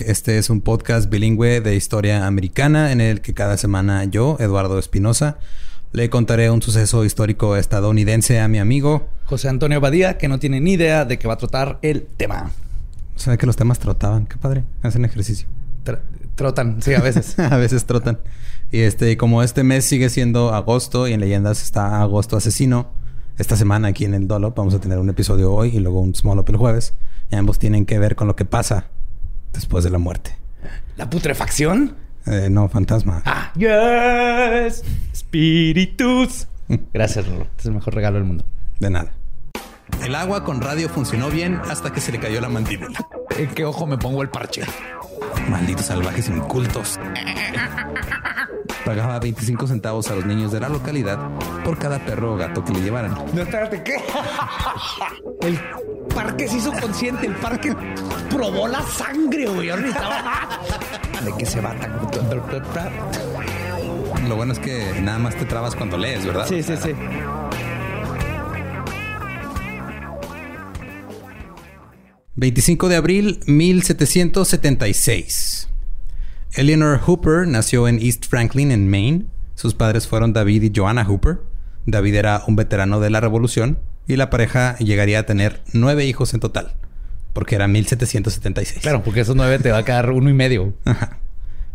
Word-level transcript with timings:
Este 0.00 0.38
es 0.38 0.50
un 0.50 0.60
podcast 0.60 1.08
bilingüe 1.08 1.60
de 1.62 1.74
historia 1.74 2.26
americana 2.26 2.92
en 2.92 3.00
el 3.00 3.20
que 3.22 3.32
cada 3.32 3.56
semana 3.56 4.04
yo, 4.04 4.36
Eduardo 4.38 4.78
Espinosa, 4.78 5.38
le 5.92 6.10
contaré 6.10 6.50
un 6.50 6.60
suceso 6.60 7.04
histórico 7.06 7.56
estadounidense 7.56 8.38
a 8.38 8.48
mi 8.48 8.58
amigo 8.58 9.08
José 9.24 9.48
Antonio 9.48 9.80
Badía, 9.80 10.18
que 10.18 10.28
no 10.28 10.38
tiene 10.38 10.60
ni 10.60 10.72
idea 10.74 11.06
de 11.06 11.18
qué 11.18 11.26
va 11.26 11.34
a 11.34 11.38
tratar 11.38 11.78
el 11.80 12.02
tema. 12.02 12.50
O 13.16 13.18
sea 13.18 13.36
que 13.38 13.46
los 13.46 13.56
temas 13.56 13.78
trotaban, 13.78 14.26
qué 14.26 14.36
padre, 14.36 14.64
hacen 14.82 15.04
ejercicio. 15.06 15.48
Tr- 15.84 16.00
trotan, 16.34 16.82
sí, 16.82 16.92
a 16.92 17.00
veces. 17.00 17.38
a 17.38 17.56
veces 17.56 17.86
trotan. 17.86 18.18
Y 18.70 18.80
este, 18.80 19.16
como 19.16 19.42
este 19.42 19.64
mes 19.64 19.86
sigue 19.86 20.10
siendo 20.10 20.54
agosto 20.54 21.08
y 21.08 21.14
en 21.14 21.20
leyendas 21.20 21.62
está 21.62 22.02
agosto 22.02 22.36
asesino, 22.36 22.90
esta 23.38 23.56
semana 23.56 23.88
aquí 23.88 24.04
en 24.04 24.12
el 24.14 24.28
Dolop 24.28 24.54
vamos 24.56 24.74
a 24.74 24.80
tener 24.80 24.98
un 24.98 25.08
episodio 25.08 25.52
hoy 25.52 25.76
y 25.76 25.80
luego 25.80 26.00
un 26.00 26.14
small 26.14 26.38
up 26.38 26.46
el 26.48 26.56
jueves. 26.56 26.92
Y 27.30 27.36
ambos 27.36 27.58
tienen 27.58 27.86
que 27.86 27.98
ver 27.98 28.16
con 28.16 28.26
lo 28.28 28.36
que 28.36 28.44
pasa 28.44 28.86
después 29.52 29.84
de 29.84 29.90
la 29.90 29.98
muerte. 29.98 30.36
¿La 30.96 31.08
putrefacción? 31.08 31.96
Eh, 32.26 32.48
no, 32.50 32.68
fantasma. 32.68 33.22
Ah, 33.24 33.52
yes. 33.56 34.82
Espíritus. 35.12 36.48
Gracias, 36.92 37.26
Rolo. 37.26 37.42
Este 37.42 37.60
es 37.60 37.66
el 37.66 37.74
mejor 37.74 37.94
regalo 37.94 38.16
del 38.16 38.24
mundo. 38.24 38.44
De 38.78 38.90
nada. 38.90 39.12
El 40.04 40.14
agua 40.14 40.44
con 40.44 40.60
radio 40.60 40.88
funcionó 40.88 41.30
bien 41.30 41.60
hasta 41.68 41.92
que 41.92 42.00
se 42.00 42.12
le 42.12 42.18
cayó 42.18 42.40
la 42.40 42.48
mandíbula. 42.48 42.98
¿En 43.36 43.48
qué 43.48 43.64
ojo 43.64 43.86
me 43.86 43.96
pongo 43.96 44.22
el 44.22 44.28
parche? 44.28 44.62
Malditos 45.48 45.86
salvajes 45.86 46.28
incultos. 46.28 46.98
Pagaba 48.84 49.18
25 49.18 49.66
centavos 49.66 50.10
a 50.10 50.14
los 50.14 50.26
niños 50.26 50.52
de 50.52 50.60
la 50.60 50.68
localidad 50.68 51.18
por 51.64 51.78
cada 51.78 52.04
perro 52.04 52.34
o 52.34 52.36
gato 52.36 52.64
que 52.64 52.72
le 52.72 52.80
llevaran. 52.80 53.14
No, 53.34 53.42
espérate, 53.42 53.82
¿qué? 53.82 53.96
El 55.40 55.58
parque 56.18 56.48
se 56.48 56.56
hizo 56.56 56.72
consciente. 56.72 57.28
El 57.28 57.36
parque 57.36 57.72
probó 58.28 58.66
la 58.66 58.82
sangre, 58.82 59.46
güey. 59.46 59.70
Ahora 59.70 59.82
necesitaba- 59.82 60.58
¿De 61.24 61.32
qué 61.38 61.46
se 61.46 61.60
va 61.60 61.76
tan...? 61.78 61.92
Lo 64.28 64.34
bueno 64.34 64.52
es 64.52 64.58
que 64.58 65.00
nada 65.00 65.20
más 65.20 65.36
te 65.36 65.44
trabas 65.44 65.76
cuando 65.76 65.96
lees, 65.96 66.26
¿verdad? 66.26 66.44
Sí, 66.48 66.60
sí, 66.62 66.76
sí. 66.76 66.90
...25 72.36 72.88
de 72.88 72.96
abril 72.96 73.38
1776... 73.46 75.68
Eleanor 76.54 76.98
Hooper 77.00 77.46
nació 77.46 77.86
en 77.88 78.00
East 78.00 78.26
Franklin, 78.26 78.72
en 78.72 78.90
Maine. 78.90 79.26
Sus 79.54 79.74
padres 79.74 80.08
fueron 80.08 80.32
David 80.32 80.62
y 80.64 80.72
Joanna 80.74 81.04
Hooper. 81.04 81.38
David 81.86 82.14
era 82.16 82.42
un 82.48 82.56
veterano 82.56 82.98
de 83.00 83.10
la 83.10 83.20
Revolución 83.20 83.78
y 84.08 84.16
la 84.16 84.30
pareja 84.30 84.76
llegaría 84.78 85.20
a 85.20 85.22
tener 85.24 85.62
nueve 85.72 86.06
hijos 86.06 86.34
en 86.34 86.40
total, 86.40 86.72
porque 87.34 87.54
era 87.54 87.68
1776. 87.68 88.80
Claro, 88.80 89.04
porque 89.04 89.20
esos 89.20 89.36
nueve 89.36 89.58
te 89.58 89.70
va 89.70 89.78
a 89.78 89.84
quedar 89.84 90.10
uno 90.10 90.30
y 90.30 90.32
medio. 90.32 90.72
Ajá. 90.84 91.18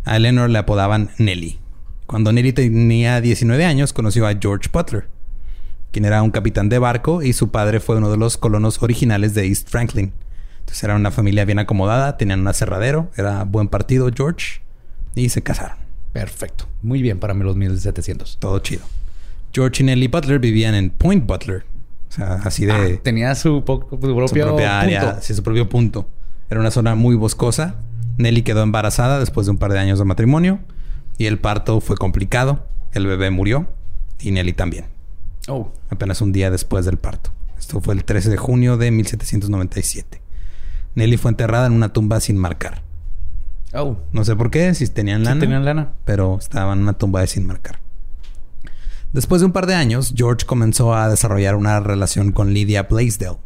A 0.04 0.18
Eleanor 0.18 0.50
le 0.50 0.58
apodaban 0.58 1.12
Nelly. 1.20 1.60
Cuando 2.08 2.34
Nelly 2.34 2.52
tenía 2.52 3.22
19 3.22 3.64
años, 3.64 3.94
conoció 3.94 4.28
a 4.28 4.34
George 4.34 4.70
Butler, 4.74 5.08
quien 5.92 6.06
era 6.06 6.22
un 6.24 6.32
capitán 6.32 6.68
de 6.68 6.80
barco 6.80 7.22
y 7.22 7.34
su 7.34 7.52
padre 7.52 7.80
fue 7.80 7.98
uno 7.98 8.10
de 8.12 8.18
los 8.18 8.38
colonos 8.38 8.82
originales 8.82 9.36
de 9.36 9.48
East 9.48 9.70
Franklin. 9.70 10.12
Entonces 10.60 10.84
era 10.84 10.96
una 10.96 11.12
familia 11.12 11.46
bien 11.46 11.60
acomodada, 11.60 12.18
tenían 12.18 12.42
un 12.42 12.48
aserradero, 12.48 13.12
era 13.16 13.44
buen 13.44 13.68
partido 13.68 14.10
George 14.14 14.62
y 15.14 15.30
se 15.30 15.44
casaron. 15.44 15.78
Perfecto. 16.12 16.68
Muy 16.82 17.02
bien 17.02 17.20
para 17.20 17.34
mí 17.34 17.44
los 17.44 17.56
1700. 17.56 18.38
Todo 18.40 18.60
chido. 18.60 18.82
George 19.54 19.84
y 19.84 19.86
Nelly 19.86 20.08
Butler 20.08 20.40
vivían 20.40 20.74
en 20.74 20.90
Point 20.90 21.26
Butler. 21.26 21.64
O 22.14 22.16
sea, 22.16 22.34
así 22.44 22.66
de 22.66 22.72
Ah, 22.74 23.00
tenía 23.02 23.34
su, 23.34 23.64
po- 23.66 23.88
su 23.90 23.98
propio 24.00 24.28
su 24.28 24.36
propia 24.36 24.80
área, 24.80 25.02
punto. 25.02 25.18
sí, 25.22 25.34
su 25.34 25.42
propio 25.42 25.68
punto. 25.68 26.08
Era 26.50 26.60
una 26.60 26.70
zona 26.70 26.94
muy 26.94 27.16
boscosa. 27.16 27.76
Nelly 28.18 28.44
quedó 28.44 28.62
embarazada 28.62 29.20
después 29.20 29.48
de 29.48 29.52
un 29.52 29.58
par 29.58 29.72
de 29.74 29.80
años 29.80 29.98
de 29.98 30.06
matrimonio 30.06 30.60
y 31.18 31.26
el 31.26 31.40
parto 31.40 31.82
fue 31.82 31.98
complicado. 31.98 32.68
El 32.92 33.08
bebé 33.08 33.32
murió 33.32 33.68
y 34.20 34.30
Nelly 34.32 34.54
también, 34.54 34.86
Oh, 35.48 35.72
apenas 35.90 36.22
un 36.22 36.32
día 36.32 36.52
después 36.52 36.86
del 36.86 36.98
parto. 36.98 37.32
Esto 37.58 37.82
fue 37.82 37.96
el 37.96 38.04
13 38.06 38.30
de 38.30 38.38
junio 38.38 38.78
de 38.78 38.92
1797. 38.92 40.22
Nelly 40.96 41.18
fue 41.18 41.32
enterrada 41.32 41.66
en 41.66 41.74
una 41.74 41.90
tumba 41.92 42.20
sin 42.20 42.38
marcar. 42.38 42.84
oh. 43.74 43.98
No 44.12 44.24
sé 44.24 44.36
por 44.36 44.52
qué, 44.52 44.76
si 44.76 44.88
tenían 44.88 45.24
lana, 45.24 45.40
tenían 45.40 45.66
lana. 45.66 45.94
pero 46.06 46.38
estaba 46.38 46.74
en 46.74 46.80
una 46.80 46.94
tumba 46.94 47.22
de 47.22 47.28
sin 47.28 47.48
marcar. 47.48 47.80
Después 49.14 49.42
de 49.42 49.46
un 49.46 49.52
par 49.54 49.68
de 49.68 49.76
años, 49.76 50.14
George 50.18 50.46
comenzó 50.46 50.94
a 50.96 51.08
desarrollar 51.10 51.56
una 51.56 51.80
relación 51.80 52.32
con 52.32 52.54
Lydia 52.54 52.84
Blaisdell. 52.84 53.38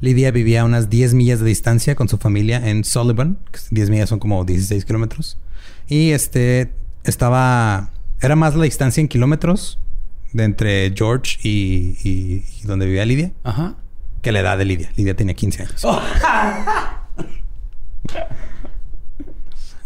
Lydia 0.00 0.30
vivía 0.30 0.62
a 0.62 0.64
unas 0.64 0.88
10 0.90 1.14
millas 1.14 1.40
de 1.40 1.46
distancia 1.46 1.94
con 1.96 2.08
su 2.08 2.16
familia 2.18 2.68
en 2.68 2.84
Sullivan. 2.84 3.38
que 3.50 3.58
10 3.70 3.90
millas 3.90 4.08
son 4.08 4.18
como 4.20 4.44
16 4.44 4.84
kilómetros. 4.84 5.36
Y 5.88 6.10
este 6.10 6.72
estaba... 7.04 7.90
Era 8.20 8.36
más 8.36 8.54
la 8.54 8.64
distancia 8.64 9.00
en 9.00 9.08
kilómetros 9.08 9.78
de 10.32 10.44
entre 10.44 10.92
George 10.96 11.38
y, 11.42 11.96
y- 12.04 12.44
y 12.62 12.66
donde 12.66 12.86
vivía 12.86 13.04
Lydia 13.04 13.32
Ajá. 13.44 13.74
que 14.22 14.32
la 14.32 14.40
edad 14.40 14.56
de 14.58 14.64
Lydia. 14.64 14.90
Lydia 14.96 15.14
tenía 15.16 15.34
15 15.34 15.62
años. 15.62 15.84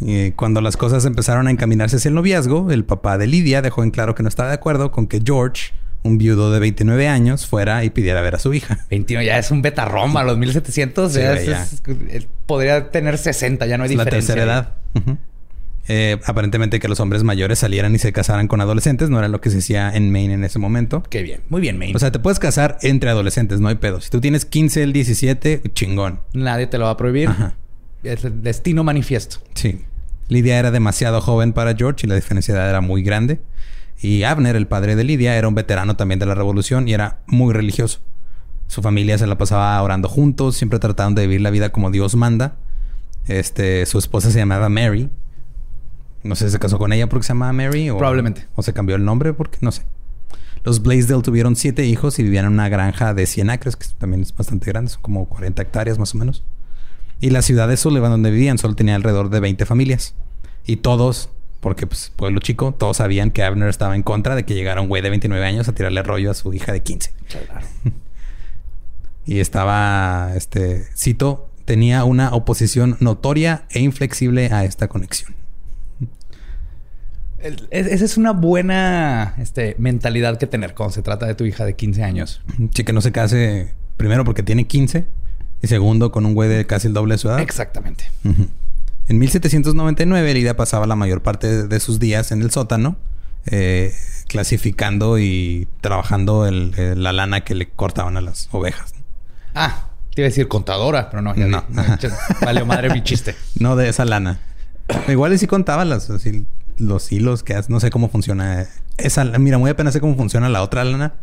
Y 0.00 0.30
cuando 0.32 0.60
las 0.60 0.76
cosas 0.76 1.04
empezaron 1.04 1.48
a 1.48 1.50
encaminarse 1.50 1.96
hacia 1.96 2.08
el 2.08 2.14
noviazgo, 2.14 2.70
el 2.70 2.84
papá 2.84 3.18
de 3.18 3.26
Lydia 3.26 3.62
dejó 3.62 3.82
en 3.82 3.90
claro 3.90 4.14
que 4.14 4.22
no 4.22 4.28
estaba 4.28 4.48
de 4.50 4.54
acuerdo 4.54 4.92
con 4.92 5.06
que 5.08 5.20
George, 5.24 5.72
un 6.04 6.18
viudo 6.18 6.52
de 6.52 6.60
29 6.60 7.08
años, 7.08 7.46
fuera 7.46 7.82
y 7.84 7.90
pidiera 7.90 8.20
ver 8.20 8.36
a 8.36 8.38
su 8.38 8.54
hija. 8.54 8.86
21 8.90 9.22
ya 9.24 9.38
es 9.38 9.50
un 9.50 9.60
beta 9.62 9.84
Roma, 9.84 10.22
los 10.22 10.38
1700 10.38 11.12
Sí, 11.12 11.18
ya, 11.20 11.30
güey, 11.32 11.40
es- 11.42 11.46
ya. 11.48 11.62
es- 11.62 11.82
él 12.10 12.28
podría 12.46 12.90
tener 12.90 13.18
60, 13.18 13.66
ya 13.66 13.76
no 13.76 13.84
hay 13.84 13.90
Es 13.90 13.96
la 13.96 14.04
diferencia. 14.04 14.34
tercera 14.36 14.52
edad. 14.54 14.74
Eh, 15.90 16.20
aparentemente 16.26 16.80
que 16.80 16.88
los 16.88 17.00
hombres 17.00 17.24
mayores 17.24 17.58
salieran 17.60 17.94
y 17.94 17.98
se 17.98 18.12
casaran 18.12 18.46
con 18.46 18.60
adolescentes 18.60 19.08
no 19.08 19.18
era 19.18 19.28
lo 19.28 19.40
que 19.40 19.48
se 19.48 19.58
hacía 19.58 19.90
en 19.90 20.12
Maine 20.12 20.34
en 20.34 20.44
ese 20.44 20.58
momento. 20.58 21.02
Qué 21.08 21.22
bien, 21.22 21.40
muy 21.48 21.62
bien, 21.62 21.78
Maine. 21.78 21.96
O 21.96 21.98
sea, 21.98 22.12
te 22.12 22.18
puedes 22.18 22.38
casar 22.38 22.76
entre 22.82 23.08
adolescentes, 23.08 23.58
no 23.60 23.68
hay 23.68 23.76
pedo. 23.76 24.00
Si 24.02 24.10
tú 24.10 24.20
tienes 24.20 24.44
15, 24.44 24.82
el 24.82 24.92
17, 24.92 25.62
chingón. 25.72 26.20
Nadie 26.34 26.66
te 26.66 26.76
lo 26.76 26.84
va 26.84 26.90
a 26.90 26.96
prohibir. 26.98 27.28
Ajá. 27.30 27.54
Es 28.02 28.24
el 28.24 28.42
destino 28.42 28.84
manifiesto. 28.84 29.38
Sí. 29.54 29.84
Lidia 30.28 30.58
era 30.58 30.70
demasiado 30.70 31.20
joven 31.20 31.52
para 31.52 31.74
George 31.74 32.06
y 32.06 32.08
la 32.08 32.14
diferencia 32.14 32.54
de 32.54 32.60
edad 32.60 32.70
era 32.70 32.80
muy 32.80 33.02
grande. 33.02 33.40
Y 34.00 34.22
Abner, 34.22 34.54
el 34.56 34.66
padre 34.66 34.94
de 34.94 35.04
Lidia, 35.04 35.36
era 35.36 35.48
un 35.48 35.54
veterano 35.54 35.96
también 35.96 36.20
de 36.20 36.26
la 36.26 36.34
revolución 36.34 36.86
y 36.86 36.92
era 36.92 37.18
muy 37.26 37.52
religioso. 37.52 38.00
Su 38.68 38.82
familia 38.82 39.18
se 39.18 39.26
la 39.26 39.38
pasaba 39.38 39.82
orando 39.82 40.08
juntos, 40.08 40.56
siempre 40.56 40.78
trataban 40.78 41.14
de 41.14 41.22
vivir 41.22 41.40
la 41.40 41.50
vida 41.50 41.72
como 41.72 41.90
Dios 41.90 42.14
manda. 42.14 42.56
Este, 43.26 43.86
su 43.86 43.98
esposa 43.98 44.30
se 44.30 44.38
llamaba 44.38 44.68
Mary. 44.68 45.10
No 46.22 46.34
sé 46.36 46.46
si 46.46 46.52
se 46.52 46.58
casó 46.58 46.78
con 46.78 46.92
ella 46.92 47.08
porque 47.08 47.24
se 47.24 47.28
llamaba 47.28 47.52
Mary 47.52 47.90
o 47.90 47.96
Probablemente. 47.96 48.46
o 48.54 48.62
se 48.62 48.72
cambió 48.72 48.96
el 48.96 49.04
nombre 49.04 49.32
porque 49.32 49.58
no 49.62 49.72
sé. 49.72 49.82
Los 50.64 50.82
Blaisdell 50.82 51.22
tuvieron 51.22 51.56
siete 51.56 51.86
hijos 51.86 52.18
y 52.18 52.22
vivían 52.22 52.44
en 52.44 52.52
una 52.52 52.68
granja 52.68 53.14
de 53.14 53.26
100 53.26 53.50
acres, 53.50 53.76
que 53.76 53.86
también 53.96 54.22
es 54.22 54.34
bastante 54.36 54.66
grande, 54.70 54.90
son 54.90 55.00
como 55.02 55.26
40 55.26 55.62
hectáreas 55.62 55.98
más 55.98 56.14
o 56.14 56.18
menos. 56.18 56.44
Y 57.20 57.30
la 57.30 57.42
ciudad 57.42 57.68
de 57.68 57.76
Sullivan, 57.76 58.10
donde 58.10 58.30
vivían, 58.30 58.58
solo 58.58 58.74
tenía 58.74 58.94
alrededor 58.94 59.30
de 59.30 59.40
20 59.40 59.66
familias. 59.66 60.14
Y 60.66 60.76
todos, 60.76 61.30
porque 61.60 61.86
pues 61.86 62.12
pueblo 62.14 62.38
chico, 62.40 62.72
todos 62.72 62.98
sabían 62.98 63.30
que 63.30 63.42
Abner 63.42 63.68
estaba 63.68 63.96
en 63.96 64.02
contra 64.02 64.34
de 64.36 64.44
que 64.44 64.54
llegara 64.54 64.80
un 64.80 64.88
güey 64.88 65.02
de 65.02 65.10
29 65.10 65.44
años 65.44 65.68
a 65.68 65.74
tirarle 65.74 66.02
rollo 66.02 66.30
a 66.30 66.34
su 66.34 66.52
hija 66.54 66.72
de 66.72 66.82
15. 66.82 67.12
Y 69.26 69.40
estaba, 69.40 70.32
este, 70.36 70.86
cito, 70.96 71.50
tenía 71.66 72.04
una 72.04 72.32
oposición 72.34 72.96
notoria 73.00 73.64
e 73.68 73.80
inflexible 73.80 74.46
a 74.50 74.64
esta 74.64 74.88
conexión. 74.88 75.34
El- 77.38 77.68
esa 77.70 78.04
es 78.04 78.16
una 78.16 78.32
buena 78.32 79.34
este, 79.38 79.76
mentalidad 79.78 80.38
que 80.38 80.46
tener 80.46 80.74
cuando 80.74 80.94
se 80.94 81.02
trata 81.02 81.26
de 81.26 81.34
tu 81.34 81.44
hija 81.44 81.66
de 81.66 81.76
15 81.76 82.02
años. 82.04 82.40
Sí, 82.74 82.84
que 82.84 82.92
no 82.94 83.02
se 83.02 83.12
case 83.12 83.74
primero 83.98 84.24
porque 84.24 84.42
tiene 84.42 84.66
15 84.66 85.04
y 85.62 85.66
segundo 85.66 86.12
con 86.12 86.26
un 86.26 86.34
güey 86.34 86.48
de 86.48 86.66
casi 86.66 86.86
el 86.88 86.94
doble 86.94 87.14
de 87.14 87.18
su 87.18 87.28
edad. 87.28 87.40
Exactamente. 87.40 88.04
En 89.08 89.18
1799, 89.18 90.34
Lidia 90.34 90.56
pasaba 90.56 90.86
la 90.86 90.96
mayor 90.96 91.22
parte 91.22 91.66
de 91.66 91.80
sus 91.80 91.98
días 91.98 92.30
en 92.32 92.42
el 92.42 92.50
sótano, 92.50 92.96
eh, 93.46 93.94
clasificando 94.28 95.18
y 95.18 95.66
trabajando 95.80 96.46
el- 96.46 96.74
el- 96.76 97.02
la 97.02 97.12
lana 97.12 97.40
que 97.42 97.54
le 97.54 97.68
cortaban 97.70 98.16
a 98.16 98.20
las 98.20 98.48
ovejas. 98.52 98.94
Ah, 99.54 99.88
te 100.14 100.20
iba 100.22 100.26
a 100.26 100.30
decir 100.30 100.46
contadora, 100.48 101.08
pero 101.10 101.22
no. 101.22 101.34
ya 101.34 101.46
No. 101.46 101.64
Vale, 102.42 102.64
madre 102.64 102.90
mi 102.92 103.02
chiste. 103.02 103.34
No 103.58 103.74
de 103.76 103.88
esa 103.88 104.04
lana. 104.04 104.40
Igual 105.08 105.32
y 105.32 105.38
sí 105.38 105.46
contaba 105.46 105.84
las, 105.84 106.10
así, 106.10 106.44
los 106.76 107.10
hilos 107.10 107.42
que 107.42 107.54
hace. 107.54 107.72
No 107.72 107.80
sé 107.80 107.90
cómo 107.90 108.08
funciona 108.10 108.66
esa. 108.98 109.24
Mira, 109.24 109.58
muy 109.58 109.70
apenas 109.70 109.94
sé 109.94 110.00
cómo 110.00 110.14
funciona 110.16 110.48
la 110.48 110.62
otra 110.62 110.84
lana. 110.84 111.14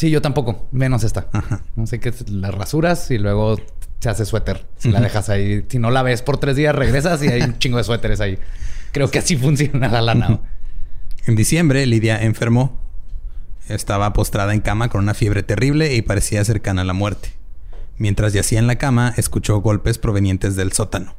Sí, 0.00 0.08
yo 0.08 0.22
tampoco. 0.22 0.66
Menos 0.72 1.04
esta. 1.04 1.28
Ajá. 1.30 1.60
No 1.76 1.86
sé 1.86 2.00
qué 2.00 2.08
es. 2.08 2.30
Las 2.30 2.54
rasuras 2.54 3.10
y 3.10 3.18
luego 3.18 3.58
se 3.98 4.08
hace 4.08 4.24
suéter. 4.24 4.66
Si 4.78 4.90
la 4.90 4.98
dejas 4.98 5.28
ahí. 5.28 5.66
Si 5.68 5.78
no 5.78 5.90
la 5.90 6.02
ves 6.02 6.22
por 6.22 6.38
tres 6.38 6.56
días, 6.56 6.74
regresas 6.74 7.22
y 7.22 7.28
hay 7.28 7.42
un 7.42 7.58
chingo 7.58 7.76
de 7.76 7.84
suéteres 7.84 8.22
ahí. 8.22 8.38
Creo 8.92 9.10
que 9.10 9.18
así 9.18 9.36
funciona 9.36 9.88
la 9.88 10.00
lana. 10.00 10.40
En 11.26 11.36
diciembre, 11.36 11.84
Lidia 11.84 12.22
enfermó. 12.22 12.80
Estaba 13.68 14.14
postrada 14.14 14.54
en 14.54 14.60
cama 14.62 14.88
con 14.88 15.02
una 15.02 15.12
fiebre 15.12 15.42
terrible 15.42 15.94
y 15.94 16.00
parecía 16.00 16.42
cercana 16.46 16.80
a 16.80 16.86
la 16.86 16.94
muerte. 16.94 17.34
Mientras 17.98 18.32
yacía 18.32 18.58
en 18.58 18.68
la 18.68 18.76
cama, 18.76 19.12
escuchó 19.18 19.60
golpes 19.60 19.98
provenientes 19.98 20.56
del 20.56 20.72
sótano. 20.72 21.14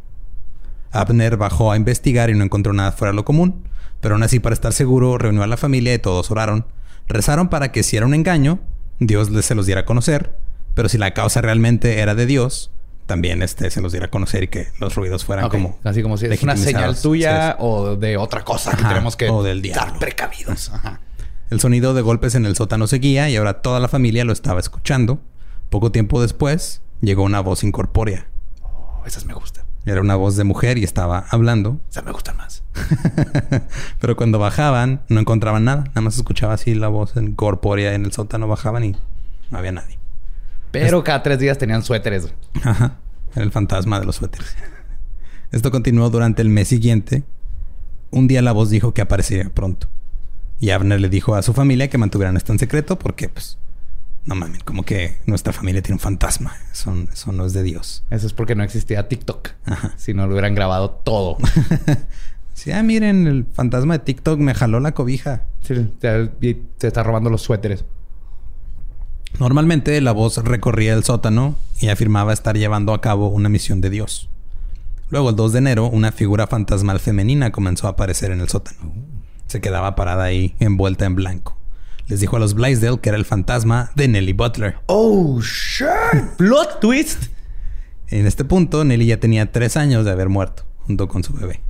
Abner 0.92 1.38
bajó 1.38 1.72
a 1.72 1.78
investigar 1.78 2.32
y 2.32 2.34
no 2.34 2.44
encontró 2.44 2.74
nada 2.74 2.94
fuera 2.94 3.12
de 3.12 3.18
lo 3.18 3.26
común, 3.26 3.62
pero 4.00 4.16
aún 4.16 4.24
así 4.24 4.40
para 4.40 4.56
estar 4.56 4.74
seguro 4.74 5.20
reunió 5.20 5.44
a 5.44 5.48
la 5.48 5.58
familia 5.58 5.94
y 5.94 6.00
todos 6.00 6.32
oraron. 6.32 6.66
Rezaron 7.12 7.50
para 7.50 7.72
que 7.72 7.84
si 7.84 7.98
era 7.98 8.06
un 8.06 8.14
engaño, 8.14 8.60
Dios 9.00 9.30
les 9.30 9.46
se 9.46 9.56
los 9.56 9.66
diera 9.66 9.82
a 9.82 9.86
conocer, 9.86 10.36
pero 10.74 10.88
si 10.90 10.98
la 10.98 11.14
causa 11.14 11.42
realmente 11.42 12.00
era 12.00 12.16
de 12.16 12.26
Dios, 12.26 12.72
también 13.06 13.42
este 13.42 13.70
se 13.70 13.82
los 13.82 13.92
diera 13.92 14.08
a 14.08 14.10
conocer 14.10 14.44
y 14.44 14.48
que 14.48 14.68
los 14.80 14.96
ruidos 14.96 15.26
fueran 15.26 15.50
como 15.50 15.78
Así 15.84 16.02
como 16.02 16.18
si 16.18 16.28
es 16.28 16.42
una 16.44 16.56
señal 16.56 16.96
tuya 17.00 17.52
Sí, 17.52 17.58
o 17.60 17.98
de 17.98 18.16
otra 18.16 18.46
cosa 18.46 18.72
que 18.78 18.84
tenemos 18.84 19.18
que 19.18 19.30
o 19.30 19.44
del 19.44 19.66
estar 19.66 20.00
precavidos. 20.00 20.70
Ajá. 20.70 21.02
El 21.50 21.60
sonido 21.60 21.94
de 21.94 22.02
golpes 22.02 22.36
en 22.36 22.46
el 22.46 22.56
sótano 22.56 22.88
seguía 22.88 23.30
y 23.30 23.36
ahora 23.36 23.62
toda 23.62 23.82
la 23.82 23.90
familia 23.90 24.24
lo 24.24 24.32
estaba 24.32 24.62
escuchando. 24.62 25.20
Poco 25.70 25.92
tiempo 25.92 26.22
después 26.22 26.82
llegó 27.02 27.24
una 27.24 27.42
voz 27.42 27.66
incorpórea. 27.66 28.28
Oh, 28.64 29.04
esas 29.06 29.26
me 29.26 29.34
gustan. 29.34 29.66
Era 29.86 30.00
una 30.00 30.16
voz 30.16 30.38
de 30.38 30.46
mujer 30.46 30.78
y 30.78 30.86
estaba 30.86 31.26
hablando. 31.30 31.82
Esas 31.90 32.06
me 32.06 32.14
gustan 32.14 32.38
más. 32.38 32.61
Pero 34.00 34.16
cuando 34.16 34.40
bajaban 34.40 35.02
no 35.10 35.20
encontraban 35.20 35.66
nada. 35.66 35.84
Nada 35.88 36.02
más 36.02 36.18
escuchaba 36.18 36.54
así 36.54 36.74
la 36.74 36.88
voz 36.88 37.14
incorpórea 37.16 37.94
en 37.94 38.06
el 38.06 38.12
sótano. 38.12 38.48
Bajaban 38.48 38.84
y 38.84 38.96
no 39.50 39.58
había 39.58 39.72
nadie. 39.72 39.98
Pero 40.72 41.04
cada 41.04 41.24
tres 41.24 41.40
días 41.40 41.58
tenían 41.58 41.84
suéteres. 41.84 42.34
Ajá. 42.64 42.98
Era 43.36 43.44
el 43.44 43.52
fantasma 43.52 44.00
de 44.00 44.06
los 44.06 44.18
suéteres. 44.18 44.56
Esto 45.52 45.72
continuó 45.72 46.10
durante 46.10 46.42
el 46.42 46.50
mes 46.50 46.68
siguiente. 46.68 47.24
Un 48.10 48.28
día 48.28 48.42
la 48.42 48.52
voz 48.52 48.70
dijo 48.70 48.94
que 48.94 49.02
aparecería 49.02 49.50
pronto. 49.50 49.88
Y 50.60 50.70
Abner 50.70 51.02
le 51.02 51.10
dijo 51.10 51.36
a 51.36 51.42
su 51.42 51.54
familia 51.54 51.90
que 51.90 51.98
mantuvieran 51.98 52.38
esto 52.38 52.52
en 52.54 52.60
secreto 52.60 53.00
porque, 53.00 53.30
pues, 53.30 53.58
no 54.26 54.36
mames, 54.36 54.64
como 54.64 54.84
que 54.84 55.18
nuestra 55.26 55.54
familia 55.54 55.82
tiene 55.82 55.96
un 55.96 56.00
fantasma. 56.00 56.56
Eso, 56.72 56.94
eso 57.12 57.32
no 57.32 57.46
es 57.46 57.54
de 57.54 57.64
Dios. 57.64 58.04
Eso 58.12 58.28
es 58.28 58.34
porque 58.34 58.54
no 58.54 58.64
existía 58.64 59.08
TikTok. 59.08 59.50
Ajá. 59.66 59.94
Si 59.98 60.14
no 60.14 60.28
lo 60.28 60.34
hubieran 60.34 60.54
grabado 60.54 60.92
todo. 60.92 61.38
Sí, 62.62 62.72
ah, 62.72 62.84
miren, 62.84 63.26
el 63.26 63.48
fantasma 63.52 63.98
de 63.98 64.04
TikTok 64.04 64.38
me 64.38 64.54
jaló 64.54 64.80
la 64.80 64.92
cobija. 64.92 65.46
Sí, 65.64 65.74
te, 65.98 66.30
y 66.42 66.54
te 66.54 66.86
está 66.86 67.02
robando 67.02 67.32
los 67.32 67.42
suéteres. 67.42 67.86
Normalmente 69.40 70.00
la 70.00 70.12
voz 70.12 70.38
recorría 70.38 70.94
el 70.94 71.04
sótano 71.04 71.56
y 71.80 71.88
afirmaba 71.88 72.34
estar 72.34 72.56
llevando 72.56 72.94
a 72.94 73.02
cabo 73.02 73.30
una 73.30 73.50
misión 73.50 73.82
de 73.82 73.90
Dios. 73.90 74.30
Luego, 75.10 75.32
el 75.32 75.36
2 75.38 75.54
de 75.54 75.58
enero, 75.58 75.88
una 75.88 76.12
figura 76.12 76.46
fantasmal 76.46 77.00
femenina 77.00 77.52
comenzó 77.52 77.88
a 77.88 77.92
aparecer 77.92 78.30
en 78.30 78.42
el 78.42 78.50
sótano. 78.50 78.94
Se 79.48 79.60
quedaba 79.60 79.96
parada 79.96 80.26
ahí, 80.26 80.54
envuelta 80.60 81.06
en 81.06 81.16
blanco. 81.16 81.58
Les 82.10 82.20
dijo 82.20 82.36
a 82.36 82.40
los 82.40 82.54
Blaisdell 82.54 83.00
que 83.00 83.10
era 83.10 83.18
el 83.18 83.26
fantasma 83.26 83.90
de 83.96 84.08
Nellie 84.08 84.34
Butler. 84.34 84.78
Oh, 84.86 85.42
shit. 85.42 85.88
Plot 86.38 86.80
twist. 86.80 87.24
En 88.10 88.28
este 88.28 88.46
punto, 88.46 88.84
Nellie 88.84 89.08
ya 89.08 89.20
tenía 89.20 89.52
tres 89.52 89.78
años 89.78 90.06
de 90.06 90.12
haber 90.12 90.30
muerto, 90.30 90.64
junto 90.86 91.08
con 91.08 91.24
su 91.24 91.34
bebé. 91.34 91.62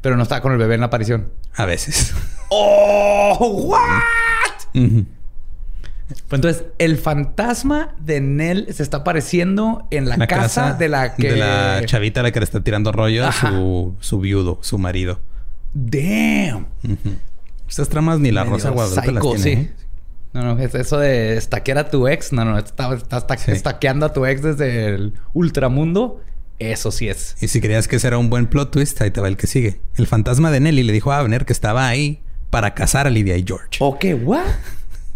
Pero 0.00 0.16
no 0.16 0.22
estaba 0.22 0.40
con 0.40 0.52
el 0.52 0.58
bebé 0.58 0.74
en 0.74 0.80
la 0.80 0.86
aparición. 0.86 1.28
A 1.54 1.64
veces. 1.66 2.14
Oh, 2.50 3.66
what? 3.66 4.00
Pues 4.72 5.04
entonces, 6.32 6.64
el 6.78 6.96
fantasma 6.96 7.94
de 8.00 8.22
Nell 8.22 8.72
se 8.72 8.82
está 8.82 8.98
apareciendo 8.98 9.86
en 9.90 10.08
la, 10.08 10.26
casa, 10.26 10.72
de 10.72 10.88
la 10.88 11.14
que. 11.14 11.32
de 11.32 11.36
la 11.36 11.82
chavita 11.84 12.20
a 12.20 12.22
la 12.22 12.30
que 12.32 12.40
le 12.40 12.44
está 12.44 12.62
tirando 12.64 12.90
rollo 12.90 13.30
su, 13.32 13.94
su 14.00 14.18
viudo, 14.20 14.58
su 14.62 14.78
marido. 14.78 15.20
Damn. 15.74 16.66
Estas 17.68 17.90
tramas 17.90 18.18
ni 18.20 18.30
la 18.30 18.44
Medio 18.44 18.56
Rosa 18.56 18.70
Guadalupe 18.70 19.12
las 19.12 19.22
tiene. 19.22 19.38
sí. 19.38 19.50
¿eh? 19.50 19.72
No, 20.32 20.42
no, 20.54 20.58
es 20.58 20.74
eso 20.74 20.98
de 20.98 21.36
estaquear 21.36 21.76
a 21.78 21.90
tu 21.90 22.08
ex. 22.08 22.32
No, 22.32 22.44
no, 22.46 22.56
está, 22.58 22.94
está, 22.94 23.18
está 23.18 23.36
Sí. 23.36 23.50
estaqueando 23.50 24.06
a 24.06 24.12
tu 24.14 24.24
ex 24.24 24.42
desde 24.42 24.86
el 24.94 25.14
ultramundo. 25.34 26.22
Eso 26.58 26.90
sí 26.90 27.08
es. 27.08 27.36
Y 27.40 27.48
si 27.48 27.60
creías 27.60 27.86
que 27.86 27.96
ese 27.96 28.08
era 28.08 28.18
un 28.18 28.30
buen 28.30 28.46
plot 28.46 28.72
twist, 28.72 29.00
ahí 29.00 29.10
te 29.10 29.20
va 29.20 29.28
el 29.28 29.36
que 29.36 29.46
sigue. 29.46 29.80
El 29.96 30.06
fantasma 30.06 30.50
de 30.50 30.60
Nelly 30.60 30.82
le 30.82 30.92
dijo 30.92 31.12
a 31.12 31.18
Abner 31.18 31.44
que 31.44 31.52
estaba 31.52 31.86
ahí 31.86 32.20
para 32.50 32.74
casar 32.74 33.06
a 33.06 33.10
Lydia 33.10 33.36
y 33.36 33.44
George. 33.46 33.78
¿O 33.78 33.98
qué? 33.98 34.14
¿What? 34.14 34.46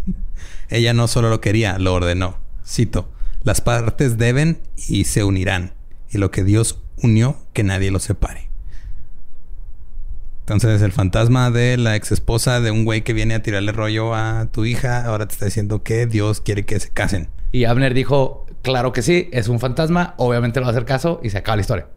Ella 0.69 0.93
no 0.93 1.07
solo 1.07 1.29
lo 1.29 1.41
quería, 1.41 1.77
lo 1.79 1.93
ordenó. 1.93 2.37
Cito: 2.65 3.11
Las 3.43 3.61
partes 3.61 4.17
deben 4.17 4.59
y 4.87 5.03
se 5.03 5.23
unirán. 5.23 5.73
Y 6.11 6.17
lo 6.17 6.31
que 6.31 6.43
Dios 6.43 6.79
unió, 7.01 7.37
que 7.53 7.63
nadie 7.63 7.91
lo 7.91 7.99
separe. 7.99 8.49
Entonces, 10.41 10.81
el 10.81 10.91
fantasma 10.91 11.51
de 11.51 11.77
la 11.77 11.95
ex 11.95 12.11
esposa 12.11 12.59
de 12.59 12.69
un 12.69 12.83
güey 12.83 13.01
que 13.03 13.13
viene 13.13 13.33
a 13.33 13.41
tirarle 13.41 13.71
rollo 13.71 14.13
a 14.13 14.47
tu 14.51 14.65
hija, 14.65 15.05
ahora 15.05 15.25
te 15.25 15.33
está 15.33 15.45
diciendo 15.45 15.83
que 15.83 16.05
Dios 16.05 16.41
quiere 16.41 16.65
que 16.65 16.79
se 16.79 16.89
casen. 16.89 17.29
Y 17.53 17.63
Abner 17.65 17.93
dijo, 17.93 18.45
claro 18.63 18.91
que 18.91 19.01
sí, 19.01 19.29
es 19.31 19.47
un 19.47 19.59
fantasma, 19.61 20.15
obviamente 20.17 20.59
le 20.59 20.65
va 20.65 20.71
a 20.71 20.71
hacer 20.71 20.85
caso 20.85 21.21
y 21.23 21.29
se 21.29 21.37
acaba 21.37 21.55
la 21.55 21.61
historia. 21.61 21.87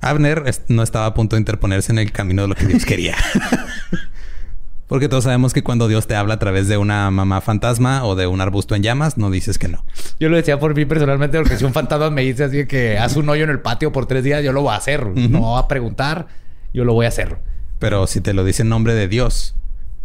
Abner 0.00 0.42
no 0.68 0.82
estaba 0.82 1.06
a 1.06 1.14
punto 1.14 1.36
de 1.36 1.40
interponerse 1.40 1.92
en 1.92 1.98
el 1.98 2.12
camino 2.12 2.42
de 2.42 2.48
lo 2.48 2.54
que 2.56 2.66
Dios 2.66 2.84
quería. 2.84 3.14
Porque 4.86 5.08
todos 5.08 5.24
sabemos 5.24 5.54
que 5.54 5.62
cuando 5.62 5.88
Dios 5.88 6.06
te 6.06 6.14
habla 6.14 6.34
a 6.34 6.38
través 6.38 6.68
de 6.68 6.76
una 6.76 7.10
mamá 7.10 7.40
fantasma 7.40 8.04
o 8.04 8.16
de 8.16 8.26
un 8.26 8.40
arbusto 8.40 8.74
en 8.74 8.82
llamas, 8.82 9.16
no 9.16 9.30
dices 9.30 9.56
que 9.56 9.68
no. 9.68 9.82
Yo 10.20 10.28
lo 10.28 10.36
decía 10.36 10.58
por 10.58 10.74
mí 10.74 10.84
personalmente 10.84 11.38
porque 11.38 11.56
si 11.56 11.64
un 11.64 11.72
fantasma 11.72 12.10
me 12.10 12.20
dice 12.22 12.44
así 12.44 12.66
que 12.66 12.98
haz 12.98 13.16
un 13.16 13.28
hoyo 13.28 13.44
en 13.44 13.50
el 13.50 13.60
patio 13.60 13.92
por 13.92 14.06
tres 14.06 14.24
días, 14.24 14.44
yo 14.44 14.52
lo 14.52 14.60
voy 14.60 14.74
a 14.74 14.76
hacer. 14.76 15.06
No 15.06 15.40
voy 15.40 15.62
a 15.62 15.68
preguntar, 15.68 16.26
yo 16.74 16.84
lo 16.84 16.92
voy 16.92 17.06
a 17.06 17.08
hacer. 17.08 17.38
Pero 17.78 18.06
si 18.06 18.20
te 18.20 18.34
lo 18.34 18.44
dice 18.44 18.62
en 18.62 18.68
nombre 18.68 18.94
de 18.94 19.08
Dios 19.08 19.54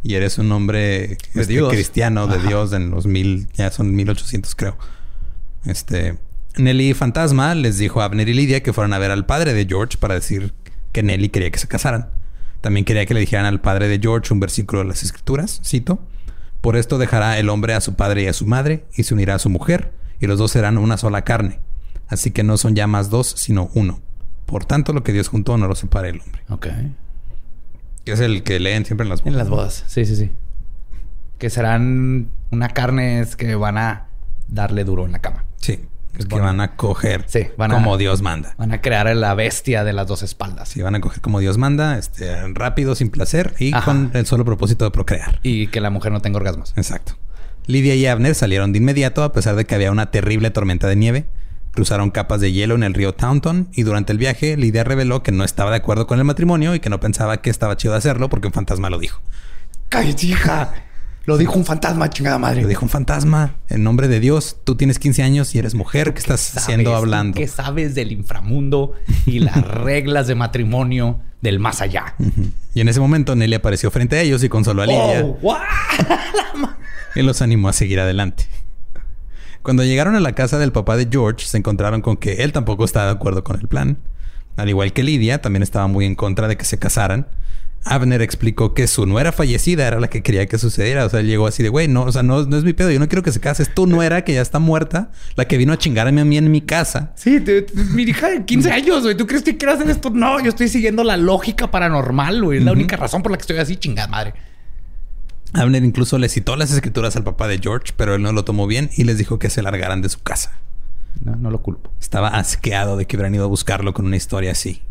y 0.02 0.16
eres 0.16 0.38
un 0.38 0.50
hombre 0.54 1.18
De 1.34 1.42
este, 1.42 1.54
Dios. 1.54 1.70
cristiano 1.74 2.28
de 2.28 2.38
Ajá. 2.38 2.48
Dios 2.48 2.72
en 2.72 2.90
los 2.90 3.06
mil, 3.06 3.50
ya 3.54 3.72
son 3.72 3.94
1800 3.94 4.56
creo. 4.56 4.78
Este, 5.66 6.18
Nelly 6.58 6.94
Fantasma 6.94 7.56
les 7.56 7.78
dijo 7.78 8.02
a 8.02 8.06
Abner 8.06 8.30
y 8.30 8.34
Lidia 8.34 8.64
que 8.64 8.74
fueran 8.74 8.94
a 8.94 9.00
ver 9.00 9.12
al 9.12 9.26
padre 9.26 9.54
de 9.54 9.66
George 9.66 9.98
para 9.98 10.16
decir 10.16 10.54
que 10.92 11.04
Nelly 11.04 11.30
quería 11.30 11.52
que 11.52 11.60
se 11.60 11.68
casaran. 11.68 12.10
También 12.62 12.86
quería 12.86 13.06
que 13.06 13.14
le 13.14 13.22
dijeran 13.22 13.46
al 13.46 13.62
padre 13.62 13.88
de 13.88 14.00
George 14.00 14.34
un 14.34 14.40
versículo 14.40 14.82
de 14.82 14.88
las 14.88 15.04
escrituras, 15.04 15.62
cito, 15.64 16.00
por 16.62 16.76
esto 16.76 16.98
dejará 16.98 17.40
el 17.40 17.50
hombre 17.50 17.74
a 17.74 17.82
su 17.82 17.96
padre 17.96 18.24
y 18.24 18.28
a 18.28 18.34
su 18.34 18.46
madre 18.46 18.86
y 18.94 19.04
se 19.04 19.14
unirá 19.14 19.36
a 19.36 19.40
su 19.40 19.50
mujer 19.50 19.94
y 20.20 20.28
los 20.28 20.40
dos 20.40 20.52
serán 20.52 20.78
una 20.78 20.98
sola 20.98 21.24
carne. 21.24 21.60
Así 22.08 22.32
que 22.32 22.44
no 22.44 22.58
son 22.58 22.76
ya 22.76 22.88
más 22.88 23.10
dos, 23.10 23.28
sino 23.38 23.70
uno. 23.76 24.02
Por 24.46 24.66
tanto, 24.66 24.94
lo 24.94 25.04
que 25.04 25.14
Dios 25.14 25.28
juntó 25.28 25.58
no 25.58 25.68
lo 25.68 25.76
separe 25.76 26.10
el 26.10 26.20
hombre. 26.20 26.42
Ok. 26.50 26.68
Que 28.04 28.12
es 28.14 28.20
el 28.20 28.44
que 28.44 28.60
leen 28.60 28.84
siempre 28.84 29.04
en 29.04 29.10
las 29.10 29.26
En 29.26 29.38
las 29.38 29.48
bodas, 29.48 29.86
sí, 29.88 30.06
sí, 30.06 30.16
sí. 30.16 30.32
Que 31.38 31.50
serán 31.50 32.30
una 32.52 32.70
carnes 32.70 33.36
que 33.36 33.56
van 33.56 33.78
a 33.78 34.08
darle 34.48 34.84
duro 34.84 35.06
en 35.06 35.12
la 35.12 35.20
cama. 35.20 35.46
Sí. 35.60 35.80
Es 36.18 36.26
que 36.26 36.40
van 36.40 36.60
a 36.60 36.76
coger 36.76 37.24
Sí, 37.28 37.48
van 37.58 37.72
a- 37.72 37.76
como 37.76 37.98
Dios 37.98 38.22
manda. 38.22 38.56
Van 38.58 38.74
a 38.74 38.82
crear 38.82 39.08
a 39.08 39.14
la 39.14 39.34
bestia 39.36 39.84
de 39.86 39.94
las 39.94 40.08
dos 40.08 40.22
espaldas. 40.24 40.68
Sí, 40.70 40.82
van 40.82 40.96
a 40.96 41.00
coger 41.02 41.22
como 41.22 41.40
Dios 41.40 41.58
manda, 41.58 41.98
este, 41.98 42.36
rápido, 42.54 42.96
sin 42.96 43.10
placer 43.10 43.54
y 43.60 43.74
Ajá. 43.74 43.86
con 43.86 44.12
el 44.14 44.26
solo 44.26 44.44
propósito 44.44 44.84
de 44.86 44.92
procrear. 44.92 45.40
Y 45.44 45.68
que 45.68 45.80
la 45.80 45.90
mujer 45.92 46.12
no 46.12 46.20
tenga 46.22 46.38
orgasmos. 46.38 46.74
Exacto. 46.76 47.14
Lidia 47.68 47.96
y 47.96 48.06
Abner 48.08 48.34
salieron 48.36 48.74
de 48.74 48.80
inmediato 48.80 49.24
a 49.24 49.32
pesar 49.32 49.56
de 49.56 49.66
que 49.66 49.76
había 49.76 49.92
una 49.92 50.10
terrible 50.12 50.50
tormenta 50.50 50.88
de 50.88 50.96
nieve. 50.96 51.26
Cruzaron 51.72 52.10
capas 52.10 52.42
de 52.42 52.52
hielo 52.52 52.74
en 52.76 52.84
el 52.84 52.96
río 52.96 53.14
Taunton 53.14 53.70
y 53.72 53.84
durante 53.84 54.12
el 54.12 54.18
viaje 54.18 54.58
Lidia 54.58 54.84
reveló 54.84 55.22
que 55.22 55.32
no 55.32 55.44
estaba 55.46 55.70
de 55.70 55.78
acuerdo 55.78 56.08
con 56.08 56.18
el 56.18 56.26
matrimonio 56.26 56.74
y 56.76 56.80
que 56.80 56.90
no 56.90 57.00
pensaba 57.00 57.38
que 57.42 57.52
estaba 57.52 57.78
chido 57.78 57.94
hacerlo 57.94 58.28
porque 58.28 58.48
un 58.48 58.54
fantasma 58.54 58.90
lo 58.90 58.98
dijo. 58.98 59.22
¡Cállate, 59.88 60.26
hija! 60.26 60.74
Lo 61.30 61.38
dijo 61.38 61.54
un 61.60 61.64
fantasma, 61.64 62.10
chingada 62.10 62.40
madre. 62.40 62.64
Lo 62.64 62.68
dijo 62.68 62.84
un 62.84 62.90
fantasma, 62.90 63.54
en 63.70 63.84
nombre 63.84 64.08
de 64.08 64.20
Dios, 64.20 64.58
tú 64.64 64.74
tienes 64.74 64.98
15 64.98 65.22
años 65.22 65.54
y 65.54 65.60
eres 65.60 65.76
mujer, 65.76 66.12
¿qué 66.16 66.22
estás 66.22 66.40
¿Sabes? 66.40 66.64
haciendo 66.64 66.90
¿Tú 66.90 66.96
hablando? 66.96 67.38
¿Qué 67.40 67.48
sabes 67.48 67.94
del 67.94 68.12
inframundo 68.12 68.96
y 69.28 69.38
las 69.38 69.62
reglas 69.62 70.26
de 70.26 70.34
matrimonio 70.34 71.20
del 71.44 71.60
más 71.60 71.82
allá? 71.82 72.16
Y 72.74 72.82
en 72.82 72.90
ese 72.90 73.00
momento 73.00 73.36
Nelly 73.36 73.54
apareció 73.54 73.92
frente 73.92 74.18
a 74.18 74.22
ellos 74.22 74.44
y 74.44 74.50
consoló 74.50 74.82
a 74.82 74.88
Lidia. 74.88 75.24
Oh, 75.44 75.56
y 77.16 77.22
los 77.22 77.44
animó 77.44 77.70
a 77.70 77.74
seguir 77.74 78.00
adelante. 78.00 78.48
Cuando 79.62 79.84
llegaron 79.84 80.16
a 80.16 80.20
la 80.22 80.34
casa 80.34 80.58
del 80.58 80.72
papá 80.72 80.98
de 80.98 81.10
George, 81.12 81.46
se 81.46 81.60
encontraron 81.60 82.02
con 82.02 82.18
que 82.18 82.42
él 82.44 82.54
tampoco 82.54 82.86
estaba 82.86 83.06
de 83.06 83.12
acuerdo 83.12 83.44
con 83.44 83.60
el 83.60 83.68
plan. 83.68 84.00
Al 84.58 84.68
igual 84.68 84.94
que 84.94 85.04
Lidia, 85.04 85.44
también 85.44 85.62
estaba 85.62 85.86
muy 85.86 86.08
en 86.08 86.16
contra 86.16 86.48
de 86.48 86.58
que 86.58 86.66
se 86.66 86.80
casaran. 86.80 87.28
Abner 87.86 88.22
explicó 88.22 88.74
que 88.74 88.88
su 88.88 89.06
nuera 89.06 89.32
fallecida 89.32 89.88
era 89.88 90.00
la 90.00 90.10
que 90.10 90.22
quería 90.22 90.46
que 90.48 90.58
sucediera. 90.58 91.06
O 91.06 91.10
sea, 91.10 91.22
él 91.22 91.28
llegó 91.28 91.48
así 91.48 91.64
de, 91.64 91.70
güey, 91.70 91.88
no, 91.88 92.04
o 92.04 92.12
sea, 92.12 92.24
no, 92.24 92.44
no 92.46 92.58
es 92.58 92.64
mi 92.64 92.74
pedo. 92.74 92.92
Yo 92.92 93.00
no 93.00 93.08
quiero 93.08 93.24
que 93.24 93.32
se 93.32 93.40
case. 93.40 93.64
Es 93.64 93.74
tu 93.74 93.88
nuera 93.88 94.24
que 94.24 94.34
ya 94.34 94.42
está 94.42 94.60
muerta, 94.60 95.12
la 95.36 95.46
que 95.46 95.58
vino 95.58 95.74
a 95.74 95.78
chingarme 95.78 96.22
a 96.22 96.26
mí 96.26 96.38
en 96.38 96.52
mi 96.52 96.62
casa. 96.62 97.14
Sí, 97.16 97.40
te- 97.40 97.62
te- 97.64 97.74
mi 97.76 98.04
hija 98.04 98.30
de 98.30 98.46
15 98.46 98.72
años, 98.72 99.04
güey. 99.04 99.16
¿Tú 99.16 99.26
crees 99.26 99.44
que 99.44 99.58
quiero 99.58 99.74
hacer 99.74 99.90
esto? 99.90 100.10
No, 100.10 100.40
yo 100.42 100.50
estoy 100.50 100.68
siguiendo 100.68 101.04
la 101.04 101.18
lógica 101.18 101.72
paranormal, 101.72 102.44
güey. 102.44 102.60
Es 102.60 102.64
la 102.66 102.74
única 102.74 102.98
razón 102.98 103.24
por 103.24 103.32
la 103.32 103.38
que 103.38 103.42
estoy 103.42 103.58
así, 103.58 103.76
chingada 103.78 104.08
madre. 104.08 104.34
Abner 105.54 105.84
incluso 105.84 106.18
le 106.20 106.30
citó 106.30 106.56
las 106.56 106.72
escrituras 106.72 107.16
al 107.16 107.24
papá 107.24 107.48
de 107.48 107.58
George, 107.58 107.94
pero 107.98 108.14
él 108.14 108.22
no 108.22 108.32
lo 108.34 108.44
tomó 108.46 108.68
bien 108.68 108.90
y 108.96 109.04
les 109.06 109.18
dijo 109.18 109.40
que 109.40 109.50
se 109.50 109.64
largaran 109.64 110.02
de 110.02 110.10
su 110.10 110.20
casa. 110.22 110.60
No, 111.24 111.36
no 111.36 111.50
lo 111.50 111.62
culpo. 111.64 111.92
Estaba 112.00 112.28
asqueado 112.28 112.98
de 112.98 113.08
que 113.08 113.16
hubieran 113.16 113.34
ido 113.34 113.46
a 113.46 113.48
buscarlo 113.48 113.94
con 113.96 114.06
una 114.06 114.16
historia 114.16 114.52
así. 114.52 114.82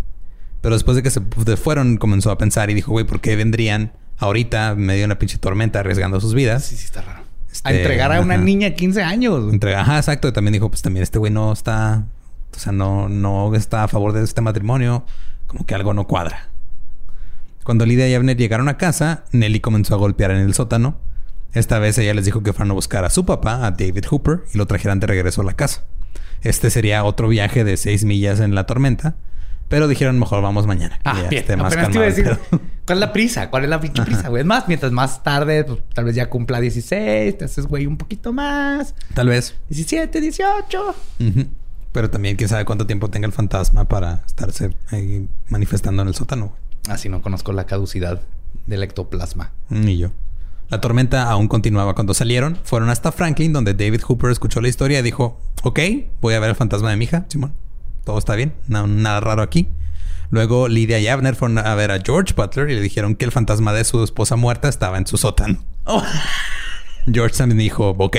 Pero 0.61 0.75
después 0.75 0.97
de 0.97 1.03
que 1.03 1.11
se 1.11 1.21
fueron, 1.57 1.97
comenzó 1.99 2.31
a 2.31 2.39
pensar 2.39 2.71
y 2.71 2.75
dijo, 2.75 2.91
güey, 2.93 3.05
¿por 3.07 3.21
qué 3.21 3.37
vendrían 3.37 3.93
ahorita, 4.19 4.71
en 4.73 4.81
medio 4.81 5.01
de 5.01 5.05
una 5.07 5.19
pinche 5.19 5.39
tormenta, 5.39 5.81
arriesgando 5.81 6.21
sus 6.21 6.35
vidas? 6.35 6.65
Sí, 6.65 6.77
sí, 6.77 6.85
está 6.87 7.03
raro. 7.03 7.23
Este, 7.53 7.69
a 7.69 7.73
entregar 7.73 8.13
a 8.13 8.21
una 8.21 8.37
niña 8.37 8.69
de 8.71 8.75
15 8.75 9.03
años. 9.03 9.41
güey. 9.43 9.55
Entre- 9.55 9.75
Ajá, 9.77 9.97
exacto. 9.97 10.29
Y 10.29 10.33
también 10.33 10.53
dijo, 10.53 10.69
pues 10.69 10.83
también 10.83 11.03
este 11.03 11.19
güey 11.19 11.33
no 11.33 11.53
está, 11.53 12.05
o 12.55 12.59
sea, 12.59 12.73
no, 12.73 13.09
no 13.09 13.55
está 13.55 13.85
a 13.85 13.89
favor 13.89 14.13
de 14.13 14.23
este 14.25 14.41
matrimonio. 14.41 15.05
Como 15.47 15.65
que 15.65 15.75
algo 15.75 15.95
no 15.95 16.07
cuadra. 16.07 16.49
Cuando 17.65 17.87
Lidia 17.87 18.09
y 18.09 18.15
Abner 18.15 18.37
llegaron 18.37 18.69
a 18.69 18.77
casa, 18.79 19.25
Nelly 19.33 19.61
comenzó 19.61 19.95
a 19.95 19.99
golpear 19.99 20.31
en 20.31 20.39
el 20.39 20.55
sótano. 20.55 20.99
Esta 21.53 21.79
vez 21.79 21.97
ella 21.99 22.15
les 22.15 22.25
dijo 22.25 22.43
que 22.43 22.53
fueran 22.53 22.71
a 22.71 22.75
buscar 22.75 23.05
a 23.05 23.11
su 23.11 23.25
papá, 23.25 23.67
a 23.67 23.71
David 23.73 24.05
Hooper, 24.11 24.41
y 24.53 24.59
lo 24.59 24.67
trajeran 24.67 25.01
de 25.01 25.07
regreso 25.07 25.41
a 25.41 25.45
la 25.45 25.55
casa. 25.55 25.85
Este 26.43 26.71
sería 26.71 27.05
otro 27.05 27.29
viaje 27.29 27.65
de 27.65 27.77
seis 27.77 28.05
millas 28.05 28.41
en 28.41 28.55
la 28.55 28.65
tormenta. 28.65 29.17
Pero 29.69 29.87
dijeron, 29.87 30.19
mejor 30.19 30.43
vamos 30.43 30.67
mañana. 30.67 30.99
Ah, 31.05 31.15
bien. 31.29 31.43
esté 31.43 31.57
más 31.57 31.73
Apenas 31.73 31.91
te 31.91 31.99
iba 31.99 32.07
a 32.07 32.11
calmado 32.11 32.39
decir. 32.41 32.61
¿cuál 32.87 32.99
es 32.99 33.01
la 33.01 33.13
prisa? 33.13 33.51
¿Cuál 33.51 33.65
es 33.65 33.71
la 33.71 33.81
pinche 33.81 34.03
prisa, 34.03 34.29
güey? 34.29 34.41
Es 34.41 34.47
más, 34.47 34.67
mientras 34.67 34.93
más 34.93 35.23
tarde, 35.23 35.65
pues, 35.65 35.81
tal 35.95 36.07
vez 36.07 36.15
ya 36.15 36.31
cumpla 36.31 36.59
16, 36.61 37.37
te 37.37 37.45
haces, 37.45 37.67
güey, 37.67 37.87
un 37.87 37.99
poquito 37.99 38.33
más. 38.33 38.95
Tal 39.15 39.29
vez. 39.29 39.55
17, 39.69 40.21
18. 40.21 40.95
Ujú. 41.21 41.47
Pero 41.93 42.11
también 42.11 42.37
quién 42.37 42.49
sabe 42.49 42.65
cuánto 42.65 42.87
tiempo 42.87 43.11
tenga 43.11 43.27
el 43.27 43.33
fantasma 43.33 43.85
para 43.87 44.23
estarse 44.27 44.75
ahí 44.91 45.29
manifestando 45.49 46.03
en 46.03 46.09
el 46.09 46.15
sótano. 46.15 46.47
güey. 46.47 46.95
Así 46.95 47.09
no 47.11 47.21
conozco 47.21 47.53
la 47.53 47.67
caducidad 47.67 48.23
del 48.67 48.83
ectoplasma. 48.83 49.53
Ni 49.69 49.99
yo. 49.99 50.11
La 50.71 50.81
tormenta 50.81 51.31
aún 51.31 51.49
continuaba 51.49 51.95
cuando 51.95 52.15
salieron. 52.15 52.59
Fueron 52.63 52.91
hasta 52.91 53.13
Franklin, 53.13 53.53
donde 53.53 53.75
David 53.75 54.03
Hooper 54.07 54.31
escuchó 54.31 54.61
la 54.61 54.69
historia 54.69 55.01
y 55.01 55.03
dijo: 55.03 55.39
Ok, 55.63 55.81
voy 56.21 56.35
a 56.35 56.41
ver 56.41 56.51
el 56.51 56.57
fantasma 56.57 56.91
de 56.91 56.97
mi 56.97 57.05
hija, 57.05 57.25
Simón. 57.29 57.53
Todo 58.09 58.17
está 58.17 58.37
bien, 58.37 58.55
no- 58.69 58.87
nada 58.87 59.21
raro 59.21 59.43
aquí. 59.43 59.69
Luego 60.31 60.67
Lydia 60.67 60.99
y 60.99 61.09
Abner 61.09 61.35
fueron 61.35 61.59
a 61.59 61.75
ver 61.75 61.91
a 61.91 61.99
George 62.03 62.33
Butler 62.35 62.71
y 62.71 62.75
le 62.75 62.81
dijeron 62.81 63.15
que 63.17 63.27
el 63.27 63.33
fantasma 63.33 63.75
de 63.75 63.85
su 63.85 64.03
esposa 64.03 64.35
muerta 64.35 64.71
estaba 64.71 64.97
en 64.97 65.07
su 65.07 65.19
sótano. 65.19 65.63
George 67.13 67.37
también 67.37 67.59
dijo: 67.59 67.91
Ok, 67.99 68.17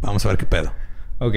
vamos 0.00 0.24
a 0.24 0.28
ver 0.30 0.38
qué 0.38 0.46
pedo. 0.46 0.72
Ok. 1.18 1.34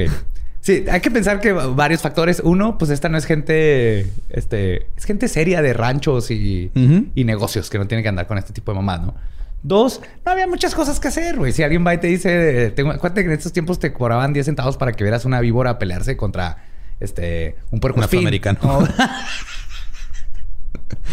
Sí, 0.61 0.85
hay 0.89 1.01
que 1.01 1.11
pensar 1.11 1.41
que 1.41 1.51
varios 1.51 2.01
factores. 2.01 2.41
Uno, 2.41 2.77
pues 2.77 2.89
esta 2.89 3.09
no 3.09 3.17
es 3.17 3.25
gente, 3.25 4.09
este, 4.29 4.87
es 4.95 5.03
gente 5.03 5.27
seria 5.27 5.61
de 5.61 5.73
ranchos 5.73 6.31
y, 6.31 6.71
y 7.15 7.23
negocios 7.25 7.69
que 7.69 7.77
no 7.79 7.85
tiene 7.85 8.01
que 8.01 8.07
andar 8.07 8.27
con 8.27 8.37
este 8.37 8.53
tipo 8.53 8.71
de 8.71 8.77
mamás, 8.77 9.01
¿no? 9.01 9.13
Dos, 9.61 9.99
no 10.25 10.31
había 10.31 10.47
muchas 10.47 10.73
cosas 10.73 11.01
que 11.01 11.09
hacer, 11.09 11.35
güey. 11.35 11.51
Si 11.51 11.63
alguien 11.63 11.85
va 11.85 11.93
y 11.93 11.97
te 11.97 12.07
dice, 12.07 12.71
tengo, 12.71 12.91
acuérdate 12.91 13.23
que 13.23 13.27
en 13.27 13.33
estos 13.37 13.51
tiempos 13.51 13.77
te 13.77 13.91
cobraban 13.91 14.31
10 14.31 14.45
centavos 14.45 14.77
para 14.77 14.93
que 14.93 15.03
vieras 15.03 15.25
una 15.25 15.41
víbora 15.41 15.77
pelearse 15.79 16.15
contra, 16.15 16.63
este, 16.99 17.55
un 17.71 17.79
puerco 17.79 18.01
afroamericano. 18.01 18.59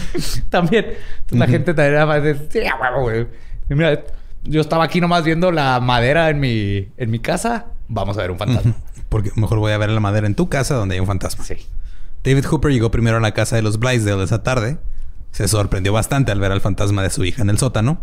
También. 0.50 0.84
Entonces, 0.84 1.38
la 1.38 1.46
gente 1.46 1.74
también 1.74 1.94
era 1.94 2.06
más 2.06 2.22
de, 2.22 2.34
sí, 2.50 2.60
a 2.66 2.76
huevo, 2.76 3.02
güey. 3.02 3.26
Y 3.68 3.74
mira, 3.74 4.04
yo 4.44 4.60
estaba 4.60 4.84
aquí 4.84 5.00
nomás 5.00 5.24
viendo 5.24 5.50
la 5.50 5.80
madera 5.80 6.30
en 6.30 6.40
mi, 6.40 6.88
en 6.96 7.10
mi 7.10 7.18
casa. 7.18 7.66
Vamos 7.88 8.16
a 8.18 8.22
ver 8.22 8.30
un 8.30 8.38
fantasma. 8.38 8.74
Porque 9.08 9.30
mejor 9.36 9.58
voy 9.58 9.72
a 9.72 9.78
ver 9.78 9.90
la 9.90 10.00
madera 10.00 10.26
en 10.26 10.34
tu 10.34 10.48
casa 10.48 10.74
donde 10.74 10.94
hay 10.94 11.00
un 11.00 11.06
fantasma. 11.06 11.44
Sí. 11.44 11.56
David 12.24 12.46
Hooper 12.46 12.72
llegó 12.72 12.90
primero 12.90 13.18
a 13.18 13.20
la 13.20 13.32
casa 13.32 13.56
de 13.56 13.62
los 13.62 13.78
Blaisdell 13.78 14.20
esa 14.20 14.42
tarde. 14.42 14.78
Se 15.30 15.48
sorprendió 15.48 15.92
bastante 15.92 16.32
al 16.32 16.40
ver 16.40 16.52
al 16.52 16.60
fantasma 16.60 17.02
de 17.02 17.10
su 17.10 17.24
hija 17.24 17.42
en 17.42 17.50
el 17.50 17.58
sótano. 17.58 18.00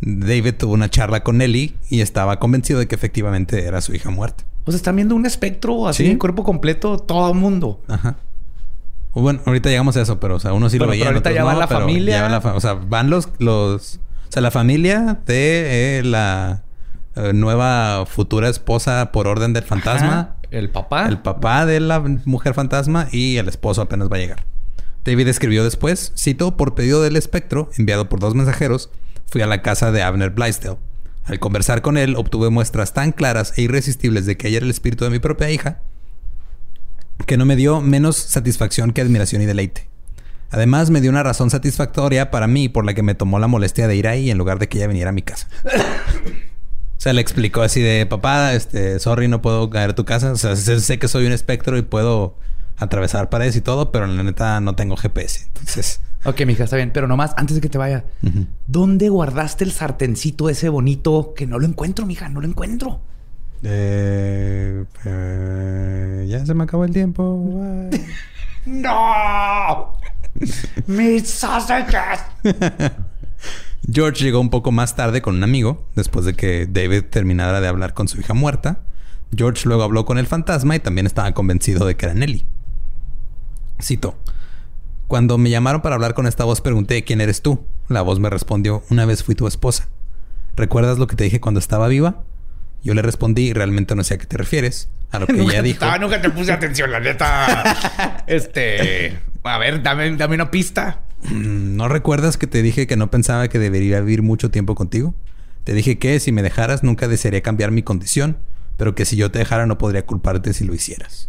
David 0.00 0.54
tuvo 0.58 0.74
una 0.74 0.90
charla 0.90 1.22
con 1.22 1.38
Nelly 1.38 1.76
y 1.88 2.00
estaba 2.00 2.38
convencido 2.38 2.80
de 2.80 2.86
que 2.86 2.94
efectivamente 2.94 3.64
era 3.64 3.80
su 3.80 3.94
hija 3.94 4.10
muerta. 4.10 4.44
O 4.66 4.70
sea, 4.72 4.76
están 4.76 4.96
viendo 4.96 5.14
un 5.14 5.24
espectro 5.24 5.88
así 5.88 6.04
Sí. 6.06 6.16
cuerpo 6.18 6.44
completo, 6.44 6.98
todo 6.98 7.30
el 7.32 7.38
mundo. 7.38 7.80
Ajá. 7.88 8.16
Bueno, 9.14 9.40
ahorita 9.46 9.70
llegamos 9.70 9.96
a 9.96 10.02
eso, 10.02 10.20
pero 10.20 10.34
o 10.36 10.40
sea, 10.40 10.52
uno 10.52 10.68
sí 10.68 10.76
Bueno, 10.76 10.88
lo 10.88 10.90
veía. 10.92 11.04
pero 11.04 11.16
ahorita 11.16 11.32
ya 11.32 11.44
va 11.44 11.54
no, 11.54 11.60
la 11.60 11.66
familia. 11.68 12.16
ya 12.16 12.22
va 12.22 12.28
la 12.28 12.40
fa- 12.42 12.54
o 12.54 12.60
sea, 12.60 12.74
van 12.74 13.08
los, 13.08 13.30
los. 13.38 14.00
O 14.28 14.32
sea, 14.32 14.42
la 14.42 14.50
familia 14.50 15.20
de 15.24 15.98
eh, 15.98 16.02
la 16.02 16.64
eh, 17.14 17.32
nueva 17.32 18.04
futura 18.06 18.48
esposa 18.50 19.12
por 19.12 19.26
orden 19.26 19.54
del 19.54 19.62
fantasma. 19.64 20.08
Ajá. 20.08 20.36
El 20.50 20.68
papá. 20.70 21.06
El 21.08 21.18
papá 21.18 21.64
de 21.64 21.80
la 21.80 22.00
mujer 22.24 22.52
fantasma 22.54 23.08
y 23.10 23.36
el 23.38 23.48
esposo 23.48 23.80
apenas 23.82 24.10
va 24.12 24.16
a 24.16 24.20
llegar. 24.20 24.44
David 25.04 25.28
escribió 25.28 25.64
después, 25.64 26.12
cito, 26.18 26.56
por 26.56 26.74
pedido 26.74 27.00
del 27.02 27.16
espectro, 27.16 27.70
enviado 27.78 28.08
por 28.08 28.20
dos 28.20 28.34
mensajeros, 28.34 28.90
fui 29.26 29.40
a 29.40 29.46
la 29.46 29.62
casa 29.62 29.92
de 29.92 30.02
Abner 30.02 30.30
Blaisdell. 30.30 30.76
Al 31.26 31.40
conversar 31.40 31.82
con 31.82 31.96
él, 31.96 32.14
obtuve 32.16 32.50
muestras 32.50 32.94
tan 32.94 33.12
claras 33.12 33.52
e 33.56 33.62
irresistibles 33.62 34.26
de 34.26 34.36
que 34.36 34.48
ella 34.48 34.58
era 34.58 34.66
el 34.66 34.70
espíritu 34.70 35.04
de 35.04 35.10
mi 35.10 35.18
propia 35.18 35.50
hija, 35.50 35.80
que 37.26 37.36
no 37.36 37.44
me 37.44 37.56
dio 37.56 37.80
menos 37.80 38.16
satisfacción 38.16 38.92
que 38.92 39.00
admiración 39.00 39.42
y 39.42 39.46
deleite. 39.46 39.88
Además, 40.50 40.90
me 40.90 41.00
dio 41.00 41.10
una 41.10 41.24
razón 41.24 41.50
satisfactoria 41.50 42.30
para 42.30 42.46
mí 42.46 42.68
por 42.68 42.84
la 42.84 42.94
que 42.94 43.02
me 43.02 43.16
tomó 43.16 43.38
la 43.40 43.48
molestia 43.48 43.88
de 43.88 43.96
ir 43.96 44.06
ahí 44.06 44.30
en 44.30 44.38
lugar 44.38 44.60
de 44.60 44.68
que 44.68 44.78
ella 44.78 44.86
viniera 44.86 45.10
a 45.10 45.12
mi 45.12 45.22
casa. 45.22 45.48
O 46.96 47.00
sea, 47.00 47.12
le 47.12 47.20
explicó 47.20 47.62
así 47.62 47.82
de, 47.82 48.06
papá, 48.06 48.54
este, 48.54 48.98
sorry, 49.00 49.28
no 49.28 49.42
puedo 49.42 49.68
caer 49.68 49.90
a 49.90 49.94
tu 49.94 50.04
casa. 50.04 50.32
O 50.32 50.36
sea, 50.36 50.56
sé, 50.56 50.98
que 50.98 51.08
soy 51.08 51.26
un 51.26 51.32
espectro 51.32 51.76
y 51.76 51.82
puedo 51.82 52.36
atravesar 52.76 53.28
paredes 53.28 53.56
y 53.56 53.60
todo, 53.60 53.92
pero 53.92 54.06
la 54.06 54.22
neta 54.22 54.60
no 54.60 54.74
tengo 54.74 54.96
GPS. 54.96 55.44
Entonces, 55.48 56.00
Ok, 56.26 56.44
mija, 56.44 56.64
está 56.64 56.76
bien. 56.76 56.90
Pero 56.92 57.06
nomás, 57.06 57.32
antes 57.36 57.54
de 57.54 57.60
que 57.60 57.68
te 57.68 57.78
vaya. 57.78 58.04
¿dónde 58.66 59.08
guardaste 59.08 59.64
el 59.64 59.70
sartencito 59.70 60.48
ese 60.48 60.68
bonito? 60.68 61.34
Que 61.36 61.46
no 61.46 61.58
lo 61.58 61.66
encuentro, 61.66 62.04
mija, 62.04 62.28
no 62.28 62.40
lo 62.40 62.48
encuentro. 62.48 63.00
Eh, 63.62 64.84
eh, 65.04 66.26
ya 66.28 66.44
se 66.44 66.54
me 66.54 66.64
acabó 66.64 66.84
el 66.84 66.92
tiempo. 66.92 67.88
¡No! 68.66 69.92
¡Mis 70.86 71.28
sausages! 71.28 72.20
George 73.90 74.24
llegó 74.24 74.40
un 74.40 74.50
poco 74.50 74.72
más 74.72 74.96
tarde 74.96 75.22
con 75.22 75.36
un 75.36 75.44
amigo, 75.44 75.86
después 75.94 76.26
de 76.26 76.34
que 76.34 76.66
David 76.66 77.04
terminara 77.08 77.60
de 77.60 77.68
hablar 77.68 77.94
con 77.94 78.08
su 78.08 78.20
hija 78.20 78.34
muerta. 78.34 78.80
George 79.34 79.62
luego 79.66 79.84
habló 79.84 80.04
con 80.04 80.18
el 80.18 80.26
fantasma 80.26 80.74
y 80.74 80.80
también 80.80 81.06
estaba 81.06 81.32
convencido 81.32 81.86
de 81.86 81.96
que 81.96 82.06
era 82.06 82.14
Nelly. 82.14 82.44
Cito. 83.80 84.16
Cuando 85.08 85.38
me 85.38 85.50
llamaron 85.50 85.82
para 85.82 85.94
hablar 85.94 86.14
con 86.14 86.26
esta 86.26 86.44
voz 86.44 86.60
pregunté 86.60 87.04
¿quién 87.04 87.20
eres 87.20 87.42
tú? 87.42 87.64
La 87.88 88.02
voz 88.02 88.18
me 88.18 88.28
respondió 88.28 88.82
una 88.90 89.04
vez 89.06 89.22
fui 89.22 89.34
tu 89.34 89.46
esposa. 89.46 89.88
¿Recuerdas 90.56 90.98
lo 90.98 91.06
que 91.06 91.16
te 91.16 91.24
dije 91.24 91.40
cuando 91.40 91.60
estaba 91.60 91.86
viva? 91.88 92.24
Yo 92.82 92.94
le 92.94 93.02
respondí 93.02 93.52
realmente 93.52 93.94
no 93.94 94.04
sé 94.04 94.14
a 94.14 94.18
qué 94.18 94.26
te 94.26 94.36
refieres. 94.36 94.88
A 95.10 95.18
lo 95.18 95.26
que 95.26 95.34
nunca, 95.34 95.52
ella 95.52 95.62
dijo. 95.62 95.98
Nunca 96.00 96.20
te 96.20 96.30
puse 96.30 96.52
atención, 96.52 96.90
la 96.90 97.00
neta. 97.00 98.24
este. 98.26 99.18
A 99.44 99.58
ver, 99.58 99.82
dame, 99.82 100.16
dame 100.16 100.34
una 100.34 100.50
pista. 100.50 101.02
Mm, 101.22 101.76
¿No 101.76 101.88
recuerdas 101.88 102.36
que 102.36 102.46
te 102.46 102.62
dije 102.62 102.86
que 102.86 102.96
no 102.96 103.10
pensaba 103.10 103.48
que 103.48 103.58
debería 103.58 104.00
vivir 104.00 104.22
mucho 104.22 104.50
tiempo 104.50 104.74
contigo? 104.74 105.14
Te 105.64 105.72
dije 105.72 105.98
que 105.98 106.20
si 106.20 106.32
me 106.32 106.42
dejaras 106.42 106.82
nunca 106.82 107.08
desearía 107.08 107.42
cambiar 107.42 107.70
mi 107.70 107.82
condición, 107.82 108.38
pero 108.76 108.94
que 108.94 109.04
si 109.04 109.16
yo 109.16 109.30
te 109.30 109.38
dejara 109.38 109.66
no 109.66 109.78
podría 109.78 110.04
culparte 110.04 110.52
si 110.52 110.64
lo 110.64 110.74
hicieras. 110.74 111.28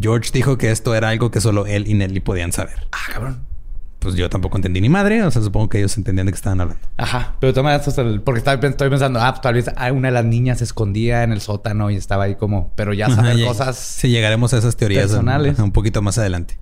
George 0.00 0.30
dijo 0.32 0.58
que 0.58 0.70
esto 0.70 0.94
era 0.94 1.10
algo 1.10 1.30
que 1.30 1.40
solo 1.40 1.66
él 1.66 1.86
y 1.86 1.94
Nelly 1.94 2.20
podían 2.20 2.52
saber. 2.52 2.88
Ah, 2.92 3.12
cabrón. 3.12 3.52
Pues 3.98 4.16
yo 4.16 4.28
tampoco 4.28 4.56
entendí 4.56 4.80
ni 4.80 4.88
madre, 4.88 5.22
o 5.22 5.30
sea, 5.30 5.42
supongo 5.42 5.68
que 5.68 5.78
ellos 5.78 5.96
entendían 5.96 6.26
de 6.26 6.32
qué 6.32 6.36
estaban 6.36 6.60
hablando. 6.60 6.82
Ajá, 6.96 7.36
pero 7.38 7.54
toma 7.54 7.74
esto, 7.76 7.92
porque 8.24 8.38
estaba, 8.38 8.66
estoy 8.66 8.90
pensando, 8.90 9.20
ah, 9.20 9.30
pues, 9.32 9.42
tal 9.42 9.54
vez 9.54 9.70
ah, 9.76 9.92
una 9.92 10.08
de 10.08 10.14
las 10.14 10.24
niñas 10.24 10.58
se 10.58 10.64
escondía 10.64 11.22
en 11.22 11.30
el 11.30 11.40
sótano 11.40 11.88
y 11.88 11.96
estaba 11.96 12.24
ahí 12.24 12.34
como, 12.34 12.72
pero 12.74 12.92
ya 12.92 13.08
saber 13.10 13.36
Ajá, 13.36 13.46
cosas. 13.46 13.78
Sí, 13.78 14.08
llegaremos 14.08 14.52
a 14.54 14.58
esas 14.58 14.74
teorías 14.76 15.02
personales. 15.02 15.56
Un, 15.58 15.66
un 15.66 15.72
poquito 15.72 16.02
más 16.02 16.18
adelante. 16.18 16.58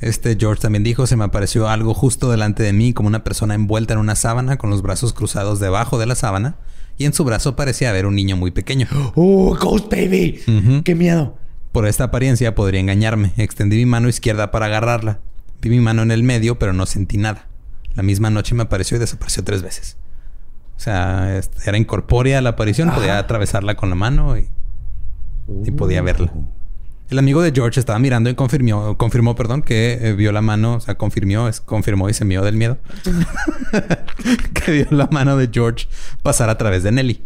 Este 0.00 0.36
George 0.38 0.60
también 0.60 0.82
dijo, 0.82 1.06
se 1.06 1.16
me 1.16 1.24
apareció 1.24 1.68
algo 1.68 1.94
justo 1.94 2.30
delante 2.32 2.64
de 2.64 2.72
mí, 2.72 2.92
como 2.92 3.06
una 3.06 3.22
persona 3.22 3.54
envuelta 3.54 3.94
en 3.94 4.00
una 4.00 4.16
sábana 4.16 4.58
con 4.58 4.68
los 4.68 4.82
brazos 4.82 5.12
cruzados 5.12 5.60
debajo 5.60 5.98
de 5.98 6.06
la 6.06 6.16
sábana, 6.16 6.56
y 6.98 7.04
en 7.04 7.14
su 7.14 7.22
brazo 7.24 7.54
parecía 7.54 7.90
haber 7.90 8.06
un 8.06 8.16
niño 8.16 8.36
muy 8.36 8.50
pequeño. 8.50 8.88
¡Oh, 9.14 9.56
Ghost 9.56 9.88
Baby! 9.88 10.40
¡Qué 10.84 10.96
miedo! 10.96 11.38
Por 11.76 11.86
esta 11.86 12.04
apariencia 12.04 12.54
podría 12.54 12.80
engañarme. 12.80 13.32
Extendí 13.36 13.76
mi 13.76 13.84
mano 13.84 14.08
izquierda 14.08 14.50
para 14.50 14.64
agarrarla. 14.64 15.20
Vi 15.60 15.68
mi 15.68 15.78
mano 15.78 16.00
en 16.00 16.10
el 16.10 16.22
medio, 16.22 16.58
pero 16.58 16.72
no 16.72 16.86
sentí 16.86 17.18
nada. 17.18 17.48
La 17.94 18.02
misma 18.02 18.30
noche 18.30 18.54
me 18.54 18.62
apareció 18.62 18.96
y 18.96 19.00
desapareció 19.00 19.44
tres 19.44 19.60
veces. 19.60 19.98
O 20.78 20.80
sea, 20.80 21.38
era 21.66 21.76
incorpórea 21.76 22.40
la 22.40 22.48
aparición, 22.48 22.90
podía 22.92 23.10
Ajá. 23.12 23.18
atravesarla 23.18 23.74
con 23.74 23.90
la 23.90 23.94
mano 23.94 24.38
y, 24.38 24.48
y 25.66 25.70
podía 25.72 26.00
verla. 26.00 26.32
El 27.10 27.18
amigo 27.18 27.42
de 27.42 27.52
George 27.54 27.78
estaba 27.78 27.98
mirando 27.98 28.30
y 28.30 28.34
confirmó, 28.34 28.96
confirmó 28.96 29.34
perdón, 29.34 29.60
que 29.60 29.98
eh, 30.00 30.14
vio 30.14 30.32
la 30.32 30.40
mano, 30.40 30.76
o 30.76 30.80
sea, 30.80 30.94
confirmó, 30.94 31.46
es- 31.46 31.60
confirmó 31.60 32.08
y 32.08 32.14
se 32.14 32.24
mió 32.24 32.40
del 32.42 32.56
miedo. 32.56 32.78
que 34.64 34.72
vio 34.72 34.86
la 34.92 35.08
mano 35.08 35.36
de 35.36 35.50
George 35.52 35.88
pasar 36.22 36.48
a 36.48 36.56
través 36.56 36.82
de 36.84 36.92
Nelly. 36.92 37.22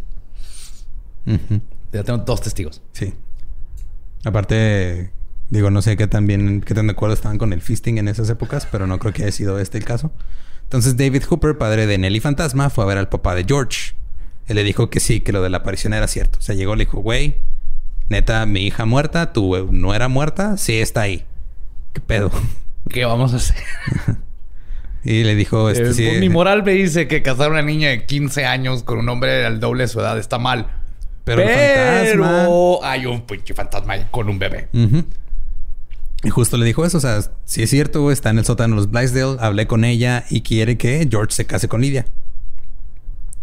Ujú, 1.26 1.60
Ya 1.92 2.02
tengo 2.02 2.18
dos 2.18 2.40
testigos. 2.40 2.82
Sí. 2.90 3.14
Aparte, 4.24 5.10
digo, 5.48 5.70
no 5.70 5.82
sé 5.82 5.96
qué 5.96 6.06
tan 6.06 6.26
bien, 6.26 6.60
qué 6.60 6.74
tan 6.74 6.86
de 6.86 6.92
acuerdo 6.92 7.14
estaban 7.14 7.38
con 7.38 7.52
el 7.52 7.62
fisting 7.62 7.98
en 7.98 8.08
esas 8.08 8.28
épocas, 8.30 8.66
pero 8.70 8.86
no 8.86 8.98
creo 8.98 9.12
que 9.12 9.22
haya 9.22 9.32
sido 9.32 9.58
este 9.58 9.78
el 9.78 9.84
caso. 9.84 10.12
Entonces 10.64 10.96
David 10.96 11.24
Hooper, 11.28 11.58
padre 11.58 11.86
de 11.86 11.98
Nelly 11.98 12.20
Fantasma, 12.20 12.70
fue 12.70 12.84
a 12.84 12.86
ver 12.86 12.98
al 12.98 13.08
papá 13.08 13.34
de 13.34 13.44
George. 13.44 13.94
Él 14.46 14.56
le 14.56 14.64
dijo 14.64 14.90
que 14.90 15.00
sí, 15.00 15.20
que 15.20 15.32
lo 15.32 15.42
de 15.42 15.50
la 15.50 15.58
aparición 15.58 15.94
era 15.94 16.06
cierto. 16.06 16.38
O 16.38 16.42
sea, 16.42 16.54
llegó 16.54 16.76
le 16.76 16.84
dijo, 16.84 17.00
güey, 17.00 17.36
neta, 18.08 18.44
mi 18.46 18.66
hija 18.66 18.84
muerta, 18.84 19.32
tu 19.32 19.56
eh, 19.56 19.66
no 19.70 19.94
era 19.94 20.08
muerta, 20.08 20.56
sí 20.56 20.78
está 20.78 21.02
ahí. 21.02 21.24
¿Qué 21.92 22.00
pedo? 22.00 22.30
¿Qué 22.88 23.04
vamos 23.04 23.32
a 23.32 23.36
hacer? 23.36 23.56
Y 25.02 25.24
le 25.24 25.34
dijo, 25.34 25.70
este, 25.70 25.90
Eh, 25.90 25.94
sí, 25.94 26.10
Mi 26.20 26.28
moral 26.28 26.62
me 26.62 26.72
dice 26.72 27.08
que 27.08 27.22
casar 27.22 27.46
a 27.46 27.50
una 27.52 27.62
niña 27.62 27.88
de 27.88 28.04
15 28.04 28.44
años 28.44 28.82
con 28.82 28.98
un 28.98 29.08
hombre 29.08 29.46
al 29.46 29.58
doble 29.58 29.84
de 29.84 29.88
su 29.88 29.98
edad 29.98 30.18
está 30.18 30.38
mal. 30.38 30.66
Pero. 31.24 31.42
Pero 31.42 32.84
hay 32.84 33.06
un 33.06 33.22
pinche 33.22 33.54
fantasma 33.54 34.10
con 34.10 34.28
un 34.28 34.38
bebé. 34.38 34.68
Y 36.22 36.28
justo 36.28 36.58
le 36.58 36.66
dijo 36.66 36.84
eso, 36.84 36.98
o 36.98 37.00
sea, 37.00 37.22
si 37.44 37.62
es 37.62 37.70
cierto, 37.70 38.10
está 38.10 38.28
en 38.30 38.38
el 38.38 38.44
sótano 38.44 38.74
de 38.74 38.82
los 38.82 38.90
Blaisdell, 38.90 39.38
hablé 39.40 39.66
con 39.66 39.84
ella 39.84 40.24
y 40.28 40.42
quiere 40.42 40.76
que 40.76 41.08
George 41.10 41.34
se 41.34 41.46
case 41.46 41.66
con 41.66 41.80
Lidia. 41.80 42.06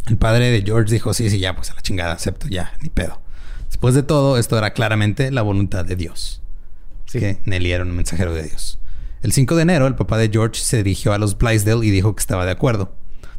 El 0.08 0.18
padre 0.18 0.52
de 0.52 0.62
George 0.62 0.94
dijo, 0.94 1.14
sí, 1.14 1.30
sí, 1.30 1.40
ya, 1.40 1.56
pues 1.56 1.72
a 1.72 1.74
la 1.74 1.82
chingada, 1.82 2.14
acepto, 2.14 2.48
ya, 2.48 2.74
ni 2.82 2.90
pedo. 2.90 3.20
Después 3.68 3.96
de 3.96 4.04
todo, 4.04 4.38
esto 4.38 4.58
era 4.58 4.74
claramente 4.74 5.32
la 5.32 5.42
voluntad 5.42 5.86
de 5.86 5.96
Dios. 5.96 6.42
Que 7.12 7.40
Nelly 7.46 7.72
era 7.72 7.84
un 7.84 7.96
mensajero 7.96 8.34
de 8.34 8.44
Dios. 8.44 8.80
El 9.24 9.34
5 9.34 9.56
de 9.56 9.64
enero, 9.64 9.88
el 9.88 9.96
papá 9.96 10.18
de 10.18 10.30
George 10.30 10.62
se 10.62 10.78
dirigió 10.78 11.14
a 11.14 11.18
los 11.18 11.38
Blaisdell 11.38 11.84
y 11.84 11.90
dijo 11.90 12.16
que 12.16 12.20
estaba 12.20 12.46
de 12.46 12.52
acuerdo. 12.52 12.94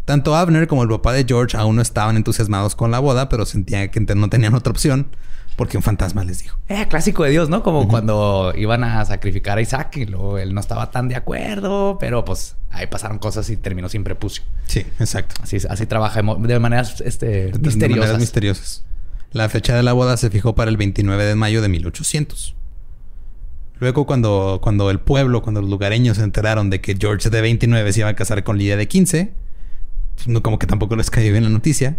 Tanto 0.09 0.35
Abner 0.35 0.67
como 0.69 0.83
el 0.85 0.89
papá 0.89 1.13
de 1.13 1.27
George 1.29 1.55
aún 1.55 1.77
no 1.77 1.83
estaban 1.83 2.17
entusiasmados 2.17 2.75
con 2.75 2.91
la 2.91 2.99
boda, 2.99 3.29
pero 3.29 3.45
sentían 3.45 3.91
que 3.91 4.01
no 4.01 4.31
tenían 4.31 4.55
otra 4.55 4.71
opción 4.71 5.07
porque 5.55 5.77
un 5.77 5.83
fantasma 5.83 6.25
les 6.25 6.39
dijo. 6.43 6.57
Eh, 6.71 6.87
clásico 6.89 7.25
de 7.25 7.31
Dios, 7.31 7.51
¿no? 7.51 7.63
Como 7.63 7.87
cuando 7.89 8.55
iban 8.57 8.85
a 8.85 9.05
sacrificar 9.05 9.59
a 9.59 9.61
Isaac 9.61 9.99
y 9.99 10.07
luego 10.07 10.39
él 10.39 10.55
no 10.55 10.61
estaba 10.61 10.91
tan 10.91 11.09
de 11.09 11.17
acuerdo, 11.17 11.99
pero 12.01 12.25
pues 12.25 12.57
ahí 12.71 12.87
pasaron 12.87 13.19
cosas 13.19 13.51
y 13.51 13.59
terminó 13.59 13.91
sin 13.91 14.03
prepucio. 14.03 14.45
Sí, 14.67 14.81
exacto. 14.99 15.35
Así, 15.43 15.59
así 15.69 15.85
trabaja 15.85 16.23
de 16.23 16.59
maneras 16.59 17.03
este, 17.03 17.27
De- 17.27 17.53
de 17.53 17.59
misteriosas. 17.59 17.99
maneras 18.01 18.19
misteriosas. 18.19 18.85
La 19.33 19.51
fecha 19.51 19.77
de 19.77 19.83
la 19.83 19.93
boda 19.93 20.17
se 20.17 20.31
fijó 20.31 20.55
para 20.55 20.71
el 20.71 20.79
29 20.79 21.23
de 21.23 21.35
mayo 21.35 21.61
de 21.61 21.69
1800. 21.69 22.55
Luego, 23.81 24.07
cuando, 24.07 24.61
cuando 24.63 24.91
el 24.91 25.01
pueblo, 25.01 25.43
cuando 25.43 25.61
los 25.61 25.69
lugareños 25.69 26.17
se 26.17 26.23
enteraron 26.25 26.71
de 26.71 26.81
que 26.81 26.97
George 26.99 27.29
de 27.31 27.41
29 27.43 27.93
se 27.93 28.01
iba 28.01 28.09
a 28.09 28.15
casar 28.15 28.43
con 28.43 28.57
Lidia 28.59 28.77
de 28.79 28.89
15, 28.89 29.25
pues, 29.27 29.48
no, 30.27 30.43
como 30.43 30.59
que 30.59 30.67
tampoco 30.67 30.97
les 30.97 31.11
cayó 31.11 31.31
bien 31.33 31.45
la 31.45 31.51
noticia. 31.51 31.99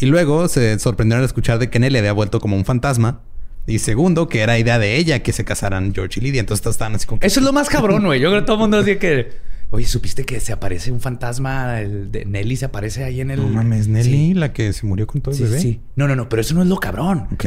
Y 0.00 0.06
luego 0.06 0.48
se 0.48 0.78
sorprendieron 0.78 1.20
al 1.20 1.26
escuchar 1.26 1.58
de 1.58 1.68
que 1.70 1.78
Nelly 1.78 1.98
había 1.98 2.12
vuelto 2.12 2.40
como 2.40 2.56
un 2.56 2.64
fantasma. 2.64 3.20
Y 3.66 3.78
segundo, 3.80 4.28
que 4.28 4.40
era 4.40 4.58
idea 4.58 4.78
de 4.78 4.96
ella 4.96 5.22
que 5.22 5.32
se 5.32 5.44
casaran 5.44 5.92
George 5.94 6.18
y 6.18 6.22
Lidia. 6.22 6.40
Entonces 6.40 6.66
estaban 6.66 6.94
así 6.94 7.06
como 7.06 7.20
que... 7.20 7.26
Eso 7.26 7.40
es 7.40 7.46
lo 7.46 7.52
más 7.52 7.68
cabrón, 7.68 8.04
güey. 8.04 8.18
Yo 8.20 8.30
creo 8.30 8.40
que 8.40 8.46
todo 8.46 8.56
el 8.56 8.60
mundo 8.60 8.78
decía 8.78 8.98
que... 8.98 9.32
Oye, 9.72 9.86
¿supiste 9.86 10.24
que 10.24 10.40
se 10.40 10.52
aparece 10.52 10.90
un 10.90 11.00
fantasma? 11.00 11.80
El 11.80 12.10
de 12.10 12.24
Nelly 12.24 12.56
se 12.56 12.64
aparece 12.64 13.04
ahí 13.04 13.20
en 13.20 13.30
el... 13.30 13.40
No 13.40 13.48
mames, 13.48 13.86
Nelly, 13.86 14.10
Sí. 14.10 14.34
la 14.34 14.52
que 14.52 14.72
se 14.72 14.86
murió 14.86 15.06
con 15.06 15.20
todo 15.20 15.32
el 15.32 15.36
Sí, 15.38 15.44
bebé. 15.44 15.60
sí. 15.60 15.80
No, 15.94 16.08
no, 16.08 16.16
no. 16.16 16.28
Pero 16.28 16.40
eso 16.42 16.54
no 16.54 16.62
es 16.62 16.68
lo 16.68 16.76
cabrón. 16.78 17.28
Ok. 17.32 17.44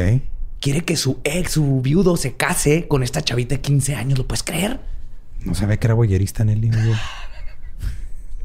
Quiere 0.62 0.82
que 0.82 0.96
su 0.96 1.20
ex, 1.26 1.52
su 1.54 1.82
viudo, 1.82 2.16
se 2.16 2.36
case 2.36 2.88
con 2.88 3.04
esta 3.04 3.22
chavita 3.22 3.56
de 3.56 3.62
15 3.62 3.96
años. 3.96 4.18
¿Lo 4.18 4.26
puedes 4.28 4.44
creer? 4.44 4.80
No 5.44 5.54
sabía 5.56 5.76
que 5.78 5.88
era 5.88 5.96
boyerista 5.96 6.46
Nelly. 6.46 6.72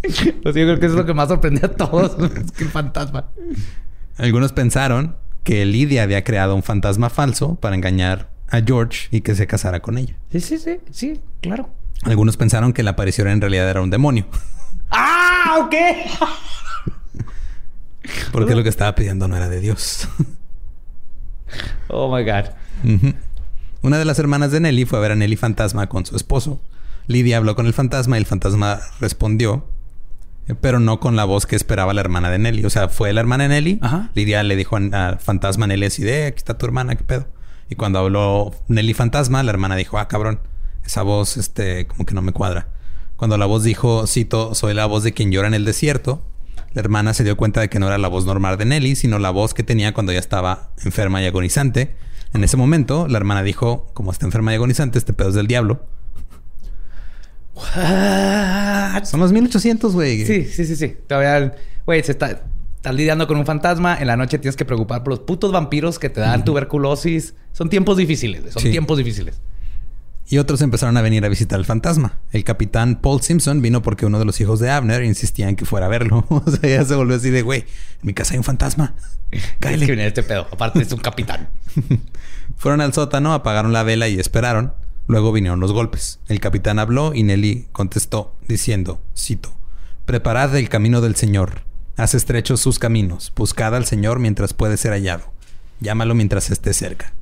Pues 0.02 0.55
yo 0.55 0.64
creo 0.64 0.78
que 0.78 0.87
eso 0.87 0.95
es 0.95 1.00
lo 1.00 1.07
que 1.07 1.14
más 1.14 1.28
sorprende 1.28 1.61
a 1.64 1.69
todos. 1.69 2.17
es 2.37 2.52
que 2.52 2.64
el 2.64 2.71
fantasma. 2.71 3.31
Algunos 4.17 4.52
pensaron 4.52 5.17
que 5.45 5.64
Lidia 5.64 6.02
había 6.02 6.25
creado 6.25 6.55
un 6.55 6.62
fantasma 6.62 7.11
falso 7.11 7.55
para 7.57 7.75
engañar 7.75 8.31
a 8.49 8.61
George 8.61 9.09
y 9.11 9.21
que 9.21 9.35
se 9.35 9.47
casara 9.47 9.81
con 9.81 9.99
ella. 9.99 10.14
Sí, 10.31 10.40
sí, 10.40 10.59
sí. 10.59 10.81
Sí, 10.90 11.21
claro. 11.40 11.71
Algunos 12.03 12.37
pensaron 12.37 12.72
que 12.72 12.83
la 12.83 12.90
aparición 12.92 13.29
en 13.29 13.40
realidad 13.40 13.68
era 13.68 13.81
un 13.81 13.90
demonio, 13.90 14.27
¡Ah! 14.90 15.59
¿Ok? 15.61 15.75
porque 18.33 18.55
lo 18.55 18.62
que 18.62 18.68
estaba 18.68 18.94
pidiendo 18.94 19.29
no 19.29 19.37
era 19.37 19.49
de 19.49 19.61
Dios. 19.61 20.09
Oh, 21.88 22.14
my 22.14 22.22
God. 22.22 22.51
Una 23.83 23.99
de 23.99 24.05
las 24.05 24.18
hermanas 24.18 24.53
de 24.53 24.61
Nelly 24.61 24.85
fue 24.85 24.99
a 24.99 25.03
ver 25.03 25.12
a 25.12 25.16
Nelly 25.16 25.37
fantasma 25.37 25.88
con 25.88 26.05
su 26.05 26.16
esposo. 26.16 26.61
Lidia 27.07 27.38
habló 27.38 27.57
con 27.57 27.66
el 27.66 27.72
fantasma 27.72 28.16
y 28.16 28.20
el 28.20 28.27
fantasma 28.27 28.81
respondió, 29.01 29.66
pero 30.54 30.80
no 30.80 31.00
con 31.00 31.16
la 31.16 31.24
voz 31.24 31.46
que 31.46 31.56
esperaba 31.56 31.92
la 31.94 32.00
hermana 32.00 32.30
de 32.30 32.38
Nelly. 32.38 32.64
O 32.64 32.70
sea, 32.70 32.88
fue 32.88 33.12
la 33.12 33.20
hermana 33.20 33.44
de 33.44 33.48
Nelly. 33.50 33.78
Ajá. 33.82 34.11
Lidia 34.14 34.42
le 34.42 34.56
dijo 34.56 34.76
al 34.76 35.18
fantasma 35.18 35.64
a 35.64 35.68
Nelly 35.68 35.87
así 35.87 36.02
de, 36.02 36.24
"Eh, 36.24 36.26
aquí 36.26 36.38
está 36.38 36.56
tu 36.56 36.66
hermana, 36.66 36.96
qué 36.96 37.04
pedo. 37.04 37.26
Y 37.70 37.74
cuando 37.76 37.98
habló 37.98 38.54
Nelly 38.68 38.94
fantasma, 38.94 39.42
la 39.42 39.50
hermana 39.50 39.76
dijo, 39.76 39.98
ah, 39.98 40.08
cabrón, 40.08 40.40
esa 40.84 41.02
voz, 41.02 41.37
este, 41.37 41.87
como 41.87 42.06
que 42.06 42.14
no 42.14 42.22
me 42.22 42.32
cuadra. 42.32 42.68
Cuando 43.16 43.37
la 43.37 43.46
voz 43.46 43.62
dijo, 43.62 44.06
cito, 44.06 44.54
soy 44.54 44.74
la 44.74 44.87
voz 44.87 45.02
de 45.02 45.12
quien 45.12 45.30
llora 45.30 45.48
en 45.48 45.54
el 45.54 45.64
desierto, 45.64 46.22
la 46.72 46.80
hermana 46.80 47.12
se 47.14 47.24
dio 47.24 47.37
cuenta 47.37 47.61
de 47.61 47.68
que 47.68 47.78
no 47.78 47.87
era 47.87 47.98
la 47.98 48.08
voz 48.08 48.24
normal 48.24 48.56
de 48.56 48.64
Nelly, 48.64 48.94
sino 48.96 49.18
la 49.18 49.30
voz 49.30 49.54
que 49.54 49.62
tenía 49.62 49.92
cuando 49.92 50.12
ya 50.12 50.18
estaba 50.18 50.70
enferma 50.84 51.20
y 51.20 51.26
agonizante. 51.26 51.94
En 52.32 52.44
ese 52.44 52.56
momento, 52.56 53.06
la 53.08 53.18
hermana 53.18 53.42
dijo, 53.42 53.90
como 53.94 54.12
está 54.12 54.26
enferma 54.26 54.52
y 54.52 54.56
agonizante, 54.56 54.98
este 54.98 55.12
pedo 55.12 55.30
es 55.30 55.34
del 55.34 55.46
diablo. 55.46 55.84
What? 57.59 59.05
Son 59.05 59.21
los 59.21 59.33
1800, 59.33 59.92
güey. 59.94 60.25
Sí, 60.27 60.44
sí, 60.44 60.64
sí, 60.64 60.77
sí. 60.77 60.97
Todavía, 61.07 61.55
güey, 61.87 62.03
se 62.03 62.12
está... 62.12 62.42
Estás 62.77 62.94
lidiando 62.94 63.27
con 63.27 63.37
un 63.37 63.44
fantasma. 63.44 63.97
En 64.01 64.07
la 64.07 64.16
noche 64.16 64.38
tienes 64.38 64.55
que 64.55 64.64
preocupar 64.64 65.03
por 65.03 65.11
los 65.11 65.18
putos 65.21 65.51
vampiros 65.51 65.99
que 65.99 66.11
te 66.11 66.21
dan 66.21 66.44
tuberculosis. 66.44 67.35
Son 67.53 67.68
tiempos 67.68 67.97
difíciles. 67.97 68.40
güey. 68.42 68.53
Son 68.53 68.62
Sí. 68.62 68.71
tiempos 68.71 68.97
difíciles. 68.99 69.40
Y 70.29 70.38
otros 70.38 70.62
empezaron 70.62 70.97
a 70.97 71.03
venir 71.03 71.25
a 71.25 71.29
visitar 71.29 71.59
al 71.59 71.64
fantasma. 71.64 72.18
El 72.31 72.44
capitán 72.44 73.01
Paul 73.01 73.21
Simpson 73.21 73.62
vino 73.62 73.83
porque 73.83 74.07
uno 74.07 74.21
de 74.21 74.25
los 74.27 74.40
hijos 74.40 74.61
de 74.61 74.71
Abner 74.71 75.03
insistía 75.03 75.49
en 75.49 75.57
que 75.57 75.64
fuera 75.64 75.87
a 75.87 75.88
verlo. 75.88 76.25
o 76.31 76.44
sea, 76.49 76.71
ya 76.71 76.85
se 76.85 76.94
volvió 76.94 77.16
así 77.16 77.31
de, 77.31 77.42
güey, 77.42 77.61
en 77.62 77.66
mi 78.03 78.14
casa 78.14 78.35
hay 78.35 78.38
un 78.38 78.44
fantasma. 78.44 78.94
Tienes 79.59 79.81
que 79.81 79.87
venir 79.90 80.07
este 80.07 80.23
pedo. 80.23 80.47
Aparte 80.53 80.81
es 80.81 80.92
un 80.92 81.01
capitán. 81.01 81.49
Fueron 82.59 82.81
al 82.81 82.92
sótano, 82.92 83.35
apagaron 83.35 83.73
la 83.73 83.83
vela 83.83 84.07
y 84.07 84.21
esperaron. 84.21 84.73
Luego 85.09 85.33
vinieron 85.33 85.59
los 85.59 85.73
golpes. 85.73 86.21
El 86.29 86.38
capitán 86.38 86.79
habló 86.79 87.14
y 87.14 87.23
Nelly 87.25 87.66
contestó 87.73 88.37
diciendo, 88.47 89.03
cito, 89.16 89.53
Preparad 90.05 90.55
el 90.57 90.68
camino 90.68 91.01
del 91.01 91.16
Señor. 91.16 91.62
Haz 91.97 92.14
estrechos 92.14 92.61
sus 92.61 92.79
caminos. 92.79 93.33
Buscad 93.35 93.75
al 93.75 93.85
Señor 93.87 94.21
mientras 94.21 94.55
puede 94.55 94.77
ser 94.77 94.92
hallado. 94.92 95.33
Llámalo 95.81 96.14
mientras 96.14 96.51
esté 96.51 96.73
cerca. 96.73 97.12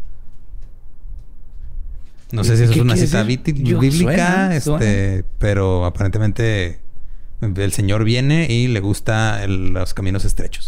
No 2.33 2.45
sé 2.45 2.57
si 2.57 2.65
eso 2.65 2.73
¿Qué 2.73 2.79
es 2.81 2.85
una 2.85 2.97
cita 2.97 3.23
bíblica, 3.23 4.61
suena, 4.61 4.83
este, 4.85 5.25
pero 5.39 5.85
aparentemente 5.85 6.81
el 7.41 7.73
Señor 7.73 8.03
viene 8.05 8.47
y 8.51 8.67
le 8.67 8.81
gusta 8.81 9.45
el- 9.45 9.69
los 9.69 9.95
caminos 9.95 10.25
estrechos. 10.25 10.67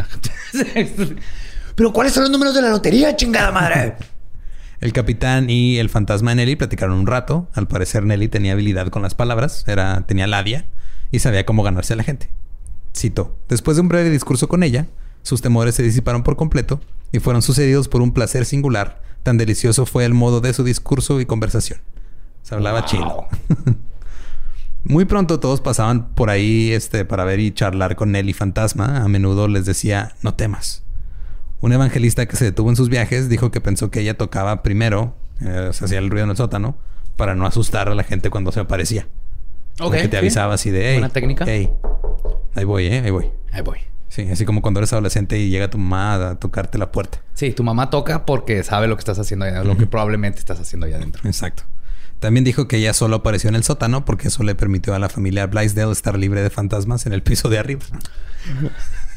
Pero 1.75 1.93
¿cuáles 1.93 2.13
son 2.13 2.25
los 2.25 2.31
números 2.31 2.55
de 2.55 2.63
la 2.63 2.71
lotería, 2.71 3.15
chingada 3.17 3.53
madre? 3.53 3.95
El 4.81 4.93
capitán 4.93 5.51
y 5.51 5.79
el 5.79 5.89
fantasma 5.89 6.31
de 6.31 6.37
Nelly 6.37 6.57
platicaron 6.57 6.99
un 6.99 7.07
rato. 7.07 7.49
Al 7.55 7.67
parecer 7.67 8.05
Nelly 8.05 8.29
tenía 8.29 8.53
habilidad 8.53 8.89
con 8.89 9.03
las 9.03 9.15
palabras, 9.15 9.65
era, 9.67 10.03
tenía 10.07 10.27
labia 10.27 10.67
y 11.11 11.19
sabía 11.19 11.45
cómo 11.45 11.63
ganarse 11.63 11.95
a 11.95 11.97
la 11.97 12.05
gente. 12.05 12.31
Cito, 12.97 13.37
después 13.49 13.77
de 13.77 13.83
un 13.83 13.89
breve 13.89 14.11
discurso 14.11 14.49
con 14.49 14.63
ella, 14.63 14.87
sus 15.23 15.41
temores 15.43 15.75
se 15.75 15.83
disiparon 15.83 16.23
por 16.23 16.37
completo 16.37 16.81
y 17.13 17.19
fueron 17.19 17.43
sucedidos 17.43 17.89
por 17.89 18.03
un 18.03 18.13
placer 18.13 18.45
singular. 18.45 19.03
Tan 19.23 19.37
delicioso 19.37 19.85
fue 19.85 20.05
el 20.05 20.15
modo 20.15 20.41
de 20.41 20.53
su 20.53 20.63
discurso 20.65 21.21
y 21.21 21.27
conversación. 21.27 21.81
Se 22.43 22.55
hablaba 22.55 22.81
Wow. 22.81 22.89
chido. 22.89 23.27
Muy 24.85 25.05
pronto 25.05 25.41
todos 25.41 25.61
pasaban 25.61 26.09
por 26.15 26.31
ahí 26.31 26.71
este, 26.73 27.05
para 27.05 27.25
ver 27.25 27.41
y 27.41 27.51
charlar 27.53 27.97
con 27.97 28.13
Nelly 28.13 28.33
Fantasma. 28.33 29.03
A 29.03 29.09
menudo 29.09 29.49
les 29.49 29.67
decía, 29.67 30.15
no 30.23 30.35
temas. 30.35 30.83
Un 31.61 31.73
evangelista 31.73 32.27
que 32.27 32.37
se 32.37 32.45
detuvo 32.45 32.71
en 32.71 32.77
sus 32.77 32.89
viajes 32.89 33.29
dijo 33.29 33.51
que 33.51 33.61
pensó 33.61 33.91
que 33.91 34.01
ella 34.01 34.17
tocaba 34.17 34.63
primero, 34.63 35.17
eh, 35.41 35.71
se 35.73 35.85
hacía 35.85 35.99
el 35.99 36.11
ruido 36.11 36.25
en 36.25 36.31
el 36.31 36.37
sótano, 36.37 36.77
para 37.17 37.35
no 37.35 37.47
asustar 37.47 37.89
a 37.89 37.95
la 37.95 38.05
gente 38.05 38.31
cuando 38.31 38.53
se 38.53 38.61
aparecía. 38.61 39.09
Ok, 39.81 39.95
que 39.95 40.09
te 40.09 40.11
sí. 40.11 40.17
avisaba 40.17 40.55
así 40.55 40.71
de, 40.71 40.89
hey, 40.91 40.95
Buena 40.95 41.09
técnica. 41.13 41.45
hey, 41.49 41.71
ahí 42.55 42.65
voy, 42.65 42.87
eh, 42.87 43.03
ahí 43.05 43.11
voy. 43.11 43.31
Ahí 43.53 43.63
voy. 43.63 43.79
Sí, 44.09 44.29
así 44.31 44.45
como 44.45 44.63
cuando 44.63 44.81
eres 44.81 44.93
adolescente 44.93 45.39
y 45.39 45.51
llega 45.51 45.69
tu 45.69 45.79
mamá 45.79 46.31
a 46.31 46.35
tocarte 46.37 46.79
la 46.79 46.91
puerta. 46.91 47.21
Sí, 47.35 47.53
tu 47.53 47.63
mamá 47.63 47.91
toca 47.91 48.25
porque 48.25 48.63
sabe 48.63 48.89
lo 48.89 48.97
que 48.97 49.01
estás 49.01 49.19
haciendo 49.19 49.45
allá, 49.45 49.63
lo 49.65 49.77
que 49.77 49.87
probablemente 49.87 50.39
estás 50.39 50.59
haciendo 50.61 50.87
allá 50.87 50.97
adentro. 50.97 51.23
Exacto. 51.29 51.65
También 52.19 52.43
dijo 52.43 52.67
que 52.67 52.79
ella 52.79 52.95
solo 52.95 53.17
apareció 53.17 53.49
en 53.49 53.55
el 53.55 53.65
sótano 53.65 54.05
porque 54.05 54.29
eso 54.29 54.43
le 54.43 54.55
permitió 54.55 54.95
a 54.95 54.99
la 54.99 55.09
familia 55.09 55.47
Blaisdell 55.47 55.93
estar 55.93 56.19
libre 56.19 56.43
de 56.43 56.51
fantasmas 56.51 57.07
en 57.07 57.13
el 57.13 57.23
piso 57.23 57.49
de 57.49 57.59
arriba. 57.59 57.83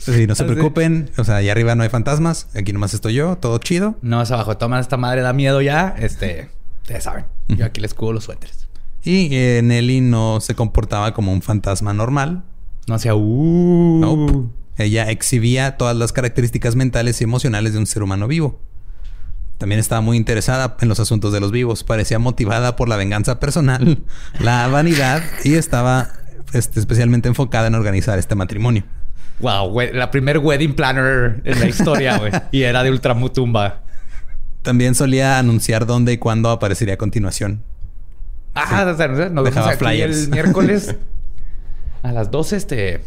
Sí, 0.00 0.26
no 0.26 0.34
se 0.34 0.44
preocupen. 0.44 1.10
O 1.18 1.24
sea, 1.24 1.36
allá 1.36 1.52
arriba 1.52 1.74
no 1.74 1.82
hay 1.82 1.90
fantasmas. 1.90 2.48
Aquí 2.56 2.72
nomás 2.72 2.94
estoy 2.94 3.14
yo, 3.14 3.36
todo 3.36 3.58
chido. 3.58 3.96
No, 4.00 4.22
es 4.22 4.30
abajo. 4.30 4.56
Toma, 4.56 4.80
esta 4.80 4.96
madre 4.96 5.20
da 5.20 5.32
miedo 5.32 5.60
ya. 5.60 5.94
Este, 5.98 6.48
ustedes 6.82 7.04
saben. 7.04 7.26
Yo 7.48 7.66
aquí 7.66 7.80
les 7.80 7.92
cubo 7.94 8.12
los 8.12 8.24
suéteres. 8.24 8.66
Y 9.04 9.28
eh, 9.32 9.60
Nelly 9.62 10.00
no 10.00 10.40
se 10.40 10.54
comportaba 10.54 11.12
como 11.12 11.32
un 11.32 11.42
fantasma 11.42 11.92
normal. 11.92 12.42
No 12.86 12.98
sea, 12.98 13.14
uh. 13.14 13.98
Nope. 14.00 14.48
Ella 14.78 15.10
exhibía 15.10 15.76
todas 15.76 15.96
las 15.96 16.12
características 16.12 16.76
mentales 16.76 17.20
y 17.20 17.24
emocionales 17.24 17.74
de 17.74 17.78
un 17.78 17.86
ser 17.86 18.02
humano 18.02 18.26
vivo. 18.26 18.58
También 19.58 19.78
estaba 19.78 20.00
muy 20.00 20.16
interesada 20.16 20.78
en 20.80 20.88
los 20.88 21.00
asuntos 21.00 21.34
de 21.34 21.40
los 21.40 21.52
vivos. 21.52 21.84
Parecía 21.84 22.18
motivada 22.18 22.76
por 22.76 22.88
la 22.88 22.96
venganza 22.96 23.38
personal, 23.38 24.02
la 24.38 24.66
vanidad 24.68 25.22
y 25.44 25.54
estaba 25.54 26.08
este, 26.54 26.80
especialmente 26.80 27.28
enfocada 27.28 27.66
en 27.66 27.74
organizar 27.74 28.18
este 28.18 28.34
matrimonio. 28.34 28.84
Wow, 29.40 29.68
we- 29.72 29.92
la 29.92 30.10
primer 30.10 30.38
wedding 30.38 30.74
planner 30.74 31.40
en 31.44 31.58
la 31.60 31.66
historia, 31.66 32.18
güey. 32.18 32.32
y 32.52 32.62
era 32.62 32.82
de 32.82 32.90
Ultramutumba. 32.90 33.82
También 34.62 34.94
solía 34.94 35.38
anunciar 35.38 35.86
dónde 35.86 36.12
y 36.12 36.18
cuándo 36.18 36.50
aparecería 36.50 36.94
a 36.94 36.98
continuación. 36.98 37.62
Ah, 38.54 38.84
o 38.92 38.96
sea, 38.96 39.08
nos 39.08 39.18
vemos 39.18 39.44
Dejaba 39.44 39.70
aquí 39.70 39.78
flyers. 39.78 40.24
el 40.24 40.28
miércoles 40.30 40.94
a 42.02 42.12
las 42.12 42.30
12, 42.30 42.56
este... 42.56 43.00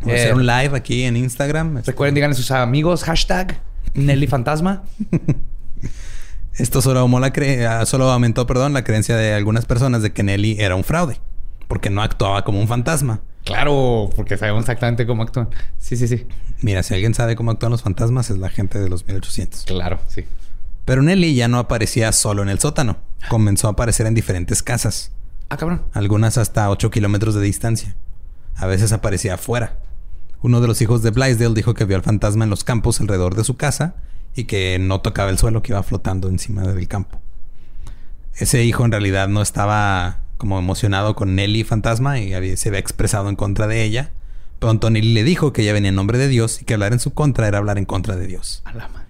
Vamos 0.00 0.14
a 0.14 0.16
eh, 0.16 0.20
hacer 0.22 0.34
un 0.34 0.46
live 0.46 0.70
aquí 0.76 1.02
en 1.04 1.16
Instagram. 1.16 1.82
Recuerden, 1.84 2.14
digan 2.14 2.30
a 2.30 2.34
sus 2.34 2.50
amigos, 2.50 3.04
hashtag 3.04 3.60
Nelly 3.94 4.26
Fantasma. 4.26 4.82
Esto 6.54 6.82
solo, 6.82 7.00
aumentó 7.00 7.20
la 7.20 7.32
cre- 7.32 7.66
ah, 7.66 7.86
solo 7.86 8.10
aumentó 8.10 8.46
perdón, 8.46 8.72
la 8.72 8.82
creencia 8.84 9.16
de 9.16 9.34
algunas 9.34 9.66
personas 9.66 10.02
de 10.02 10.12
que 10.12 10.22
Nelly 10.22 10.56
era 10.58 10.74
un 10.74 10.84
fraude. 10.84 11.20
Porque 11.68 11.90
no 11.90 12.02
actuaba 12.02 12.42
como 12.44 12.60
un 12.60 12.66
fantasma. 12.68 13.20
Claro, 13.44 14.10
porque 14.14 14.36
sabemos 14.36 14.62
exactamente 14.62 15.06
cómo 15.06 15.22
actúan. 15.22 15.48
Sí, 15.78 15.96
sí, 15.96 16.06
sí. 16.08 16.26
Mira, 16.60 16.82
si 16.82 16.94
alguien 16.94 17.14
sabe 17.14 17.36
cómo 17.36 17.50
actúan 17.50 17.72
los 17.72 17.82
fantasmas 17.82 18.30
es 18.30 18.38
la 18.38 18.50
gente 18.50 18.78
de 18.78 18.88
los 18.88 19.06
1800. 19.06 19.64
Claro, 19.64 19.98
sí. 20.08 20.24
Pero 20.84 21.02
Nelly 21.02 21.34
ya 21.34 21.48
no 21.48 21.58
aparecía 21.58 22.12
solo 22.12 22.42
en 22.42 22.48
el 22.48 22.58
sótano. 22.58 22.98
Comenzó 23.28 23.68
a 23.68 23.72
aparecer 23.72 24.06
en 24.06 24.14
diferentes 24.14 24.62
casas. 24.62 25.12
Ah, 25.48 25.56
cabrón. 25.56 25.82
Algunas 25.92 26.38
hasta 26.38 26.70
8 26.70 26.90
kilómetros 26.90 27.34
de 27.34 27.40
distancia. 27.40 27.96
A 28.56 28.66
veces 28.66 28.92
aparecía 28.92 29.34
afuera. 29.34 29.78
Uno 30.42 30.60
de 30.60 30.68
los 30.68 30.80
hijos 30.80 31.02
de 31.02 31.10
Blaisdell 31.10 31.54
dijo 31.54 31.74
que 31.74 31.84
vio 31.84 31.96
al 31.96 32.02
fantasma 32.02 32.44
en 32.44 32.50
los 32.50 32.64
campos 32.64 33.00
alrededor 33.00 33.34
de 33.34 33.44
su 33.44 33.56
casa 33.56 33.96
y 34.34 34.44
que 34.44 34.78
no 34.78 35.00
tocaba 35.00 35.30
el 35.30 35.38
suelo, 35.38 35.62
que 35.62 35.72
iba 35.72 35.82
flotando 35.82 36.28
encima 36.28 36.62
del 36.62 36.88
campo. 36.88 37.20
Ese 38.34 38.64
hijo 38.64 38.84
en 38.84 38.92
realidad 38.92 39.28
no 39.28 39.42
estaba 39.42 40.20
como 40.40 40.58
emocionado 40.58 41.14
con 41.14 41.34
Nelly 41.36 41.62
fantasma 41.64 42.18
y 42.18 42.32
había- 42.32 42.56
se 42.56 42.70
había 42.70 42.80
expresado 42.80 43.28
en 43.28 43.36
contra 43.36 43.66
de 43.66 43.84
ella. 43.84 44.10
Pronto 44.58 44.88
Nelly 44.90 45.12
le 45.12 45.22
dijo 45.22 45.52
que 45.52 45.62
ella 45.62 45.74
venía 45.74 45.90
en 45.90 45.94
nombre 45.94 46.16
de 46.18 46.28
Dios 46.28 46.60
y 46.62 46.64
que 46.64 46.74
hablar 46.74 46.92
en 46.94 46.98
su 46.98 47.12
contra 47.12 47.46
era 47.46 47.58
hablar 47.58 47.76
en 47.78 47.84
contra 47.84 48.16
de 48.16 48.26
Dios. 48.26 48.62
A 48.64 48.72
la 48.72 48.88
madre. 48.88 49.00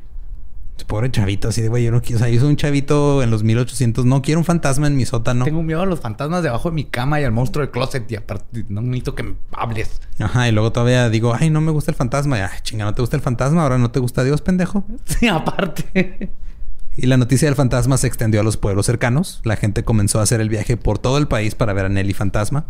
Pobre 0.86 1.08
chavito, 1.08 1.48
así 1.50 1.62
de, 1.62 1.68
güey, 1.68 1.84
yo 1.84 1.92
no 1.92 2.02
quiero, 2.02 2.16
o 2.16 2.18
sea, 2.18 2.28
yo 2.30 2.40
soy 2.40 2.48
un 2.48 2.56
chavito 2.56 3.22
en 3.22 3.30
los 3.30 3.44
1800, 3.44 4.06
no 4.06 4.22
quiero 4.22 4.40
un 4.40 4.44
fantasma 4.44 4.88
en 4.88 4.96
mi 4.96 5.06
sótano. 5.06 5.44
Tengo 5.44 5.62
miedo 5.62 5.82
a 5.82 5.86
los 5.86 6.00
fantasmas 6.00 6.42
debajo 6.42 6.68
de 6.70 6.74
mi 6.74 6.84
cama 6.84 7.20
y 7.20 7.24
al 7.24 7.30
monstruo 7.30 7.64
del 7.64 7.70
closet. 7.70 8.10
Y 8.10 8.16
aparte, 8.16 8.64
no 8.68 8.80
necesito 8.80 9.14
que 9.14 9.22
me 9.22 9.34
hables. 9.52 10.00
Ajá, 10.18 10.48
y 10.48 10.52
luego 10.52 10.72
todavía 10.72 11.08
digo, 11.08 11.32
ay, 11.38 11.48
no 11.48 11.60
me 11.60 11.70
gusta 11.70 11.92
el 11.92 11.96
fantasma. 11.96 12.38
Y, 12.38 12.40
ay, 12.40 12.48
chinga, 12.62 12.84
¿no 12.86 12.92
te 12.94 13.02
gusta 13.02 13.14
el 13.14 13.22
fantasma? 13.22 13.62
Ahora 13.62 13.78
no 13.78 13.92
te 13.92 14.00
gusta 14.00 14.24
Dios, 14.24 14.40
pendejo. 14.42 14.84
Sí, 15.04 15.28
aparte. 15.28 16.30
Y 16.96 17.06
la 17.06 17.16
noticia 17.16 17.46
del 17.48 17.54
fantasma 17.54 17.96
se 17.96 18.06
extendió 18.06 18.40
a 18.40 18.42
los 18.42 18.56
pueblos 18.56 18.84
cercanos. 18.86 19.40
La 19.44 19.56
gente 19.56 19.84
comenzó 19.84 20.18
a 20.20 20.22
hacer 20.22 20.40
el 20.40 20.48
viaje 20.48 20.76
por 20.76 20.98
todo 20.98 21.18
el 21.18 21.28
país 21.28 21.54
para 21.54 21.72
ver 21.72 21.86
a 21.86 21.88
Nelly 21.88 22.12
fantasma. 22.12 22.66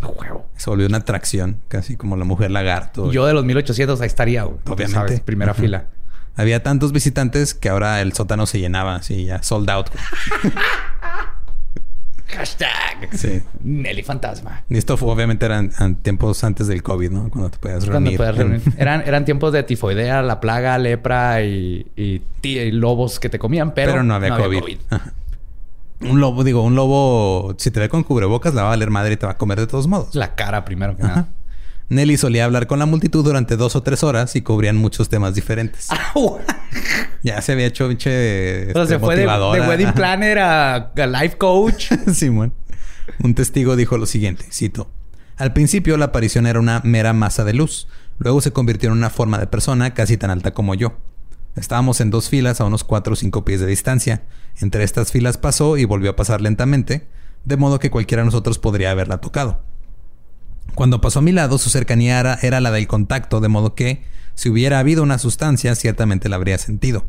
Se 0.56 0.70
volvió 0.70 0.87
una 0.87 0.98
atracción, 0.98 1.56
casi 1.68 1.96
como 1.96 2.16
la 2.16 2.24
mujer 2.24 2.50
lagarto. 2.50 3.11
Yo 3.11 3.26
de 3.26 3.33
los 3.33 3.44
1800 3.44 4.00
ahí 4.00 4.06
estaría, 4.06 4.44
Obviamente. 4.46 4.88
sabes, 4.92 5.20
primera 5.20 5.52
Ajá. 5.52 5.61
fila. 5.61 5.87
Había 6.37 6.62
tantos 6.62 6.92
visitantes 6.92 7.54
que 7.54 7.68
ahora 7.68 8.00
el 8.00 8.12
sótano 8.12 8.46
se 8.46 8.61
llenaba, 8.61 8.94
así 8.96 9.24
ya 9.24 9.42
sold 9.42 9.68
out. 9.68 9.88
Hashtag. 12.36 13.08
Sí. 13.12 13.42
Nelly 13.62 14.02
Fantasma. 14.02 14.64
Y 14.68 14.76
esto 14.78 14.96
fue, 14.96 15.10
obviamente 15.10 15.46
eran 15.46 15.70
an- 15.78 15.96
tiempos 15.96 16.42
antes 16.44 16.66
del 16.66 16.82
COVID, 16.82 17.10
¿no? 17.10 17.30
Cuando 17.30 17.50
te 17.50 17.58
podías 17.58 17.80
Cuando 17.84 17.98
reunir. 18.10 18.16
puedas 18.16 18.36
reunir. 18.36 18.62
Eran, 18.78 19.02
eran 19.06 19.24
tiempos 19.24 19.52
de 19.52 19.62
tifoidea, 19.62 20.22
la 20.22 20.40
plaga, 20.40 20.78
lepra 20.78 21.42
y, 21.42 21.86
y, 21.96 22.20
ti- 22.40 22.58
y 22.58 22.70
lobos 22.72 23.18
que 23.20 23.28
te 23.28 23.38
comían, 23.38 23.72
pero, 23.74 23.92
Pero, 23.92 24.02
no 24.04 24.14
había 24.14 24.36
COVID. 24.36 24.78
Un 26.02 26.18
lobo, 26.20 26.44
digo, 26.44 26.62
un 26.62 26.74
lobo, 26.74 27.54
si 27.58 27.70
te 27.70 27.78
ve 27.78 27.90
con 27.90 28.04
cubrebocas, 28.04 28.54
la 28.54 28.62
va 28.62 28.68
a 28.68 28.70
valer 28.70 28.88
madre 28.90 29.12
y 29.14 29.16
te 29.18 29.26
va 29.26 29.32
a 29.32 29.36
comer 29.36 29.60
de 29.60 29.66
todos 29.66 29.86
modos. 29.86 30.14
La 30.14 30.34
cara 30.34 30.64
primero 30.64 30.96
que 30.96 31.02
Ajá. 31.02 31.10
nada. 31.14 31.28
Nelly 31.90 32.16
solía 32.16 32.44
hablar 32.44 32.68
con 32.68 32.79
la 32.79 32.87
multitud 32.87 33.24
durante 33.24 33.57
dos 33.57 33.74
o 33.74 33.83
tres 33.83 34.05
horas 34.05 34.37
y 34.37 34.42
cubrían 34.42 34.76
muchos 34.76 35.09
temas 35.09 35.35
diferentes. 35.35 35.88
Ya 37.22 37.42
se 37.42 37.53
había 37.53 37.66
hecho 37.66 37.87
pinche. 37.87 38.70
O 38.70 38.72
sea, 38.72 38.83
este, 38.85 38.94
se 38.94 38.98
fue 38.98 39.14
de, 39.14 39.26
wedding 39.26 39.92
planner 39.92 40.38
a, 40.38 40.74
a 40.74 41.07
life 41.07 41.37
coach. 41.37 41.92
Simón. 42.14 42.55
Un 43.22 43.35
testigo 43.35 43.76
dijo 43.76 43.98
lo 43.98 44.07
siguiente, 44.07 44.46
cito. 44.50 44.90
Al 45.37 45.53
principio 45.53 45.98
la 45.98 46.07
aparición 46.07 46.46
era 46.46 46.61
una 46.61 46.81
mera 46.83 47.12
masa 47.12 47.44
de 47.44 47.53
luz. 47.53 47.88
Luego 48.18 48.40
se 48.40 48.53
convirtió 48.53 48.88
en 48.88 48.96
una 48.96 49.11
forma 49.11 49.38
de 49.38 49.46
persona 49.46 49.92
casi 49.92 50.16
tan 50.16 50.31
alta 50.31 50.55
como 50.55 50.74
yo. 50.74 50.96
Estábamos 51.57 52.00
en 52.00 52.11
dos 52.11 52.31
filas 52.31 52.62
a 52.62 52.64
unos 52.64 52.85
4 52.85 53.12
o 53.12 53.16
5 53.16 53.44
pies 53.44 53.61
de 53.61 53.66
distancia. 53.66 54.22
Entre 54.61 54.83
estas 54.83 55.12
filas 55.12 55.37
pasó 55.37 55.76
y 55.76 55.85
volvió 55.85 56.11
a 56.11 56.16
pasar 56.16 56.40
lentamente, 56.40 57.07
de 57.44 57.57
modo 57.59 57.79
que 57.79 57.90
cualquiera 57.90 58.22
de 58.22 58.26
nosotros 58.26 58.59
podría 58.59 58.92
haberla 58.92 59.18
tocado. 59.18 59.61
Cuando 60.74 61.00
pasó 61.00 61.18
a 61.18 61.22
mi 61.22 61.33
lado, 61.33 61.59
su 61.59 61.70
cercanía 61.70 62.20
era, 62.20 62.38
era 62.42 62.61
la 62.61 62.70
del 62.70 62.87
contacto, 62.87 63.40
de 63.40 63.48
modo 63.48 63.74
que, 63.74 64.02
si 64.35 64.48
hubiera 64.48 64.78
habido 64.78 65.02
una 65.02 65.18
sustancia, 65.18 65.74
ciertamente 65.74 66.28
la 66.28 66.37
habría 66.37 66.59
sentido. 66.59 67.04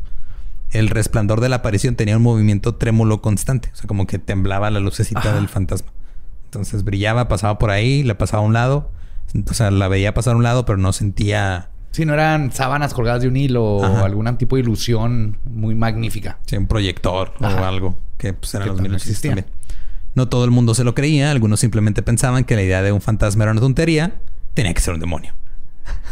El 0.71 0.89
resplandor 0.89 1.41
de 1.41 1.49
la 1.49 1.57
aparición 1.57 1.95
tenía 1.95 2.17
un 2.17 2.23
movimiento 2.23 2.75
trémulo 2.75 3.21
constante, 3.21 3.69
o 3.73 3.75
sea, 3.75 3.87
como 3.87 4.07
que 4.07 4.19
temblaba 4.19 4.69
la 4.71 4.79
lucecita 4.79 5.19
Ajá. 5.19 5.33
del 5.33 5.47
fantasma. 5.49 5.91
Entonces 6.45 6.83
brillaba, 6.83 7.27
pasaba 7.27 7.57
por 7.57 7.69
ahí, 7.71 8.03
le 8.03 8.15
pasaba 8.15 8.43
a 8.43 8.45
un 8.45 8.53
lado, 8.53 8.91
o 9.49 9.53
sea, 9.53 9.71
la 9.71 9.87
veía 9.87 10.13
pasar 10.13 10.33
a 10.33 10.37
un 10.37 10.43
lado, 10.43 10.65
pero 10.65 10.77
no 10.77 10.91
sentía 10.93 11.69
Si 11.91 12.05
no 12.05 12.13
eran 12.13 12.51
sábanas 12.53 12.93
colgadas 12.93 13.21
de 13.21 13.27
un 13.27 13.35
hilo 13.37 13.83
Ajá. 13.83 14.01
o 14.01 14.05
algún 14.05 14.37
tipo 14.37 14.55
de 14.55 14.61
ilusión 14.61 15.37
muy 15.45 15.75
magnífica. 15.75 16.39
sí, 16.45 16.55
un 16.57 16.67
proyector 16.67 17.33
o 17.39 17.45
algo, 17.45 17.97
que 18.17 18.33
pues 18.33 18.53
eran 18.53 18.63
Que 18.65 18.69
los 18.69 18.77
también 18.77 18.91
1800 18.93 19.07
existía. 19.07 19.31
también. 19.35 19.60
No 20.15 20.27
todo 20.27 20.43
el 20.45 20.51
mundo 20.51 20.73
se 20.75 20.83
lo 20.83 20.93
creía, 20.93 21.31
algunos 21.31 21.59
simplemente 21.59 22.01
pensaban 22.01 22.43
que 22.43 22.55
la 22.55 22.63
idea 22.63 22.81
de 22.81 22.91
un 22.91 23.01
fantasma 23.01 23.43
era 23.45 23.51
una 23.51 23.61
tontería, 23.61 24.19
tenía 24.53 24.73
que 24.73 24.81
ser 24.81 24.93
un 24.93 24.99
demonio. 24.99 25.33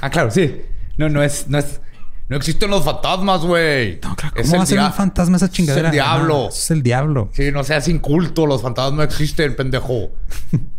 Ah, 0.01 0.09
claro, 0.09 0.31
sí. 0.31 0.61
No, 0.97 1.09
no 1.09 1.21
es, 1.23 1.47
no 1.47 1.57
es. 1.57 1.81
No 2.29 2.37
existen 2.37 2.69
los 2.69 2.85
fantasmas, 2.85 3.41
güey. 3.41 3.99
No, 4.03 4.15
claro, 4.15 4.35
¿cómo 4.39 4.57
va 4.57 4.63
a 4.63 4.65
ser 4.67 4.79
un 4.79 4.93
fantasma 4.93 5.37
esa 5.37 5.49
chingadera? 5.49 5.87
Es 5.89 5.93
el 5.93 5.99
diablo. 5.99 6.47
Eso 6.49 6.57
es 6.59 6.71
el 6.71 6.83
diablo. 6.83 7.29
Sí, 7.33 7.51
no 7.51 7.63
seas 7.63 7.87
inculto, 7.87 8.45
los 8.45 8.61
fantasmas 8.61 8.93
no 8.93 9.03
existen, 9.03 9.55
pendejo. 9.55 10.11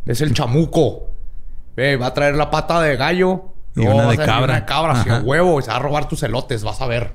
es 0.06 0.20
el 0.20 0.32
chamuco. 0.32 1.10
Ve, 1.76 1.96
va 1.96 2.06
a 2.06 2.14
traer 2.14 2.36
la 2.36 2.50
pata 2.50 2.80
de 2.80 2.96
gallo. 2.96 3.46
Y 3.74 3.80
luego 3.82 3.96
una 3.98 4.10
de 4.10 4.16
cabra. 4.18 4.44
Una 4.44 4.66
cabra, 4.66 4.92
a 4.92 5.00
Ajá. 5.00 5.20
huevo. 5.24 5.58
Y 5.58 5.62
se 5.62 5.70
va 5.70 5.76
a 5.76 5.80
robar 5.80 6.08
tus 6.08 6.22
elotes, 6.22 6.62
vas 6.62 6.80
a 6.80 6.86
ver. 6.86 7.14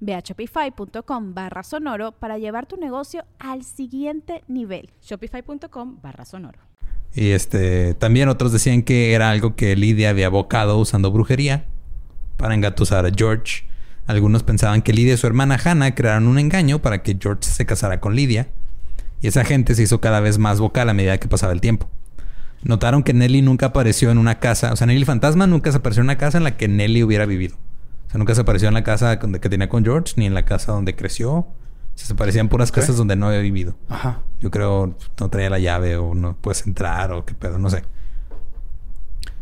Ve 0.00 0.14
a 0.14 0.20
shopify.com 0.20 1.34
barra 1.34 1.62
sonoro 1.62 2.12
para 2.12 2.38
llevar 2.38 2.66
tu 2.66 2.76
negocio 2.76 3.24
al 3.38 3.64
siguiente 3.64 4.42
nivel. 4.48 4.90
Shopify.com 5.02 5.98
barra 6.02 6.24
sonoro. 6.24 6.58
Y 7.14 7.30
este, 7.30 7.94
también 7.94 8.28
otros 8.28 8.52
decían 8.52 8.82
que 8.82 9.12
era 9.12 9.30
algo 9.30 9.56
que 9.56 9.74
Lidia 9.74 10.10
había 10.10 10.26
abocado 10.26 10.78
usando 10.78 11.10
brujería 11.10 11.66
para 12.36 12.54
engatusar 12.54 13.04
a 13.04 13.10
George. 13.14 13.64
Algunos 14.06 14.42
pensaban 14.42 14.82
que 14.82 14.92
Lidia 14.92 15.14
y 15.14 15.16
su 15.16 15.26
hermana 15.26 15.58
Hannah 15.62 15.94
crearon 15.94 16.28
un 16.28 16.38
engaño 16.38 16.80
para 16.80 17.02
que 17.02 17.16
George 17.20 17.44
se 17.44 17.66
casara 17.66 18.00
con 18.00 18.14
Lidia. 18.14 18.48
y 19.22 19.26
esa 19.26 19.44
gente 19.44 19.74
se 19.74 19.82
hizo 19.82 20.00
cada 20.00 20.20
vez 20.20 20.38
más 20.38 20.60
vocal 20.60 20.88
a 20.88 20.94
medida 20.94 21.18
que 21.18 21.28
pasaba 21.28 21.52
el 21.52 21.60
tiempo. 21.60 21.88
Notaron 22.62 23.02
que 23.02 23.12
Nelly 23.12 23.42
nunca 23.42 23.66
apareció 23.66 24.10
en 24.10 24.18
una 24.18 24.38
casa, 24.38 24.72
o 24.72 24.76
sea, 24.76 24.86
Nelly 24.86 25.04
Fantasma 25.04 25.46
nunca 25.46 25.70
se 25.70 25.78
apareció 25.78 26.00
en 26.00 26.06
una 26.06 26.18
casa 26.18 26.38
en 26.38 26.44
la 26.44 26.56
que 26.56 26.68
Nelly 26.68 27.02
hubiera 27.02 27.26
vivido. 27.26 27.56
O 28.10 28.12
sea, 28.12 28.18
nunca 28.18 28.34
se 28.34 28.40
apareció 28.40 28.66
en 28.66 28.74
la 28.74 28.82
casa 28.82 29.20
que 29.20 29.48
tenía 29.48 29.68
con 29.68 29.84
George, 29.84 30.14
ni 30.16 30.26
en 30.26 30.34
la 30.34 30.44
casa 30.44 30.72
donde 30.72 30.96
creció. 30.96 31.46
Se 31.94 32.12
aparecían 32.12 32.48
puras 32.48 32.72
casas 32.72 32.96
donde 32.96 33.14
no 33.14 33.28
había 33.28 33.38
vivido. 33.38 33.76
Ajá. 33.88 34.22
Yo 34.40 34.50
creo 34.50 34.96
no 35.20 35.28
traía 35.28 35.48
la 35.48 35.60
llave 35.60 35.96
o 35.96 36.14
no 36.14 36.34
puedes 36.34 36.66
entrar 36.66 37.12
o 37.12 37.24
qué 37.24 37.34
pedo, 37.34 37.58
no 37.58 37.70
sé. 37.70 37.84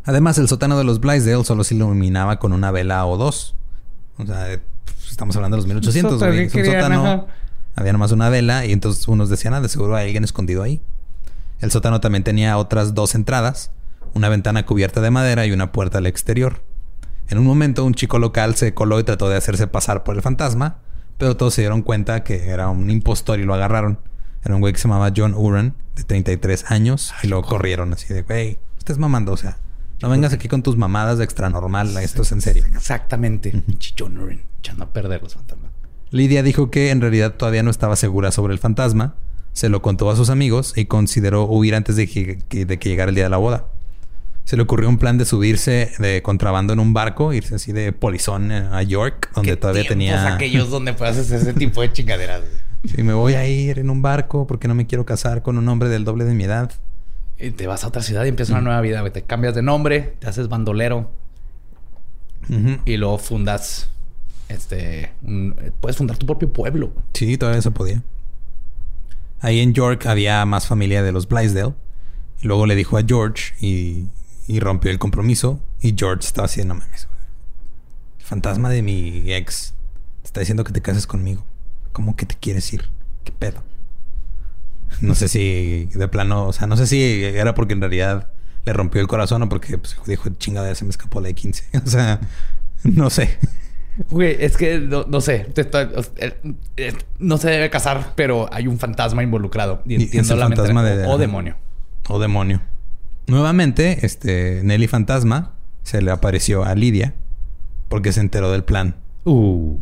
Además, 0.04 0.36
el 0.36 0.48
sótano 0.48 0.76
de 0.76 0.84
los 0.84 1.00
Blaisdell 1.00 1.46
solo 1.46 1.64
se 1.64 1.76
iluminaba 1.76 2.38
con 2.38 2.52
una 2.52 2.70
vela 2.70 3.06
o 3.06 3.16
dos. 3.16 3.54
O 4.18 4.26
sea, 4.26 4.52
eh, 4.52 4.60
estamos 5.10 5.34
hablando 5.36 5.56
de 5.56 5.62
los 5.62 5.66
1800, 5.66 6.18
güey. 6.18 6.40
Es 6.40 6.54
un 6.54 6.64
sótano. 6.66 7.26
Había 7.74 7.92
nomás 7.92 8.12
una 8.12 8.28
vela 8.28 8.66
y 8.66 8.72
entonces 8.72 9.08
unos 9.08 9.30
decían, 9.30 9.54
ah, 9.54 9.62
de 9.62 9.68
seguro 9.70 9.96
hay 9.96 10.06
alguien 10.06 10.24
escondido 10.24 10.62
ahí. 10.62 10.82
El 11.60 11.70
sótano 11.70 12.00
también 12.00 12.22
tenía 12.22 12.58
otras 12.58 12.92
dos 12.92 13.14
entradas, 13.14 13.70
una 14.14 14.28
ventana 14.28 14.66
cubierta 14.66 15.00
de 15.00 15.10
madera 15.10 15.46
y 15.46 15.52
una 15.52 15.72
puerta 15.72 15.98
al 15.98 16.06
exterior. 16.06 16.60
En 17.28 17.38
un 17.38 17.44
momento, 17.44 17.84
un 17.84 17.94
chico 17.94 18.18
local 18.18 18.54
se 18.56 18.72
coló 18.72 18.98
y 19.00 19.04
trató 19.04 19.28
de 19.28 19.36
hacerse 19.36 19.66
pasar 19.66 20.02
por 20.02 20.16
el 20.16 20.22
fantasma, 20.22 20.78
pero 21.18 21.36
todos 21.36 21.54
se 21.54 21.62
dieron 21.62 21.82
cuenta 21.82 22.24
que 22.24 22.48
era 22.48 22.68
un 22.68 22.88
impostor 22.90 23.38
y 23.38 23.44
lo 23.44 23.54
agarraron. 23.54 23.98
Era 24.44 24.54
un 24.54 24.60
güey 24.60 24.72
que 24.72 24.78
se 24.78 24.88
llamaba 24.88 25.12
John 25.14 25.34
Uran, 25.34 25.74
de 25.94 26.04
33 26.04 26.70
años, 26.70 27.12
y 27.22 27.26
lo 27.26 27.42
corrieron 27.42 27.92
así 27.92 28.14
de, 28.14 28.22
güey, 28.22 28.58
estás 28.78 28.98
mamando, 28.98 29.32
o 29.32 29.36
sea, 29.36 29.58
no 30.00 30.08
vengas 30.08 30.32
aquí 30.32 30.48
con 30.48 30.62
tus 30.62 30.76
mamadas 30.76 31.18
de 31.18 31.24
extra 31.24 31.50
normal, 31.50 31.94
esto 31.98 32.22
es 32.22 32.32
en 32.32 32.40
serio. 32.40 32.64
Exactamente. 32.74 33.62
John 33.98 34.16
Uran, 34.16 34.42
echando 34.60 34.84
a 34.84 34.92
perder 34.92 35.22
los 35.22 35.34
fantasmas. 35.34 35.72
Lidia 36.10 36.42
dijo 36.42 36.70
que 36.70 36.90
en 36.90 37.02
realidad 37.02 37.34
todavía 37.34 37.62
no 37.62 37.70
estaba 37.70 37.96
segura 37.96 38.30
sobre 38.30 38.54
el 38.54 38.58
fantasma, 38.58 39.16
se 39.52 39.68
lo 39.68 39.82
contó 39.82 40.08
a 40.08 40.16
sus 40.16 40.30
amigos 40.30 40.72
y 40.76 40.86
consideró 40.86 41.44
huir 41.44 41.74
antes 41.74 41.96
de 41.96 42.08
que, 42.08 42.64
de 42.64 42.78
que 42.78 42.88
llegara 42.88 43.10
el 43.10 43.16
día 43.16 43.24
de 43.24 43.30
la 43.30 43.36
boda. 43.36 43.66
Se 44.48 44.56
le 44.56 44.62
ocurrió 44.62 44.88
un 44.88 44.96
plan 44.96 45.18
de 45.18 45.26
subirse 45.26 45.92
de 45.98 46.22
contrabando 46.22 46.72
en 46.72 46.80
un 46.80 46.94
barco, 46.94 47.34
irse 47.34 47.56
así 47.56 47.72
de 47.72 47.92
polizón 47.92 48.50
a 48.50 48.82
York, 48.82 49.30
donde 49.34 49.58
todavía 49.58 49.84
tenía. 49.86 50.36
aquellos 50.36 50.70
donde 50.70 50.92
hacer 51.00 51.38
ese 51.38 51.52
tipo 51.52 51.82
de 51.82 51.92
chingaderas. 51.92 52.40
Sí, 52.86 53.02
me 53.02 53.12
voy 53.12 53.34
a 53.34 53.46
ir 53.46 53.78
en 53.78 53.90
un 53.90 54.00
barco 54.00 54.46
porque 54.46 54.66
no 54.66 54.74
me 54.74 54.86
quiero 54.86 55.04
casar 55.04 55.42
con 55.42 55.58
un 55.58 55.68
hombre 55.68 55.90
del 55.90 56.04
doble 56.04 56.24
de 56.24 56.32
mi 56.32 56.44
edad. 56.44 56.72
Y 57.38 57.50
te 57.50 57.66
vas 57.66 57.84
a 57.84 57.88
otra 57.88 58.00
ciudad 58.00 58.24
y 58.24 58.28
empiezas 58.28 58.52
una 58.52 58.62
nueva 58.62 58.80
vida. 58.80 59.06
Te 59.10 59.20
cambias 59.20 59.54
de 59.54 59.60
nombre, 59.60 60.14
te 60.18 60.28
haces 60.28 60.48
bandolero. 60.48 61.10
Y 62.86 62.96
luego 62.96 63.18
fundas. 63.18 63.90
Este. 64.48 65.12
puedes 65.82 65.98
fundar 65.98 66.16
tu 66.16 66.24
propio 66.24 66.50
pueblo. 66.50 66.94
Sí, 67.12 67.36
todavía 67.36 67.60
se 67.60 67.70
podía. 67.70 68.02
Ahí 69.40 69.60
en 69.60 69.74
York 69.74 70.06
había 70.06 70.42
más 70.46 70.66
familia 70.66 71.02
de 71.02 71.12
los 71.12 71.28
Blaisdell. 71.28 71.74
Y 72.40 72.46
luego 72.46 72.64
le 72.64 72.76
dijo 72.76 72.96
a 72.96 73.02
George 73.06 73.52
y, 73.60 74.06
y 74.48 74.58
rompió 74.58 74.90
el 74.90 74.98
compromiso. 74.98 75.60
Y 75.80 75.94
George 75.96 76.26
estaba 76.26 76.46
así, 76.46 76.64
no 76.64 76.74
mames. 76.74 77.06
El 78.18 78.24
fantasma 78.24 78.68
de 78.70 78.82
mi 78.82 79.32
ex 79.32 79.74
está 80.24 80.40
diciendo 80.40 80.64
que 80.64 80.72
te 80.72 80.82
cases 80.82 81.06
conmigo. 81.06 81.44
¿Cómo 81.92 82.16
que 82.16 82.26
te 82.26 82.34
quieres 82.34 82.72
ir? 82.72 82.88
¿Qué 83.22 83.30
pedo? 83.30 83.62
No 85.00 85.14
sé 85.14 85.28
si 85.28 85.88
de 85.94 86.08
plano, 86.08 86.46
o 86.46 86.52
sea, 86.52 86.66
no 86.66 86.76
sé 86.76 86.86
si 86.86 87.22
era 87.22 87.54
porque 87.54 87.74
en 87.74 87.80
realidad 87.80 88.30
le 88.64 88.72
rompió 88.72 89.00
el 89.00 89.06
corazón 89.06 89.42
o 89.42 89.48
porque 89.48 89.78
pues, 89.78 89.96
dijo, 90.06 90.30
chingada, 90.30 90.74
se 90.74 90.84
me 90.84 90.90
escapó 90.90 91.20
la 91.20 91.28
de 91.28 91.34
15. 91.34 91.64
o 91.84 91.88
sea, 91.88 92.20
no 92.84 93.10
sé. 93.10 93.38
Güey, 94.10 94.36
es 94.40 94.56
que 94.56 94.78
no, 94.78 95.20
sé. 95.20 95.46
no 97.18 97.36
se 97.36 97.50
debe 97.50 97.68
casar, 97.68 98.12
pero 98.14 98.48
hay 98.52 98.66
un 98.66 98.78
fantasma 98.78 99.22
involucrado. 99.22 99.82
Y 99.84 99.96
entiendo 99.96 100.36
la 100.36 100.46
fantasma 100.46 100.84
de, 100.84 101.06
o, 101.06 101.18
demonio. 101.18 101.56
O 102.08 102.18
demonio. 102.18 102.62
Nuevamente, 103.28 104.06
este 104.06 104.62
Nelly 104.64 104.88
Fantasma 104.88 105.52
se 105.82 106.00
le 106.00 106.10
apareció 106.10 106.64
a 106.64 106.74
Lidia 106.74 107.14
porque 107.88 108.10
se 108.12 108.20
enteró 108.20 108.50
del 108.50 108.64
plan. 108.64 108.96
Uh. 109.24 109.76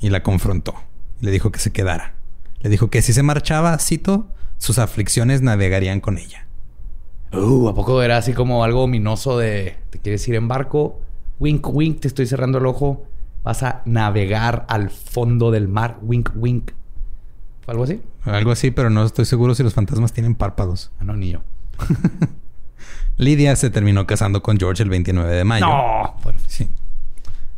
Y 0.00 0.10
la 0.10 0.22
confrontó. 0.22 0.74
Le 1.20 1.32
dijo 1.32 1.50
que 1.50 1.58
se 1.58 1.72
quedara. 1.72 2.14
Le 2.60 2.70
dijo 2.70 2.88
que 2.88 3.02
si 3.02 3.12
se 3.12 3.24
marchaba, 3.24 3.76
cito, 3.78 4.28
sus 4.58 4.78
aflicciones 4.78 5.42
navegarían 5.42 6.00
con 6.00 6.18
ella. 6.18 6.46
Uh, 7.32 7.68
¿a 7.68 7.74
poco 7.74 8.00
era 8.00 8.16
así 8.16 8.32
como 8.32 8.62
algo 8.62 8.84
ominoso 8.84 9.36
de 9.38 9.76
te 9.90 9.98
quieres 9.98 10.26
ir 10.28 10.36
en 10.36 10.46
barco? 10.46 11.00
Wink, 11.40 11.66
wink, 11.68 12.00
te 12.00 12.06
estoy 12.08 12.26
cerrando 12.26 12.58
el 12.58 12.66
ojo. 12.66 13.06
Vas 13.42 13.64
a 13.64 13.82
navegar 13.86 14.66
al 14.68 14.90
fondo 14.90 15.50
del 15.50 15.66
mar. 15.66 15.98
Wink, 16.02 16.30
wink. 16.36 16.70
¿Fue 17.64 17.72
algo 17.72 17.82
así? 17.82 18.00
Algo 18.22 18.52
así, 18.52 18.70
pero 18.70 18.88
no 18.88 19.04
estoy 19.04 19.24
seguro 19.24 19.56
si 19.56 19.64
los 19.64 19.74
fantasmas 19.74 20.12
tienen 20.12 20.36
párpados. 20.36 20.92
Ah, 21.00 21.04
no, 21.04 21.16
ni 21.16 21.32
yo. 21.32 21.40
Lidia 23.18 23.54
se 23.56 23.70
terminó 23.70 24.06
casando 24.06 24.42
con 24.42 24.58
George 24.58 24.82
el 24.82 24.88
29 24.88 25.34
de 25.34 25.44
mayo. 25.44 25.66
No. 25.66 26.16
Sí. 26.46 26.68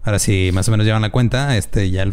Ahora 0.02 0.18
sí, 0.18 0.50
más 0.52 0.66
o 0.68 0.70
menos 0.70 0.86
llevan 0.86 1.02
la 1.02 1.10
cuenta. 1.10 1.56
Este 1.56 1.90
ya 1.90 2.04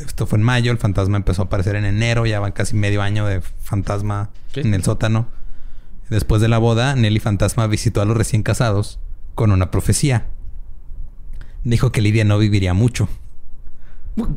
esto 0.00 0.26
fue 0.26 0.38
en 0.38 0.44
mayo, 0.44 0.72
el 0.72 0.78
fantasma 0.78 1.16
empezó 1.16 1.42
a 1.42 1.44
aparecer 1.46 1.76
en 1.76 1.84
enero, 1.84 2.26
ya 2.26 2.40
van 2.40 2.52
casi 2.52 2.74
medio 2.74 3.02
año 3.02 3.26
de 3.26 3.40
fantasma 3.40 4.30
en 4.54 4.74
el 4.74 4.82
sótano. 4.82 5.28
Después 6.10 6.42
de 6.42 6.48
la 6.48 6.58
boda, 6.58 6.94
Nelly 6.94 7.20
Fantasma 7.20 7.66
visitó 7.66 8.02
a 8.02 8.04
los 8.04 8.16
recién 8.16 8.42
casados 8.42 8.98
con 9.34 9.50
una 9.50 9.70
profecía 9.70 10.26
dijo 11.64 11.92
que 11.92 12.00
Lidia 12.00 12.24
no 12.24 12.38
viviría 12.38 12.74
mucho. 12.74 13.08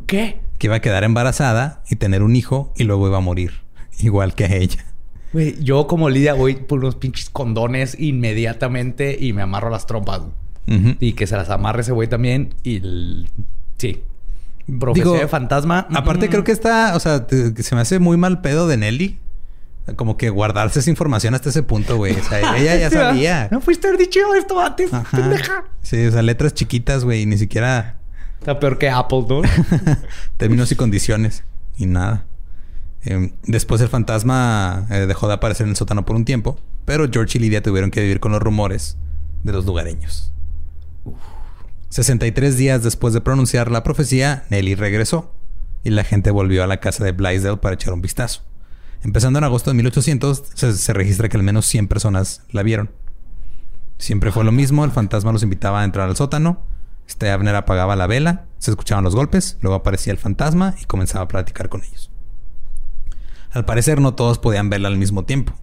¿Qué? 0.08 0.41
Que 0.58 0.67
iba 0.67 0.75
a 0.75 0.81
quedar 0.81 1.03
embarazada 1.03 1.84
y 1.89 1.95
tener 1.97 2.23
un 2.23 2.36
hijo 2.36 2.73
y 2.75 2.84
luego 2.84 3.08
iba 3.08 3.17
a 3.17 3.21
morir, 3.21 3.62
igual 3.99 4.36
que 4.36 4.45
a 4.45 4.55
ella. 4.55 4.86
Güey, 5.35 5.61
yo 5.61 5.85
como 5.85 6.09
Lidia 6.09 6.33
voy 6.33 6.55
por 6.55 6.79
unos 6.79 6.95
pinches 6.95 7.29
condones 7.29 7.99
inmediatamente 7.99 9.17
y 9.19 9.33
me 9.33 9.41
amarro 9.41 9.69
las 9.69 9.85
trompas. 9.85 10.21
Y 10.65 11.11
que 11.11 11.27
se 11.27 11.35
las 11.35 11.49
amarre 11.49 11.81
ese 11.81 11.91
güey 11.91 12.07
también 12.07 12.55
y 12.63 13.25
sí. 13.75 14.01
Profecía 14.79 15.19
de 15.19 15.27
fantasma. 15.27 15.87
Aparte 15.93 16.29
creo 16.29 16.45
que 16.45 16.53
está, 16.53 16.95
o 16.95 17.01
sea, 17.01 17.27
se 17.27 17.75
me 17.75 17.81
hace 17.81 17.99
muy 17.99 18.15
mal 18.15 18.39
pedo 18.39 18.65
de 18.69 18.77
Nelly 18.77 19.19
como 19.97 20.15
que 20.15 20.29
guardarse 20.29 20.79
esa 20.79 20.89
información 20.89 21.33
hasta 21.33 21.49
ese 21.49 21.63
punto, 21.63 21.97
güey. 21.97 22.15
O 22.17 22.23
sea, 22.23 22.55
ella 22.55 22.77
ya 22.77 22.89
sabía. 22.89 23.49
No 23.51 23.59
fuiste 23.59 23.89
haber 23.89 23.99
dicho 23.99 24.21
esto 24.35 24.57
antes, 24.61 24.89
pendeja. 25.11 25.65
Sí, 25.81 26.05
o 26.05 26.13
sea, 26.13 26.21
letras 26.21 26.53
chiquitas, 26.53 27.03
güey. 27.03 27.25
Ni 27.25 27.37
siquiera... 27.37 27.97
Está 28.39 28.57
peor 28.57 28.77
que 28.77 28.89
Apple, 28.89 29.25
¿no? 29.27 29.41
Términos 30.37 30.71
y 30.71 30.77
condiciones. 30.77 31.43
Y 31.75 31.87
nada. 31.87 32.23
Em, 33.05 33.31
después 33.43 33.79
el 33.81 33.89
fantasma 33.89 34.87
eh, 34.89 35.05
dejó 35.07 35.27
de 35.27 35.35
aparecer 35.35 35.65
en 35.65 35.71
el 35.71 35.75
sótano 35.75 36.05
por 36.05 36.15
un 36.15 36.25
tiempo. 36.25 36.59
Pero 36.85 37.07
George 37.11 37.37
y 37.37 37.41
Lydia 37.41 37.61
tuvieron 37.63 37.91
que 37.91 38.01
vivir 38.01 38.19
con 38.19 38.31
los 38.31 38.41
rumores 38.41 38.97
de 39.43 39.53
los 39.53 39.65
lugareños. 39.65 40.33
63 41.89 42.57
días 42.57 42.83
después 42.83 43.13
de 43.13 43.21
pronunciar 43.21 43.71
la 43.71 43.83
profecía, 43.83 44.43
Nelly 44.49 44.75
regresó. 44.75 45.31
Y 45.83 45.91
la 45.91 46.03
gente 46.03 46.31
volvió 46.31 46.63
a 46.63 46.67
la 46.67 46.79
casa 46.79 47.03
de 47.03 47.11
Blaisdell 47.11 47.59
para 47.59 47.75
echar 47.75 47.93
un 47.93 48.01
vistazo. 48.01 48.41
Empezando 49.03 49.37
en 49.37 49.45
agosto 49.45 49.69
de 49.69 49.75
1800, 49.75 50.43
se, 50.55 50.93
registra 50.93 51.29
que 51.29 51.37
al 51.37 51.43
menos 51.43 51.67
100 51.67 51.87
personas 51.87 52.41
la 52.51 52.63
vieron. 52.63 52.89
Siempre 53.99 54.31
fue 54.31 54.43
lo 54.43 54.51
mismo, 54.51 54.83
el 54.83 54.91
fantasma 54.91 55.31
los 55.31 55.43
invitaba 55.43 55.81
a 55.81 55.83
entrar 55.85 56.09
al 56.09 56.15
sótano, 56.15 56.65
este 57.07 57.29
Abner 57.29 57.55
apagaba 57.55 57.95
la 57.95 58.07
vela, 58.07 58.45
se 58.57 58.71
escuchaban 58.71 59.03
los 59.03 59.15
golpes, 59.15 59.57
luego 59.61 59.75
aparecía 59.75 60.11
el 60.11 60.17
fantasma 60.17 60.73
y 60.81 60.85
comenzaba 60.85 61.25
a 61.25 61.27
platicar 61.27 61.69
con 61.69 61.83
ellos. 61.83 62.09
Al 63.55 63.65
parecer 63.65 63.99
no 63.99 64.13
todos 64.13 64.37
podían 64.37 64.69
verla 64.69 64.89
al 64.89 64.97
mismo 64.97 65.25
tiempo. 65.25 65.53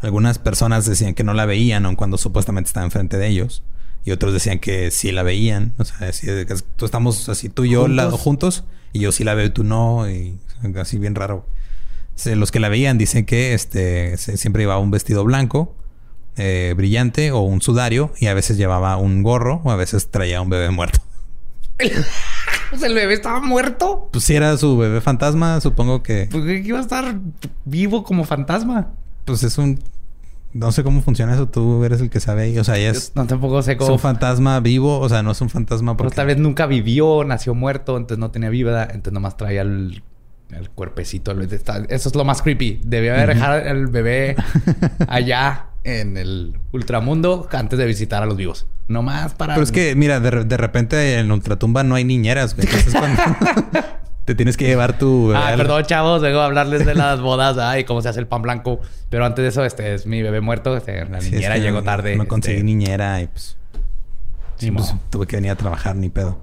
Algunas 0.00 0.38
personas 0.38 0.86
decían 0.86 1.14
que 1.14 1.24
no 1.24 1.34
la 1.34 1.44
veían 1.44 1.84
aun 1.84 1.96
cuando 1.96 2.16
supuestamente 2.16 2.68
estaba 2.68 2.86
enfrente 2.86 3.18
de 3.18 3.28
ellos. 3.28 3.62
Y 4.04 4.12
otros 4.12 4.32
decían 4.32 4.58
que 4.58 4.90
sí 4.90 5.12
la 5.12 5.22
veían. 5.22 5.74
O 5.78 5.84
sea, 5.84 6.10
tú 6.76 6.86
estamos 6.86 7.28
así, 7.28 7.50
tú 7.50 7.64
y 7.64 7.70
yo 7.70 7.82
¿Juntos? 7.82 8.20
juntos, 8.20 8.64
y 8.94 9.00
yo 9.00 9.12
sí 9.12 9.22
la 9.22 9.34
veo 9.34 9.46
y 9.46 9.50
tú 9.50 9.62
no. 9.62 10.08
Y 10.10 10.38
así 10.76 10.98
bien 10.98 11.14
raro 11.14 11.46
los 12.26 12.50
que 12.50 12.60
la 12.60 12.68
veían 12.68 12.98
dicen 12.98 13.24
que 13.24 13.54
este 13.54 14.16
siempre 14.16 14.62
llevaba 14.62 14.80
un 14.80 14.90
vestido 14.90 15.24
blanco, 15.24 15.74
eh, 16.36 16.74
brillante 16.76 17.32
o 17.32 17.40
un 17.40 17.60
sudario 17.60 18.12
y 18.18 18.26
a 18.26 18.34
veces 18.34 18.56
llevaba 18.56 18.96
un 18.96 19.22
gorro 19.22 19.60
o 19.64 19.70
a 19.70 19.76
veces 19.76 20.10
traía 20.10 20.40
un 20.40 20.50
bebé 20.50 20.70
muerto. 20.70 21.00
pues 22.72 22.82
el 22.90 22.94
bebé 22.94 23.14
estaba 23.14 23.40
muerto. 23.40 24.08
Pues 24.10 24.24
si 24.24 24.34
era 24.34 24.56
su 24.56 24.76
bebé 24.76 25.00
fantasma, 25.00 25.60
supongo 25.60 26.02
que. 26.02 26.28
Pues 26.30 26.44
que 26.44 26.58
iba 26.58 26.78
a 26.78 26.82
estar 26.82 27.20
vivo 27.64 28.02
como 28.02 28.24
fantasma. 28.24 28.90
Pues 29.24 29.42
es 29.44 29.58
un. 29.58 29.78
No 30.54 30.70
sé 30.70 30.82
cómo 30.82 31.00
funciona 31.00 31.32
eso, 31.32 31.48
tú 31.48 31.82
eres 31.84 32.00
el 32.00 32.10
que 32.10 32.20
sabe 32.20 32.42
ahí. 32.42 32.58
O 32.58 32.64
sea, 32.64 32.76
ya 32.76 32.90
es. 32.90 33.12
no 33.14 33.26
tampoco 33.26 33.62
sé 33.62 33.76
cómo. 33.76 33.90
Es 33.90 33.92
un 33.92 33.98
fantasma 33.98 34.60
vivo, 34.60 34.98
o 34.98 35.08
sea, 35.08 35.22
no 35.22 35.30
es 35.30 35.40
un 35.40 35.50
fantasma 35.50 35.96
porque. 35.96 36.10
Pero 36.10 36.16
tal 36.16 36.26
vez 36.26 36.38
nunca 36.38 36.66
vivió, 36.66 37.24
nació 37.24 37.54
muerto, 37.54 37.96
entonces 37.96 38.18
no 38.18 38.30
tenía 38.30 38.48
vida, 38.50 38.84
entonces 38.84 39.12
nomás 39.12 39.36
traía 39.36 39.62
el 39.62 40.02
el 40.54 40.70
cuerpecito. 40.70 41.32
Eso 41.32 42.08
es 42.08 42.14
lo 42.14 42.24
más 42.24 42.42
creepy. 42.42 42.80
Debió 42.84 43.14
haber 43.14 43.34
dejado 43.34 43.58
el 43.58 43.86
bebé 43.86 44.36
allá 45.08 45.66
en 45.84 46.16
el 46.16 46.58
ultramundo 46.72 47.48
antes 47.50 47.78
de 47.78 47.86
visitar 47.86 48.22
a 48.22 48.26
los 48.26 48.36
vivos. 48.36 48.66
No 48.88 49.02
más 49.02 49.34
para. 49.34 49.54
Pero 49.54 49.64
es 49.64 49.72
que, 49.72 49.94
mira, 49.94 50.20
de, 50.20 50.56
repente 50.56 51.18
en 51.18 51.30
Ultratumba 51.30 51.82
no 51.82 51.94
hay 51.94 52.04
niñeras, 52.04 52.56
Te 54.24 54.36
tienes 54.36 54.56
que 54.56 54.66
llevar 54.66 54.98
tu 54.98 55.28
bebé. 55.28 55.38
Ah, 55.40 55.48
al- 55.48 55.56
perdón, 55.56 55.84
chavos, 55.84 56.22
vengo 56.22 56.38
a 56.38 56.44
hablarles 56.44 56.86
de 56.86 56.94
las 56.94 57.20
bodas 57.20 57.58
ah, 57.58 57.76
y 57.80 57.84
cómo 57.84 58.02
se 58.02 58.08
hace 58.08 58.20
el 58.20 58.28
pan 58.28 58.42
blanco. 58.42 58.80
Pero 59.10 59.26
antes 59.26 59.42
de 59.42 59.48
eso, 59.48 59.64
este 59.64 59.94
es 59.94 60.06
mi 60.06 60.22
bebé 60.22 60.40
muerto. 60.40 60.76
Este, 60.76 61.04
la 61.06 61.20
Sí, 61.20 61.28
es 61.28 61.32
niñera 61.32 61.54
que 61.56 61.60
llegó 61.60 61.82
tarde. 61.82 62.14
No 62.14 62.28
conseguí 62.28 62.58
este, 62.58 62.64
niñera 62.64 63.20
y 63.20 63.26
pues, 63.26 63.56
pues, 64.60 64.94
tuve 65.10 65.26
que 65.26 65.36
venir 65.36 65.50
a 65.50 65.56
trabajar, 65.56 65.96
ni 65.96 66.08
pedo. 66.08 66.38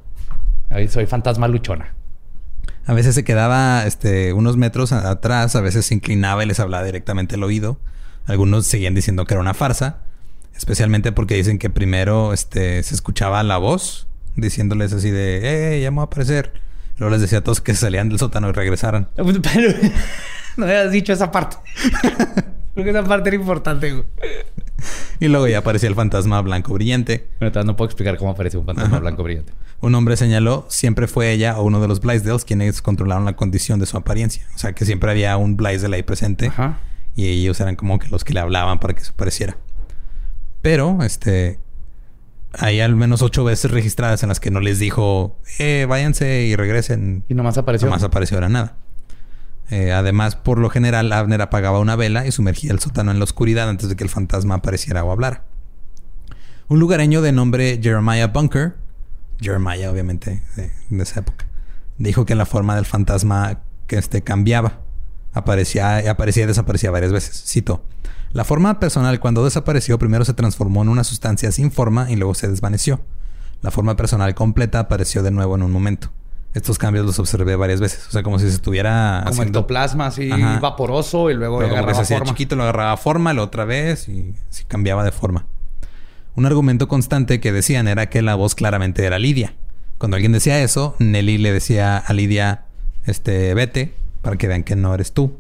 Soy 0.90 1.06
fantasma 1.06 1.48
luchona. 1.48 1.94
A 2.90 2.94
veces 2.94 3.14
se 3.14 3.24
quedaba 3.24 3.86
este, 3.86 4.34
unos 4.34 4.58
metros 4.58 4.94
atrás, 4.94 5.56
a 5.56 5.62
veces 5.62 5.86
se 5.86 5.94
inclinaba 5.94 6.44
y 6.44 6.48
les 6.48 6.60
hablaba 6.60 6.84
directamente 6.84 7.36
al 7.36 7.44
oído. 7.44 7.78
Algunos 8.26 8.66
seguían 8.66 8.96
diciendo 8.96 9.26
que 9.26 9.36
era 9.36 9.42
una 9.42 9.54
farsa, 9.54 9.98
especialmente 10.58 11.12
porque 11.12 11.36
dicen 11.36 11.60
que 11.60 11.70
primero 11.70 12.34
este, 12.34 12.82
se 12.82 12.96
escuchaba 12.96 13.44
la 13.44 13.60
voz 13.60 14.08
diciéndoles 14.38 14.92
así 14.92 15.12
de, 15.12 15.76
¡eh, 15.76 15.82
ya 15.82 15.92
me 15.92 15.98
voy 15.98 16.02
a 16.02 16.06
aparecer! 16.06 16.52
Luego 16.98 17.12
les 17.12 17.22
decía 17.22 17.38
a 17.38 17.44
todos 17.44 17.62
que 17.62 17.76
salían 17.76 18.10
del 18.10 18.18
sótano 18.18 18.50
y 18.50 18.54
regresaran. 18.54 19.08
Pero 19.16 19.72
no 20.58 20.66
habías 20.66 20.92
dicho 20.92 21.14
esa 21.14 21.32
parte. 21.32 21.58
Porque 22.74 22.90
esa 22.90 23.04
parte 23.04 23.30
era 23.30 23.36
importante, 23.36 23.92
güey. 23.92 24.06
Y 25.20 25.28
luego 25.28 25.48
ya 25.48 25.60
aparecía 25.60 25.90
el 25.90 25.96
fantasma 25.96 26.42
blanco 26.42 26.74
brillante. 26.74 27.28
Bueno, 27.40 27.64
no 27.64 27.76
puedo 27.76 27.88
explicar 27.88 28.18
cómo 28.18 28.32
aparece 28.32 28.58
un 28.58 28.66
fantasma 28.66 28.98
Ajá. 28.98 29.00
blanco 29.00 29.24
brillante. 29.24 29.52
Un 29.82 29.96
hombre 29.96 30.18
señaló, 30.18 30.66
siempre 30.70 31.08
fue 31.08 31.32
ella 31.32 31.58
o 31.58 31.64
uno 31.64 31.82
de 31.82 31.88
los 31.88 32.02
Blaisdells 32.02 32.46
quienes 32.46 32.82
controlaron 32.82 33.26
la 33.26 33.36
condición 33.36 33.80
de 33.80 33.86
su 33.86 33.98
apariencia. 33.98 34.46
O 34.56 34.58
sea, 34.58 34.74
que 34.74 34.86
siempre 34.86 35.12
había 35.12 35.36
un 35.38 35.58
Blaisdell 35.58 35.94
ahí 35.94 36.04
presente. 36.04 36.48
Ajá. 36.48 36.80
Y 37.16 37.28
ellos 37.28 37.60
eran 37.60 37.76
como 37.76 38.00
que 38.00 38.08
los 38.10 38.24
que 38.24 38.34
le 38.34 38.40
hablaban 38.40 38.80
para 38.80 38.94
que 38.94 39.04
se 39.04 39.12
pareciera. 39.14 39.58
Pero, 40.62 41.02
este... 41.04 41.60
Hay 42.54 42.80
al 42.80 42.96
menos 42.96 43.22
ocho 43.22 43.44
veces 43.44 43.70
registradas 43.70 44.24
en 44.24 44.30
las 44.30 44.40
que 44.40 44.50
no 44.52 44.60
les 44.60 44.80
dijo... 44.80 45.38
Eh, 45.60 45.86
váyanse 45.88 46.44
y 46.44 46.56
regresen. 46.56 47.24
Y 47.30 47.36
nomás 47.36 47.58
apareció. 47.58 47.88
Nomás 47.88 48.04
apareció 48.04 48.38
era 48.38 48.50
nada. 48.50 48.76
Eh, 49.70 49.92
además, 49.92 50.36
por 50.36 50.58
lo 50.58 50.70
general, 50.70 51.12
Abner 51.14 51.42
apagaba 51.42 51.80
una 51.80 51.96
vela 51.96 52.26
y 52.26 52.32
sumergía 52.32 52.72
el 52.72 52.80
sótano 52.80 53.12
en 53.12 53.20
la 53.20 53.24
oscuridad 53.24 53.70
antes 53.70 53.88
de 53.88 53.96
que 53.96 54.04
el 54.04 54.10
fantasma 54.10 54.56
apareciera 54.56 55.04
o 55.04 55.12
hablara. 55.12 55.44
Un 56.68 56.80
lugareño 56.80 57.22
de 57.22 57.32
nombre 57.32 57.80
Jeremiah 57.82 58.28
Bunker, 58.28 58.76
Jeremiah 59.40 59.92
obviamente 59.92 60.44
de, 60.56 60.72
esa 61.02 61.22
época, 61.22 61.46
dijo 61.98 62.26
que 62.26 62.36
la 62.36 62.46
forma 62.46 62.76
del 62.76 62.86
fantasma 62.86 63.62
que 63.88 63.98
este 63.98 64.22
cambiaba, 64.24 64.82
aparecía, 65.34 66.10
aparecía 66.10 66.44
y 66.44 66.48
desaparecía 66.48 66.92
varias 66.92 67.12
veces. 67.12 67.44
Cito: 67.48 67.84
La 68.34 68.44
forma 68.44 68.80
personal 68.80 69.20
cuando 69.20 69.44
desapareció 69.44 69.98
primero 69.98 70.26
se 70.26 70.34
transformó 70.34 70.82
en 70.82 70.90
una 70.90 71.04
sustancia 71.04 71.52
sin 71.52 71.72
forma 71.72 72.12
y 72.12 72.16
luego 72.16 72.34
se 72.34 72.48
desvaneció. 72.48 73.02
La 73.62 73.72
forma 73.72 73.96
personal 73.96 74.34
completa 74.36 74.80
apareció 74.80 75.22
de 75.22 75.32
nuevo 75.32 75.56
en 75.56 75.64
un 75.64 75.72
momento. 75.72 76.12
Estos 76.54 76.78
cambios 76.80 77.06
los 77.06 77.20
observé 77.20 77.56
varias 77.56 77.80
veces, 77.80 78.08
o 78.08 78.12
sea, 78.12 78.24
como 78.24 78.40
si 78.40 78.48
se 78.50 78.56
estuviera 78.56 79.20
Como 79.26 79.34
haciendo 79.34 79.60
ectoplasma 79.60 80.08
así 80.08 80.32
Ajá. 80.32 80.60
vaporoso 80.60 81.30
y 81.30 81.36
luego 81.36 81.60
pero 81.60 81.70
como 81.70 81.76
que 81.76 81.76
se 81.76 81.78
agarraba 81.84 82.02
hacía 82.02 82.18
forma. 82.18 82.32
chiquito, 82.34 82.56
lo 82.56 82.64
agarraba 82.64 82.98
forma, 82.98 83.34
la 83.34 83.44
otra 83.44 83.66
vez 83.66 84.10
y 84.10 84.34
cambiaba 84.68 85.04
de 85.04 85.12
forma. 85.12 85.46
Un 86.36 86.46
argumento 86.48 86.88
constante 86.88 87.40
que 87.40 87.52
decían 87.52 87.88
era 87.88 88.10
que 88.10 88.22
la 88.24 88.34
voz 88.36 88.56
claramente 88.56 89.06
era 89.06 89.20
Lidia. 89.20 89.54
Cuando 90.00 90.16
alguien 90.16 90.32
decía 90.32 90.62
eso, 90.64 90.96
Nelly 91.00 91.38
le 91.38 91.52
decía 91.52 91.98
a 91.98 92.14
Lidia, 92.14 92.64
este, 93.06 93.54
vete, 93.54 93.94
para 94.22 94.38
que 94.38 94.48
vean 94.48 94.64
que 94.64 94.76
no 94.76 94.94
eres 94.96 95.12
tú. 95.14 95.38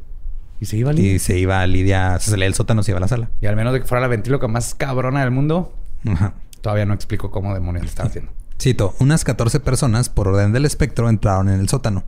Y 0.62 0.66
se 0.66 0.76
iba 0.78 0.92
Y 0.92 0.96
libre. 0.98 1.20
se 1.20 1.40
iba 1.40 1.62
a 1.62 1.68
Lidia, 1.68 2.20
se 2.20 2.32
salía 2.32 2.46
del 2.46 2.54
sótano, 2.54 2.84
se 2.84 2.92
iba 2.92 2.98
a 2.98 3.02
la 3.02 3.08
sala. 3.08 3.30
Y 3.42 3.48
al 3.48 3.56
menos 3.56 3.72
de 3.74 3.80
que 3.80 3.86
fuera 3.88 4.02
la 4.02 4.10
ventríloca 4.10 4.48
más 4.50 4.76
cabrona 4.76 5.22
del 5.22 5.32
mundo, 5.32 5.74
Ajá. 6.06 6.34
todavía 6.62 6.86
no 6.86 6.94
explico 6.94 7.32
cómo 7.32 7.54
demonios 7.54 7.84
le 7.86 7.90
estaba 7.90 8.10
haciendo. 8.10 8.32
Cito, 8.62 8.96
unas 9.00 9.24
14 9.24 9.60
personas 9.60 10.10
por 10.10 10.28
orden 10.28 10.52
del 10.52 10.66
espectro 10.66 11.10
entraron 11.10 11.50
en 11.50 11.60
el 11.60 11.70
sótano. 11.70 12.04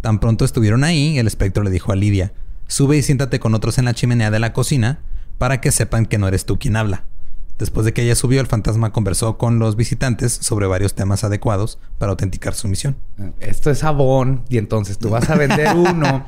Tan 0.00 0.18
pronto 0.18 0.44
estuvieron 0.44 0.82
ahí, 0.84 1.18
el 1.18 1.26
espectro 1.26 1.62
le 1.62 1.70
dijo 1.70 1.92
a 1.92 1.96
Lidia, 1.96 2.32
sube 2.68 2.96
y 2.96 3.02
siéntate 3.02 3.38
con 3.38 3.54
otros 3.54 3.76
en 3.78 3.84
la 3.84 3.92
chimenea 3.94 4.30
de 4.30 4.38
la 4.38 4.52
cocina 4.54 5.00
para 5.36 5.60
que 5.60 5.72
sepan 5.72 6.06
que 6.06 6.16
no 6.18 6.26
eres 6.28 6.46
tú 6.46 6.58
quien 6.58 6.76
habla. 6.76 7.04
Después 7.58 7.84
de 7.84 7.92
que 7.92 8.02
ella 8.02 8.14
subió, 8.14 8.40
el 8.40 8.46
fantasma 8.46 8.90
conversó 8.92 9.36
con 9.36 9.58
los 9.58 9.76
visitantes 9.76 10.32
sobre 10.32 10.66
varios 10.66 10.94
temas 10.94 11.24
adecuados 11.24 11.78
para 11.98 12.10
autenticar 12.12 12.54
su 12.54 12.68
misión. 12.68 12.96
Esto 13.40 13.70
es 13.70 13.80
sabón 13.80 14.44
y 14.48 14.56
entonces 14.56 14.96
tú 14.98 15.10
vas 15.10 15.28
a 15.28 15.34
vender 15.34 15.68
uno 15.76 16.24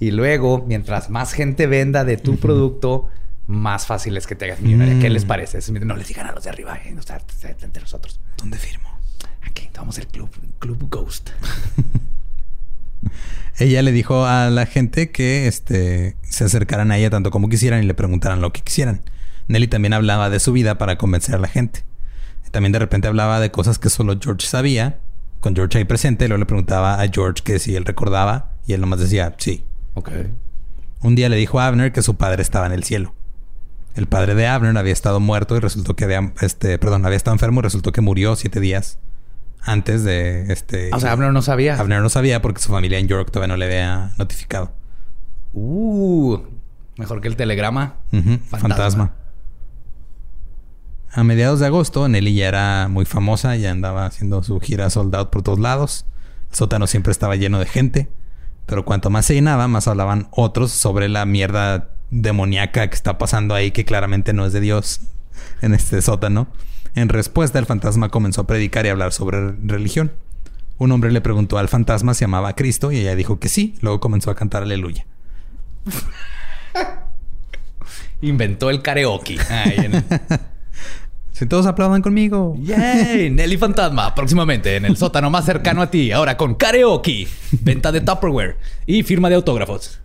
y 0.00 0.10
luego, 0.10 0.64
mientras 0.66 1.10
más 1.10 1.32
gente 1.32 1.68
venda 1.68 2.02
de 2.04 2.16
tu 2.16 2.38
producto, 2.38 3.06
más 3.46 3.86
fácil 3.86 4.16
es 4.16 4.26
que 4.26 4.34
te 4.34 4.46
hagas 4.46 4.60
millonaria. 4.60 4.98
¿Qué 4.98 5.08
Mm. 5.10 5.12
les 5.12 5.24
parece? 5.24 5.58
Es- 5.58 5.70
No 5.70 5.94
les 5.94 6.08
digan 6.08 6.26
a 6.26 6.32
los 6.32 6.42
de 6.42 6.50
arriba, 6.50 6.76
eh, 6.84 6.96
o 6.98 7.02
sea, 7.02 7.20
entre 7.60 7.82
nosotros. 7.82 8.18
¿Dónde 8.38 8.58
firmo? 8.58 8.88
Aquí 9.42 9.68
tomamos 9.72 9.98
el 9.98 10.06
club, 10.06 10.30
club 10.58 10.88
Ghost. 10.88 11.30
Ella 13.58 13.82
le 13.82 13.92
dijo 13.92 14.26
a 14.26 14.50
la 14.50 14.66
gente 14.66 15.10
que 15.10 15.46
este, 15.46 16.16
se 16.22 16.44
acercaran 16.44 16.90
a 16.90 16.98
ella 16.98 17.10
tanto 17.10 17.30
como 17.30 17.48
quisieran 17.48 17.82
y 17.82 17.86
le 17.86 17.94
preguntaran 17.94 18.40
lo 18.40 18.52
que 18.52 18.62
quisieran. 18.62 19.02
Nelly 19.48 19.68
también 19.68 19.92
hablaba 19.92 20.30
de 20.30 20.40
su 20.40 20.52
vida 20.52 20.78
para 20.78 20.96
convencer 20.96 21.34
a 21.34 21.38
la 21.38 21.48
gente. 21.48 21.84
También 22.50 22.72
de 22.72 22.78
repente 22.78 23.08
hablaba 23.08 23.40
de 23.40 23.50
cosas 23.50 23.78
que 23.78 23.88
solo 23.88 24.18
George 24.20 24.46
sabía, 24.46 24.98
con 25.40 25.54
George 25.54 25.78
ahí 25.78 25.84
presente. 25.84 26.28
Luego 26.28 26.40
le 26.40 26.46
preguntaba 26.46 27.00
a 27.00 27.08
George 27.08 27.42
que 27.44 27.58
si 27.58 27.76
él 27.76 27.84
recordaba 27.84 28.52
y 28.66 28.74
él 28.74 28.80
nomás 28.80 29.00
decía 29.00 29.34
sí. 29.38 29.64
Ok. 29.94 30.10
Un 31.00 31.14
día 31.14 31.28
le 31.28 31.36
dijo 31.36 31.60
a 31.60 31.66
Abner 31.66 31.92
que 31.92 32.02
su 32.02 32.16
padre 32.16 32.42
estaba 32.42 32.66
en 32.66 32.72
el 32.72 32.84
cielo. 32.84 33.14
El 33.94 34.06
padre 34.06 34.34
de 34.34 34.46
Abner 34.46 34.76
había 34.76 34.92
estado 34.92 35.20
muerto 35.20 35.56
y 35.56 35.60
resultó 35.60 35.94
que 35.94 36.04
había, 36.04 36.32
este, 36.40 36.78
perdón, 36.78 37.04
había 37.04 37.16
estado 37.16 37.34
enfermo 37.34 37.60
y 37.60 37.62
resultó 37.62 37.92
que 37.92 38.00
murió 38.00 38.36
siete 38.36 38.58
días 38.60 38.98
antes 39.60 40.02
de 40.02 40.52
este. 40.52 40.90
O 40.92 41.00
sea, 41.00 41.12
Abner 41.12 41.32
no 41.32 41.42
sabía. 41.42 41.78
Abner 41.78 42.00
no 42.00 42.08
sabía 42.08 42.40
porque 42.40 42.60
su 42.60 42.70
familia 42.70 42.98
en 42.98 43.08
York 43.08 43.30
todavía 43.30 43.54
no 43.54 43.56
le 43.56 43.66
había 43.66 44.12
notificado. 44.18 44.72
Uh, 45.52 46.38
mejor 46.96 47.20
que 47.20 47.28
el 47.28 47.36
telegrama. 47.36 47.96
Fantasma. 48.10 48.58
fantasma. 48.58 49.12
A 51.14 51.24
mediados 51.24 51.60
de 51.60 51.66
agosto, 51.66 52.08
Nelly 52.08 52.34
ya 52.34 52.48
era 52.48 52.88
muy 52.88 53.04
famosa, 53.04 53.54
ya 53.56 53.70
andaba 53.70 54.06
haciendo 54.06 54.42
su 54.42 54.58
gira 54.60 54.88
sold 54.88 55.14
out 55.14 55.28
por 55.28 55.42
todos 55.42 55.58
lados. 55.58 56.06
El 56.50 56.56
sótano 56.56 56.86
siempre 56.86 57.12
estaba 57.12 57.36
lleno 57.36 57.58
de 57.58 57.66
gente, 57.66 58.08
pero 58.64 58.86
cuanto 58.86 59.10
más 59.10 59.26
se 59.26 59.34
llenaba, 59.34 59.68
más 59.68 59.86
hablaban 59.88 60.28
otros 60.30 60.72
sobre 60.72 61.10
la 61.10 61.26
mierda 61.26 61.90
demoníaca 62.12 62.88
que 62.88 62.94
está 62.94 63.18
pasando 63.18 63.54
ahí, 63.54 63.72
que 63.72 63.84
claramente 63.84 64.32
no 64.32 64.46
es 64.46 64.52
de 64.52 64.60
Dios 64.60 65.00
en 65.62 65.74
este 65.74 66.00
sótano. 66.02 66.46
En 66.94 67.08
respuesta, 67.08 67.58
el 67.58 67.66
fantasma 67.66 68.10
comenzó 68.10 68.42
a 68.42 68.46
predicar 68.46 68.86
y 68.86 68.90
hablar 68.90 69.12
sobre 69.12 69.52
religión. 69.64 70.12
Un 70.78 70.92
hombre 70.92 71.10
le 71.10 71.20
preguntó 71.20 71.58
al 71.58 71.68
fantasma 71.68 72.14
si 72.14 72.24
amaba 72.24 72.50
a 72.50 72.56
Cristo 72.56 72.92
y 72.92 72.98
ella 72.98 73.16
dijo 73.16 73.40
que 73.40 73.48
sí. 73.48 73.74
Luego 73.80 73.98
comenzó 74.00 74.30
a 74.30 74.34
cantar 74.36 74.62
aleluya. 74.62 75.06
Inventó 78.20 78.70
el 78.70 78.82
karaoke. 78.82 79.38
En- 79.50 80.04
Si 81.32 81.46
todos 81.46 81.64
aplaudan 81.66 82.02
conmigo. 82.02 82.54
¡Yay! 82.60 83.30
Nelly 83.30 83.56
Fantasma, 83.56 84.14
próximamente 84.14 84.76
en 84.76 84.84
el 84.84 84.98
sótano 84.98 85.30
más 85.30 85.46
cercano 85.46 85.80
a 85.80 85.90
ti, 85.90 86.12
ahora 86.12 86.36
con 86.36 86.54
karaoke, 86.54 87.26
venta 87.62 87.90
de 87.90 88.02
Tupperware 88.02 88.58
y 88.86 89.02
firma 89.02 89.30
de 89.30 89.36
autógrafos. 89.36 89.98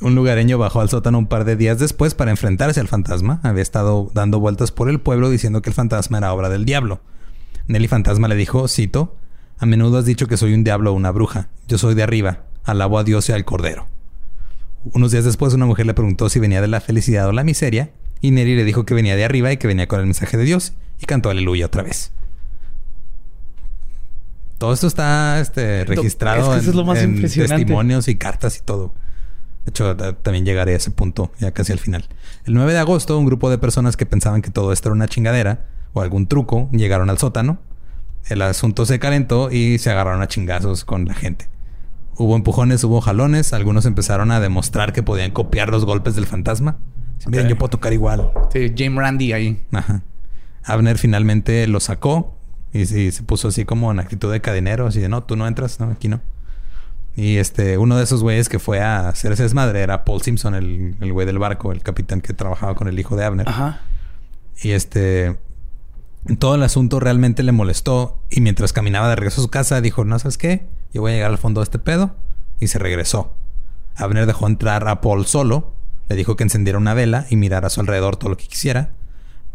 Un 0.00 0.14
lugareño 0.14 0.56
bajó 0.56 0.80
al 0.80 0.88
sótano 0.88 1.18
un 1.18 1.26
par 1.26 1.44
de 1.44 1.56
días 1.56 1.78
después 1.78 2.14
para 2.14 2.30
enfrentarse 2.30 2.80
al 2.80 2.88
fantasma. 2.88 3.40
Había 3.42 3.62
estado 3.62 4.10
dando 4.14 4.40
vueltas 4.40 4.72
por 4.72 4.88
el 4.88 4.98
pueblo 4.98 5.28
diciendo 5.28 5.60
que 5.60 5.70
el 5.70 5.74
fantasma 5.74 6.18
era 6.18 6.32
obra 6.32 6.48
del 6.48 6.64
diablo. 6.64 7.02
Nelly 7.66 7.86
Fantasma 7.86 8.26
le 8.26 8.34
dijo, 8.34 8.66
cito, 8.66 9.16
A 9.58 9.66
menudo 9.66 9.98
has 9.98 10.06
dicho 10.06 10.26
que 10.26 10.36
soy 10.36 10.54
un 10.54 10.64
diablo 10.64 10.90
o 10.90 10.94
una 10.94 11.10
bruja. 11.10 11.48
Yo 11.68 11.78
soy 11.78 11.94
de 11.94 12.02
arriba. 12.02 12.44
Alabo 12.64 12.98
a 12.98 13.04
Dios 13.04 13.28
y 13.28 13.32
al 13.32 13.44
Cordero. 13.44 13.86
Unos 14.92 15.12
días 15.12 15.24
después 15.24 15.52
una 15.52 15.66
mujer 15.66 15.86
le 15.86 15.94
preguntó 15.94 16.30
si 16.30 16.40
venía 16.40 16.62
de 16.62 16.68
la 16.68 16.80
felicidad 16.80 17.28
o 17.28 17.32
la 17.32 17.44
miseria. 17.44 17.90
Y 18.22 18.30
Nelly 18.30 18.56
le 18.56 18.64
dijo 18.64 18.84
que 18.84 18.94
venía 18.94 19.16
de 19.16 19.24
arriba 19.24 19.52
y 19.52 19.58
que 19.58 19.66
venía 19.66 19.86
con 19.86 20.00
el 20.00 20.06
mensaje 20.06 20.36
de 20.36 20.44
Dios. 20.44 20.72
Y 20.98 21.04
cantó 21.04 21.28
aleluya 21.28 21.66
otra 21.66 21.82
vez. 21.82 22.12
Todo 24.56 24.72
esto 24.72 24.86
está 24.86 25.40
este, 25.40 25.84
registrado 25.84 26.42
es 26.42 26.48
que 26.48 26.60
eso 26.60 26.70
es 26.70 26.76
lo 26.76 26.84
más 26.84 26.98
en 26.98 27.14
impresionante. 27.14 27.64
testimonios 27.64 28.08
y 28.08 28.16
cartas 28.16 28.58
y 28.58 28.60
todo. 28.62 28.94
De 29.70 29.84
hecho, 29.84 29.96
ta- 29.96 30.12
también 30.14 30.44
llegaré 30.44 30.72
a 30.72 30.76
ese 30.76 30.90
punto 30.90 31.30
ya 31.38 31.52
casi 31.52 31.72
al 31.72 31.78
final. 31.78 32.08
El 32.44 32.54
9 32.54 32.72
de 32.72 32.78
agosto, 32.80 33.16
un 33.16 33.24
grupo 33.24 33.50
de 33.50 33.58
personas 33.58 33.96
que 33.96 34.04
pensaban 34.04 34.42
que 34.42 34.50
todo 34.50 34.72
esto 34.72 34.88
era 34.88 34.94
una 34.94 35.06
chingadera 35.06 35.66
o 35.92 36.00
algún 36.02 36.26
truco 36.26 36.68
llegaron 36.72 37.08
al 37.08 37.18
sótano. 37.18 37.58
El 38.28 38.42
asunto 38.42 38.84
se 38.84 38.98
calentó 38.98 39.50
y 39.52 39.78
se 39.78 39.90
agarraron 39.90 40.22
a 40.22 40.28
chingazos 40.28 40.84
con 40.84 41.04
la 41.04 41.14
gente. 41.14 41.48
Hubo 42.16 42.34
empujones, 42.36 42.82
hubo 42.84 43.00
jalones. 43.00 43.52
Algunos 43.52 43.86
empezaron 43.86 44.30
a 44.32 44.40
demostrar 44.40 44.92
que 44.92 45.02
podían 45.04 45.30
copiar 45.30 45.68
los 45.70 45.84
golpes 45.84 46.16
del 46.16 46.26
fantasma. 46.26 46.76
Miren, 47.28 47.48
yo 47.48 47.56
puedo 47.56 47.70
tocar 47.70 47.92
igual. 47.92 48.32
Sí, 48.52 48.72
Jim 48.76 48.98
Randy 48.98 49.32
ahí. 49.32 49.62
Ajá. 49.72 50.02
Abner 50.64 50.98
finalmente 50.98 51.66
lo 51.68 51.78
sacó 51.80 52.36
y, 52.72 52.80
y 52.80 53.10
se 53.12 53.22
puso 53.22 53.48
así 53.48 53.64
como 53.64 53.90
en 53.92 54.00
actitud 54.00 54.30
de 54.32 54.40
cadenero, 54.40 54.86
así 54.88 55.00
de 55.00 55.08
no, 55.08 55.22
tú 55.22 55.36
no 55.36 55.46
entras, 55.46 55.78
no, 55.80 55.86
aquí 55.90 56.08
no. 56.08 56.20
Y 57.16 57.36
este, 57.36 57.76
uno 57.76 57.96
de 57.96 58.04
esos 58.04 58.22
güeyes 58.22 58.48
que 58.48 58.58
fue 58.58 58.80
a 58.80 59.08
hacer 59.08 59.32
ese 59.32 59.42
desmadre 59.42 59.80
era 59.80 60.04
Paul 60.04 60.22
Simpson, 60.22 60.54
el, 60.54 60.96
el 61.00 61.12
güey 61.12 61.26
del 61.26 61.38
barco, 61.38 61.72
el 61.72 61.82
capitán 61.82 62.20
que 62.20 62.32
trabajaba 62.32 62.74
con 62.74 62.88
el 62.88 62.98
hijo 62.98 63.16
de 63.16 63.24
Abner. 63.24 63.48
Ajá. 63.48 63.80
Y 64.62 64.70
este, 64.72 65.38
todo 66.38 66.54
el 66.54 66.62
asunto 66.62 67.00
realmente 67.00 67.42
le 67.42 67.52
molestó. 67.52 68.22
Y 68.30 68.40
mientras 68.40 68.72
caminaba 68.72 69.08
de 69.08 69.16
regreso 69.16 69.40
a 69.40 69.44
su 69.44 69.50
casa, 69.50 69.80
dijo: 69.80 70.04
No 70.04 70.18
sabes 70.18 70.38
qué, 70.38 70.66
yo 70.92 71.00
voy 71.00 71.12
a 71.12 71.14
llegar 71.14 71.30
al 71.30 71.38
fondo 71.38 71.60
de 71.60 71.64
este 71.64 71.78
pedo. 71.78 72.14
y 72.60 72.68
se 72.68 72.78
regresó. 72.78 73.34
Abner 73.96 74.26
dejó 74.26 74.46
entrar 74.46 74.86
a 74.88 75.00
Paul 75.00 75.26
solo, 75.26 75.72
le 76.08 76.16
dijo 76.16 76.36
que 76.36 76.44
encendiera 76.44 76.78
una 76.78 76.94
vela 76.94 77.26
y 77.30 77.36
mirara 77.36 77.66
a 77.66 77.70
su 77.70 77.80
alrededor 77.80 78.16
todo 78.16 78.30
lo 78.30 78.36
que 78.36 78.46
quisiera. 78.46 78.90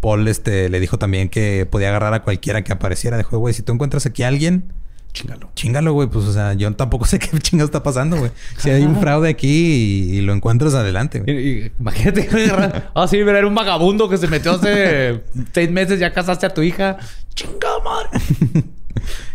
Paul 0.02 0.28
este, 0.28 0.70
le 0.70 0.80
dijo 0.80 1.00
también 1.00 1.30
que 1.30 1.66
podía 1.66 1.90
agarrar 1.90 2.14
a 2.14 2.24
cualquiera 2.24 2.64
que 2.64 2.74
apareciera. 2.74 3.18
Dijo, 3.18 3.38
güey, 3.38 3.54
si 3.54 3.64
tú 3.64 3.74
encuentras 3.74 4.06
aquí 4.06 4.24
a 4.24 4.28
alguien, 4.28 4.74
Chingalo. 5.16 5.50
chingalo, 5.56 5.94
güey. 5.94 6.10
Pues, 6.10 6.26
o 6.26 6.34
sea, 6.34 6.54
yo 6.54 6.72
tampoco 6.76 7.06
sé 7.08 7.18
qué 7.20 7.30
chingados 7.40 7.70
está 7.70 7.82
pasando, 7.82 8.18
güey. 8.18 8.32
Si 8.58 8.70
hay 8.70 8.84
un 8.84 9.00
fraude 9.00 9.30
aquí 9.30 9.48
y, 9.48 10.18
y 10.18 10.22
lo 10.22 10.34
encuentras 10.34 10.76
adelante, 10.76 11.22
güey. 11.22 11.72
imagínate. 11.80 12.30
Ah, 12.94 13.08
sí, 13.08 13.18
pero 13.26 13.38
era 13.38 13.48
un 13.48 13.56
vagabundo 13.56 14.10
que 14.10 14.18
se 14.18 14.28
metió 14.28 14.54
hace 14.54 15.24
seis 15.54 15.72
meses. 15.72 16.00
Ya 16.00 16.12
casaste 16.14 16.46
a 16.46 16.54
tu 16.54 16.62
hija. 16.62 16.98
Chinga 17.34 17.70
madre. 17.84 18.66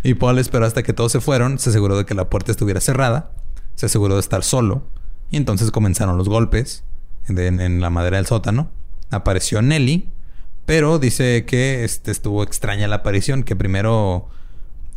Y 0.02 0.14
Paul 0.14 0.38
esperó 0.38 0.64
hasta 0.66 0.82
que 0.82 0.92
todos 0.92 1.12
se 1.12 1.20
fueron, 1.20 1.58
se 1.58 1.70
aseguró 1.70 1.96
de 1.96 2.04
que 2.06 2.14
la 2.14 2.28
puerta 2.30 2.50
estuviera 2.50 2.80
cerrada, 2.80 3.30
se 3.74 3.86
aseguró 3.86 4.14
de 4.14 4.20
estar 4.20 4.42
solo, 4.42 4.82
y 5.30 5.36
entonces 5.36 5.70
comenzaron 5.70 6.16
los 6.16 6.28
golpes 6.28 6.82
en, 7.28 7.38
en 7.60 7.80
la 7.80 7.90
madera 7.90 8.16
del 8.16 8.26
sótano. 8.26 8.70
Apareció 9.10 9.60
Nelly, 9.60 10.08
pero 10.66 10.98
dice 10.98 11.44
que 11.46 11.84
este, 11.84 12.10
estuvo 12.10 12.42
extraña 12.42 12.88
la 12.88 12.96
aparición, 12.96 13.42
que 13.42 13.54
primero 13.54 14.28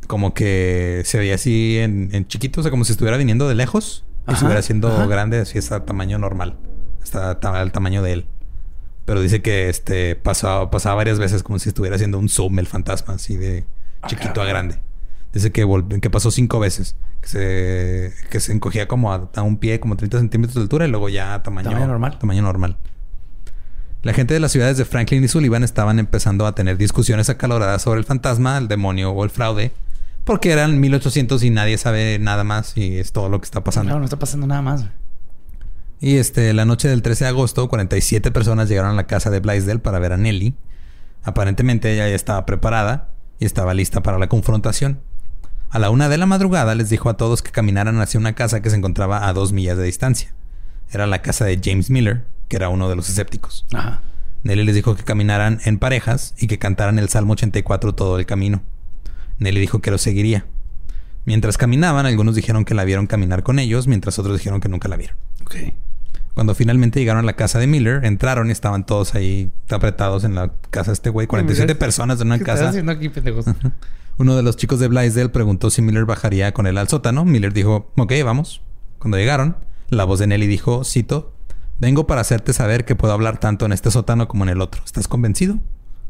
como 0.08 0.34
que 0.34 1.02
se 1.06 1.18
veía 1.18 1.36
así 1.36 1.78
en, 1.80 2.10
en 2.14 2.28
chiquito, 2.28 2.60
o 2.60 2.64
sea, 2.64 2.72
como 2.72 2.86
si 2.86 2.92
estuviera 2.92 3.18
viniendo 3.18 3.48
de 3.48 3.56
lejos 3.56 4.06
y 4.28 4.34
estuviera 4.34 4.62
siendo 4.62 4.88
ajá. 4.90 5.06
grande, 5.08 5.40
así 5.40 5.58
está 5.58 5.86
tamaño 5.86 6.18
normal, 6.18 6.58
está 7.04 7.40
ta- 7.40 7.60
al 7.60 7.72
tamaño 7.72 8.02
de 8.04 8.14
él. 8.14 8.26
Pero 9.06 9.22
dice 9.22 9.42
que 9.42 9.68
este 9.70 10.16
pasaba, 10.16 10.72
pasaba 10.72 10.96
varias 10.96 11.20
veces 11.20 11.44
como 11.44 11.60
si 11.60 11.70
estuviera 11.70 11.96
haciendo 11.98 12.18
un 12.20 12.30
zoom 12.30 12.60
el 12.60 12.68
fantasma, 12.68 13.16
así 13.16 13.36
de 13.36 13.66
chiquito 14.08 14.42
a 14.42 14.46
grande. 14.46 14.78
Dice 15.34 15.52
que, 15.52 15.68
que 16.02 16.10
pasó 16.10 16.30
cinco 16.32 16.60
veces. 16.60 16.96
Que 17.22 17.28
se, 17.28 18.14
que 18.30 18.40
se 18.40 18.54
encogía 18.54 18.88
como 18.88 19.12
a, 19.12 19.30
a 19.36 19.42
un 19.42 19.58
pie, 19.58 19.80
como 19.80 19.96
30 19.98 20.20
centímetros 20.20 20.56
de 20.56 20.62
altura, 20.62 20.86
y 20.86 20.90
luego 20.90 21.10
ya 21.10 21.34
a 21.34 21.42
tamaño, 21.44 21.70
Tamaño 21.70 21.88
normal. 21.88 22.20
Tamaño 22.20 22.42
normal. 22.44 22.78
La 24.04 24.14
gente 24.14 24.34
de 24.34 24.40
las 24.40 24.52
ciudades 24.52 24.78
de 24.78 24.86
Franklin 24.86 25.24
y 25.24 25.28
Sullivan 25.28 25.64
estaban 25.64 25.98
empezando 25.98 26.46
a 26.46 26.54
tener 26.56 26.78
discusiones 26.78 27.30
acaloradas 27.30 27.82
sobre 27.82 28.00
el 28.00 28.06
fantasma, 28.06 28.58
el 28.58 28.68
demonio 28.68 29.12
o 29.12 29.24
el 29.24 29.30
fraude. 29.30 29.72
Porque 30.24 30.52
eran 30.52 30.80
1800 30.80 31.44
y 31.44 31.50
nadie 31.50 31.78
sabe 31.78 32.18
nada 32.20 32.44
más 32.44 32.78
y 32.78 32.98
es 32.98 33.12
todo 33.12 33.30
lo 33.30 33.40
que 33.42 33.46
está 33.46 33.64
pasando. 33.64 33.92
No, 33.92 34.00
no 34.00 34.06
está 34.06 34.18
pasando 34.18 34.48
nada 34.48 34.62
más. 34.62 34.86
Y 36.00 36.18
este, 36.18 36.54
la 36.54 36.66
noche 36.66 36.88
del 36.88 37.02
13 37.02 37.26
de 37.26 37.30
agosto, 37.30 37.68
47 37.70 38.32
personas 38.32 38.70
llegaron 38.70 38.92
a 38.92 38.96
la 38.96 39.08
casa 39.08 39.30
de 39.30 39.40
Blaisdell 39.40 39.80
para 39.80 40.00
ver 40.00 40.14
a 40.14 40.18
Nelly. 40.18 40.56
Aparentemente 41.24 41.94
ella 41.94 42.08
ya 42.08 42.16
estaba 42.16 42.46
preparada 42.46 43.10
y 43.40 43.46
estaba 43.46 43.74
lista 43.74 44.04
para 44.04 44.20
la 44.20 44.28
confrontación. 44.28 45.00
A 45.70 45.80
la 45.80 45.90
una 45.90 46.10
de 46.10 46.18
la 46.18 46.26
madrugada 46.26 46.76
les 46.76 46.90
dijo 46.90 47.10
a 47.10 47.18
todos 47.18 47.42
que 47.42 47.52
caminaran 47.52 48.00
hacia 48.00 48.20
una 48.20 48.34
casa 48.34 48.62
que 48.62 48.70
se 48.70 48.76
encontraba 48.76 49.28
a 49.28 49.34
dos 49.34 49.54
millas 49.54 49.78
de 49.78 49.86
distancia. 49.86 50.34
Era 50.92 51.08
la 51.08 51.22
casa 51.22 51.46
de 51.46 51.60
James 51.64 51.90
Miller, 51.90 52.26
que 52.48 52.58
era 52.58 52.70
uno 52.70 52.90
de 52.90 52.96
los 52.96 53.10
escépticos. 53.10 53.66
Ajá. 53.74 54.02
Nelly 54.44 54.66
les 54.66 54.76
dijo 54.76 54.96
que 54.96 55.04
caminaran 55.04 55.60
en 55.64 55.80
parejas 55.80 56.36
y 56.38 56.48
que 56.48 56.60
cantaran 56.60 57.00
el 57.00 57.10
Salmo 57.10 57.34
84 57.34 57.96
todo 57.96 58.20
el 58.20 58.26
camino. 58.26 58.62
Nelly 59.40 59.60
dijo 59.60 59.80
que 59.80 59.92
lo 59.92 59.98
seguiría. 59.98 60.46
Mientras 61.26 61.58
caminaban, 61.58 62.06
algunos 62.06 62.36
dijeron 62.36 62.66
que 62.66 62.74
la 62.74 62.84
vieron 62.84 63.08
caminar 63.08 63.44
con 63.44 63.60
ellos, 63.60 63.88
mientras 63.88 64.20
otros 64.20 64.38
dijeron 64.38 64.60
que 64.60 64.70
nunca 64.70 64.88
la 64.90 64.98
vieron. 64.98 65.16
Ok. 65.42 65.56
Cuando 66.34 66.56
finalmente 66.56 67.00
llegaron 67.00 67.24
a 67.24 67.26
la 67.26 67.34
casa 67.34 67.60
de 67.60 67.68
Miller, 67.68 68.04
entraron 68.06 68.50
y 68.50 68.52
estaban 68.52 68.86
todos 68.86 69.14
ahí 69.14 69.52
apretados 69.70 70.24
en 70.24 70.36
la 70.36 70.52
casa 70.72 70.92
de 70.92 70.96
este 70.96 71.10
güey. 71.12 71.28
47 71.28 71.76
personas 71.76 72.20
en 72.22 72.28
una 72.28 72.40
¿Qué 72.40 72.44
casa. 72.44 72.70
haciendo 72.70 72.92
aquí, 72.92 73.10
pendejos? 73.10 73.46
Uno 74.18 74.36
de 74.36 74.44
los 74.44 74.58
chicos 74.58 74.80
de 74.80 74.88
Blaisdell 74.88 75.30
preguntó 75.32 75.70
si 75.70 75.82
Miller 75.82 76.06
bajaría 76.06 76.54
con 76.54 76.68
él 76.68 76.78
al 76.78 76.88
sótano. 76.88 77.24
Miller 77.24 77.54
dijo, 77.54 77.92
ok, 77.98 78.12
vamos. 78.26 78.62
Cuando 79.00 79.18
llegaron, 79.18 79.58
la 79.90 80.06
voz 80.06 80.20
de 80.20 80.28
Nelly 80.28 80.48
dijo, 80.48 80.84
cito, 80.84 81.34
vengo 81.80 82.08
para 82.08 82.22
hacerte 82.22 82.54
saber 82.54 82.84
que 82.86 82.96
puedo 82.96 83.14
hablar 83.14 83.40
tanto 83.40 83.66
en 83.66 83.72
este 83.72 83.92
sótano 83.92 84.28
como 84.28 84.44
en 84.44 84.50
el 84.50 84.62
otro. 84.62 84.82
¿Estás 84.86 85.08
convencido? 85.08 85.60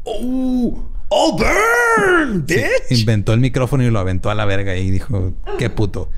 ¡Oh! 0.04 0.84
¡Oh, 1.08 1.36
burn! 1.36 2.44
Sí, 2.48 2.54
¡Bitch! 2.54 3.00
inventó 3.00 3.32
el 3.32 3.40
micrófono 3.40 3.82
y 3.84 3.90
lo 3.90 3.98
aventó 3.98 4.30
a 4.30 4.34
la 4.34 4.44
verga 4.44 4.76
y 4.76 4.90
dijo, 4.90 5.34
qué 5.58 5.70
puto. 5.70 6.10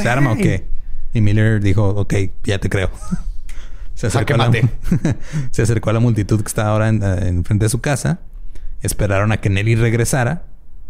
¿Se 0.00 0.08
arma 0.08 0.32
o 0.32 0.36
qué? 0.36 0.66
Y 1.12 1.20
Miller 1.20 1.60
dijo, 1.60 1.88
ok, 1.88 2.14
ya 2.44 2.58
te 2.58 2.68
creo. 2.68 2.90
Se 3.94 4.06
acercó, 4.06 4.32
a 4.32 4.36
la, 4.38 4.50
se 5.50 5.60
acercó 5.60 5.90
a 5.90 5.92
la 5.92 6.00
multitud 6.00 6.40
que 6.40 6.46
estaba 6.46 6.70
ahora 6.70 6.88
en, 6.88 7.02
en 7.02 7.44
frente 7.44 7.66
de 7.66 7.68
su 7.68 7.82
casa. 7.82 8.20
Esperaron 8.80 9.30
a 9.30 9.42
que 9.42 9.50
Nelly 9.50 9.74
regresara. 9.74 10.46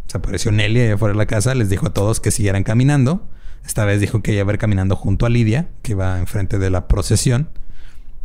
Se 0.06 0.16
apareció 0.16 0.52
Nelly 0.52 0.80
allá 0.80 0.94
afuera 0.94 1.12
de 1.14 1.18
la 1.18 1.26
casa. 1.26 1.56
Les 1.56 1.68
dijo 1.68 1.88
a 1.88 1.92
todos 1.92 2.20
que 2.20 2.30
siguieran 2.30 2.62
caminando. 2.62 3.28
Esta 3.66 3.84
vez 3.84 4.00
dijo 4.00 4.22
que 4.22 4.34
iba 4.34 4.48
a 4.48 4.52
ir 4.52 4.60
caminando 4.60 4.94
junto 4.94 5.26
a 5.26 5.28
Lidia, 5.28 5.70
que 5.82 5.92
iba 5.92 6.20
enfrente 6.20 6.60
de 6.60 6.70
la 6.70 6.86
procesión. 6.86 7.50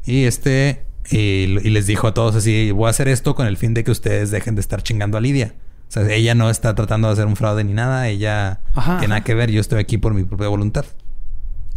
Y 0.06 0.26
este... 0.26 0.86
Y, 1.10 1.18
y 1.18 1.70
les 1.70 1.88
dijo 1.88 2.08
a 2.08 2.14
todos 2.14 2.36
así, 2.36 2.72
voy 2.72 2.88
a 2.88 2.90
hacer 2.90 3.08
esto 3.08 3.36
con 3.36 3.48
el 3.48 3.58
fin 3.58 3.74
de 3.74 3.84
que 3.84 3.92
ustedes 3.92 4.32
dejen 4.32 4.56
de 4.56 4.62
estar 4.62 4.82
chingando 4.82 5.18
a 5.18 5.22
Lidia. 5.22 5.54
O 5.88 5.92
sea, 5.92 6.12
ella 6.12 6.34
no 6.36 6.50
está 6.50 6.74
tratando 6.74 7.08
de 7.08 7.14
hacer 7.14 7.28
un 7.28 7.36
fraude 7.36 7.64
ni 7.64 7.74
nada. 7.74 8.08
Ella 8.08 8.62
Ajá, 8.74 8.98
tiene 8.98 9.10
nada 9.10 9.24
que 9.24 9.36
ver. 9.36 9.52
Yo 9.52 9.62
estoy 9.62 9.80
aquí 9.80 9.98
por 9.98 10.14
mi 10.14 10.24
propia 10.24 10.48
voluntad. 10.48 10.86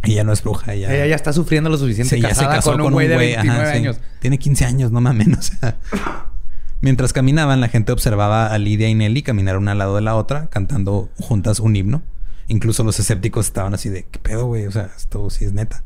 Ella 0.03 0.23
no 0.23 0.33
es 0.33 0.41
bruja. 0.41 0.73
Ella, 0.73 0.93
Ella 0.93 1.07
ya 1.07 1.15
está 1.15 1.33
sufriendo 1.33 1.69
lo 1.69 1.77
suficiente 1.77 2.15
Sí, 2.15 2.21
ya 2.21 2.33
se 2.33 2.45
casó 2.45 2.71
con 2.71 2.81
un 2.81 2.93
güey 2.93 3.07
de 3.07 3.17
29 3.17 3.61
ajá, 3.61 3.71
sí. 3.71 3.77
años. 3.77 3.99
Tiene 4.19 4.39
15 4.39 4.65
años, 4.65 4.91
no 4.91 5.01
mames. 5.01 5.27
O 5.37 5.41
sea. 5.41 5.77
Mientras 6.81 7.11
caminaban, 7.11 7.59
la 7.59 7.67
gente 7.67 7.91
observaba 7.91 8.47
a 8.47 8.57
Lidia 8.57 8.87
y 8.87 8.95
Nelly 8.95 9.21
caminar 9.21 9.57
una 9.57 9.73
al 9.73 9.77
lado 9.77 9.95
de 9.95 10.01
la 10.01 10.15
otra, 10.15 10.47
cantando 10.47 11.09
juntas 11.19 11.59
un 11.59 11.75
himno. 11.75 12.01
Incluso 12.47 12.83
los 12.83 12.99
escépticos 12.99 13.47
estaban 13.47 13.73
así 13.73 13.89
de, 13.89 14.05
¿qué 14.09 14.17
pedo, 14.19 14.45
güey? 14.45 14.65
O 14.65 14.71
sea, 14.71 14.89
esto 14.95 15.29
sí 15.29 15.43
es 15.43 15.53
neta. 15.53 15.83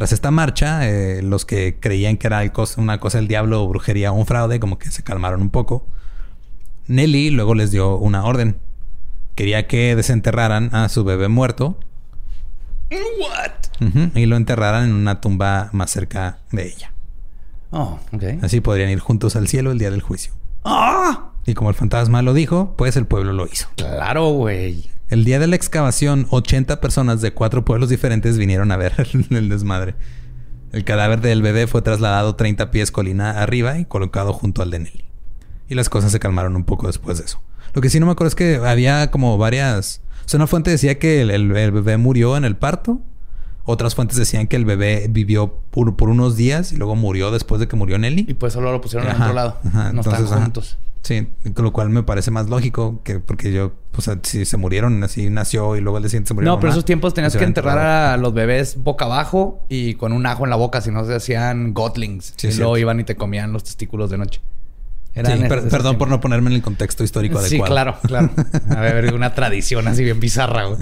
Tras 0.00 0.12
esta 0.12 0.30
marcha, 0.30 0.88
eh, 0.88 1.20
los 1.20 1.44
que 1.44 1.78
creían 1.78 2.16
que 2.16 2.26
era 2.26 2.40
una 2.78 3.00
cosa 3.00 3.18
del 3.18 3.28
diablo 3.28 3.62
o 3.62 3.68
brujería 3.68 4.12
o 4.12 4.14
un 4.14 4.24
fraude, 4.24 4.58
como 4.58 4.78
que 4.78 4.90
se 4.90 5.02
calmaron 5.02 5.42
un 5.42 5.50
poco. 5.50 5.84
Nelly 6.86 7.28
luego 7.28 7.54
les 7.54 7.70
dio 7.70 7.98
una 7.98 8.24
orden. 8.24 8.56
Quería 9.34 9.66
que 9.66 9.94
desenterraran 9.94 10.74
a 10.74 10.88
su 10.88 11.04
bebé 11.04 11.28
muerto 11.28 11.78
What? 12.90 13.90
y 14.14 14.24
lo 14.24 14.36
enterraran 14.36 14.84
en 14.84 14.94
una 14.94 15.20
tumba 15.20 15.68
más 15.74 15.90
cerca 15.90 16.38
de 16.50 16.68
ella. 16.68 16.94
Oh, 17.70 17.98
ok. 18.14 18.42
Así 18.42 18.62
podrían 18.62 18.88
ir 18.88 19.00
juntos 19.00 19.36
al 19.36 19.48
cielo 19.48 19.70
el 19.70 19.78
día 19.78 19.90
del 19.90 20.00
juicio. 20.00 20.32
¡Ah! 20.64 21.32
Y 21.44 21.52
como 21.52 21.68
el 21.68 21.76
fantasma 21.76 22.22
lo 22.22 22.32
dijo, 22.32 22.72
pues 22.78 22.96
el 22.96 23.04
pueblo 23.04 23.34
lo 23.34 23.44
hizo. 23.44 23.68
Claro, 23.76 24.30
güey. 24.30 24.88
El 25.10 25.24
día 25.24 25.38
de 25.38 25.46
la 25.48 25.56
excavación, 25.56 26.26
80 26.30 26.80
personas 26.80 27.20
de 27.20 27.32
cuatro 27.32 27.64
pueblos 27.64 27.88
diferentes 27.88 28.38
vinieron 28.38 28.70
a 28.72 28.76
ver 28.76 28.92
el 29.30 29.48
desmadre. 29.48 29.94
El 30.72 30.84
cadáver 30.84 31.20
del 31.20 31.42
bebé 31.42 31.66
fue 31.66 31.82
trasladado 31.82 32.36
30 32.36 32.70
pies 32.70 32.92
colina 32.92 33.30
arriba 33.42 33.78
y 33.78 33.84
colocado 33.84 34.32
junto 34.32 34.62
al 34.62 34.70
de 34.70 34.78
Nelly. 34.80 35.04
Y 35.68 35.74
las 35.74 35.88
cosas 35.88 36.12
se 36.12 36.20
calmaron 36.20 36.54
un 36.56 36.64
poco 36.64 36.86
después 36.86 37.18
de 37.18 37.24
eso. 37.24 37.40
Lo 37.74 37.82
que 37.82 37.90
sí 37.90 37.98
no 38.00 38.06
me 38.06 38.12
acuerdo 38.12 38.28
es 38.28 38.34
que 38.34 38.56
había 38.64 39.10
como 39.10 39.36
varias... 39.36 40.00
O 40.24 40.28
sea, 40.28 40.38
una 40.38 40.46
fuente 40.46 40.70
decía 40.70 40.98
que 41.00 41.22
el, 41.22 41.30
el- 41.30 41.56
el 41.56 41.70
bebé 41.72 41.96
murió 41.96 42.36
en 42.36 42.44
el 42.44 42.56
parto. 42.56 43.00
Otras 43.64 43.94
fuentes 43.96 44.16
decían 44.16 44.46
que 44.46 44.56
el 44.56 44.64
bebé 44.64 45.06
vivió 45.10 45.54
por, 45.70 45.96
por 45.96 46.08
unos 46.08 46.36
días 46.36 46.72
y 46.72 46.76
luego 46.76 46.94
murió 46.96 47.30
después 47.32 47.60
de 47.60 47.66
que 47.68 47.76
murió 47.76 47.98
Nelly. 47.98 48.26
Y 48.28 48.34
pues 48.34 48.52
solo 48.52 48.70
lo 48.72 48.80
pusieron 48.80 49.08
en 49.08 49.14
Ajá, 49.14 49.24
otro 49.24 49.34
lado. 49.34 49.58
ajá, 49.66 49.92
no 49.92 50.00
entonces, 50.00 50.24
están 50.24 50.38
ajá. 50.38 50.46
Sí, 51.02 51.26
con 51.54 51.64
lo 51.64 51.72
cual 51.72 51.88
me 51.88 52.02
parece 52.02 52.30
más 52.30 52.48
lógico 52.50 53.00
que 53.04 53.20
porque 53.20 53.52
yo, 53.52 53.72
o 53.96 54.00
sea, 54.02 54.18
si 54.22 54.44
se 54.44 54.56
murieron, 54.58 55.02
así 55.02 55.30
nació 55.30 55.74
y 55.76 55.80
luego 55.80 55.96
el 55.96 56.02
día 56.04 56.10
siguiente 56.10 56.28
se 56.28 56.34
murió. 56.34 56.50
No, 56.50 56.56
la 56.56 56.60
pero 56.60 56.68
mamá, 56.68 56.74
esos 56.76 56.84
tiempos 56.84 57.14
tenías 57.14 57.34
que 57.36 57.44
enterrar 57.44 57.78
a 57.78 58.16
los 58.18 58.34
bebés 58.34 58.76
boca 58.82 59.06
abajo 59.06 59.64
y 59.70 59.94
con 59.94 60.12
un 60.12 60.26
ajo 60.26 60.44
en 60.44 60.50
la 60.50 60.56
boca, 60.56 60.80
si 60.82 60.90
no 60.90 61.04
se 61.06 61.14
hacían 61.14 61.72
gotlings. 61.72 62.34
Sí, 62.36 62.48
y 62.48 62.54
luego 62.54 62.76
iban 62.76 63.00
y 63.00 63.04
te 63.04 63.16
comían 63.16 63.52
los 63.52 63.64
testículos 63.64 64.10
de 64.10 64.18
noche. 64.18 64.40
Sí, 65.14 65.20
Eran 65.20 65.48
per- 65.48 65.58
esos- 65.60 65.70
perdón 65.70 65.96
por 65.98 66.08
no 66.08 66.20
ponerme 66.20 66.50
en 66.50 66.56
el 66.56 66.62
contexto 66.62 67.02
histórico 67.02 67.40
Sí, 67.40 67.56
adecuado. 67.56 67.72
claro, 67.72 67.96
claro. 68.02 68.30
A 68.76 68.80
ver, 68.80 69.12
una 69.14 69.34
tradición 69.34 69.88
así 69.88 70.04
bien 70.04 70.20
bizarra, 70.20 70.66
güey. 70.66 70.80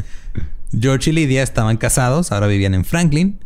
George 0.79 1.11
y 1.11 1.13
Lidia 1.15 1.43
estaban 1.43 1.77
casados, 1.79 2.33
ahora 2.33 2.47
vivían 2.49 2.75
en 2.75 2.85
Franklin. 2.85 3.39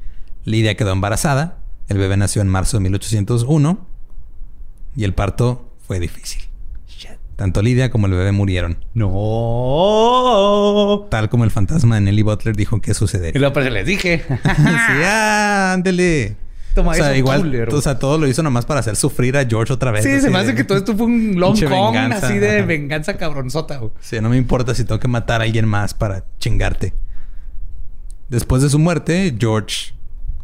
Lidia 0.45 0.75
quedó 0.77 0.91
embarazada. 0.93 1.59
El 1.89 1.99
bebé 1.99 2.17
nació 2.17 2.43
en 2.43 2.49
marzo 2.49 2.79
de 2.79 2.83
1801 2.85 3.87
y 4.97 5.05
el 5.05 5.15
parto 5.15 5.71
fue 5.87 6.01
difícil. 6.01 6.43
Tanto 7.37 7.63
Lidia 7.63 7.91
como 7.91 8.07
el 8.07 8.13
bebé 8.13 8.31
murieron, 8.33 8.79
No. 10.03 11.07
tal 11.11 11.29
como 11.29 11.45
el 11.45 11.51
fantasma 11.51 11.95
de 11.97 12.03
Nelly 12.03 12.23
Butler 12.23 12.55
dijo 12.55 12.81
que 12.81 12.91
Y 12.93 12.95
sucedería. 12.95 13.39
luego 13.41 13.53
pues 13.55 13.73
les 13.73 13.87
dije. 13.87 14.23
sí, 14.29 14.33
ah, 15.05 15.73
ándele. 15.75 16.37
Toma 16.75 16.93
o 16.93 16.95
sea, 16.95 17.09
eso, 17.11 17.17
igual, 17.19 17.69
o 17.71 17.81
sea, 17.83 17.99
todo 17.99 18.17
lo 18.17 18.27
hizo 18.27 18.43
nomás 18.43 18.65
para 18.65 18.81
hacer 18.81 18.97
sufrir 18.97 19.37
a 19.37 19.45
George 19.47 19.73
otra 19.75 19.91
vez. 19.91 20.05
Sí, 20.05 20.21
se 20.21 20.31
me 20.31 20.39
de- 20.39 20.45
hace 20.45 20.55
que 20.55 20.65
todo 20.65 20.79
esto 20.79 20.97
fue 20.97 21.05
un 21.07 21.35
long 21.39 21.59
con 21.69 21.97
así 22.13 22.39
de 22.39 22.59
ajá. 22.59 22.67
venganza 22.67 23.17
cabronzota, 23.19 23.77
güey. 23.77 23.91
Sí, 24.01 24.21
no 24.23 24.31
me 24.31 24.37
importa 24.39 24.75
si 24.75 24.85
tengo 24.85 24.99
que 24.99 25.09
matar 25.09 25.43
a 25.43 25.45
alguien 25.45 25.67
más 25.69 25.93
para 25.93 26.25
chingarte. 26.39 26.95
Después 28.31 28.63
de 28.63 28.71
su 28.71 28.79
muerte, 28.79 29.35
George, 29.39 29.93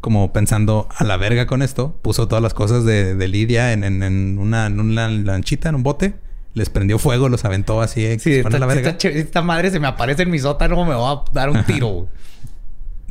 como 0.02 0.30
pensando 0.32 0.86
a 0.94 1.04
la 1.04 1.16
verga 1.16 1.46
con 1.46 1.62
esto, 1.62 1.96
puso 2.02 2.28
todas 2.28 2.42
las 2.42 2.52
cosas 2.52 2.84
de, 2.84 3.14
de 3.14 3.28
Lidia 3.28 3.72
en, 3.72 3.82
en- 3.84 4.02
en 4.02 4.38
una, 4.38 4.66
en 4.66 4.80
una 4.80 5.08
lanchita, 5.08 5.70
en 5.70 5.76
un 5.76 5.82
bote. 5.82 6.14
Les 6.54 6.70
prendió 6.70 6.98
fuego, 6.98 7.28
los 7.28 7.44
aventó 7.44 7.80
así. 7.82 8.04
eh, 8.04 8.18
Sí, 8.18 8.34
esta, 8.34 8.58
la 8.58 9.42
madre 9.42 9.70
se 9.70 9.78
me 9.80 9.86
aparece 9.86 10.22
en 10.22 10.30
mi 10.30 10.38
sótano, 10.38 10.84
me 10.84 10.94
va 10.94 11.12
a 11.12 11.24
dar 11.32 11.50
un 11.50 11.64
tiro. 11.64 12.08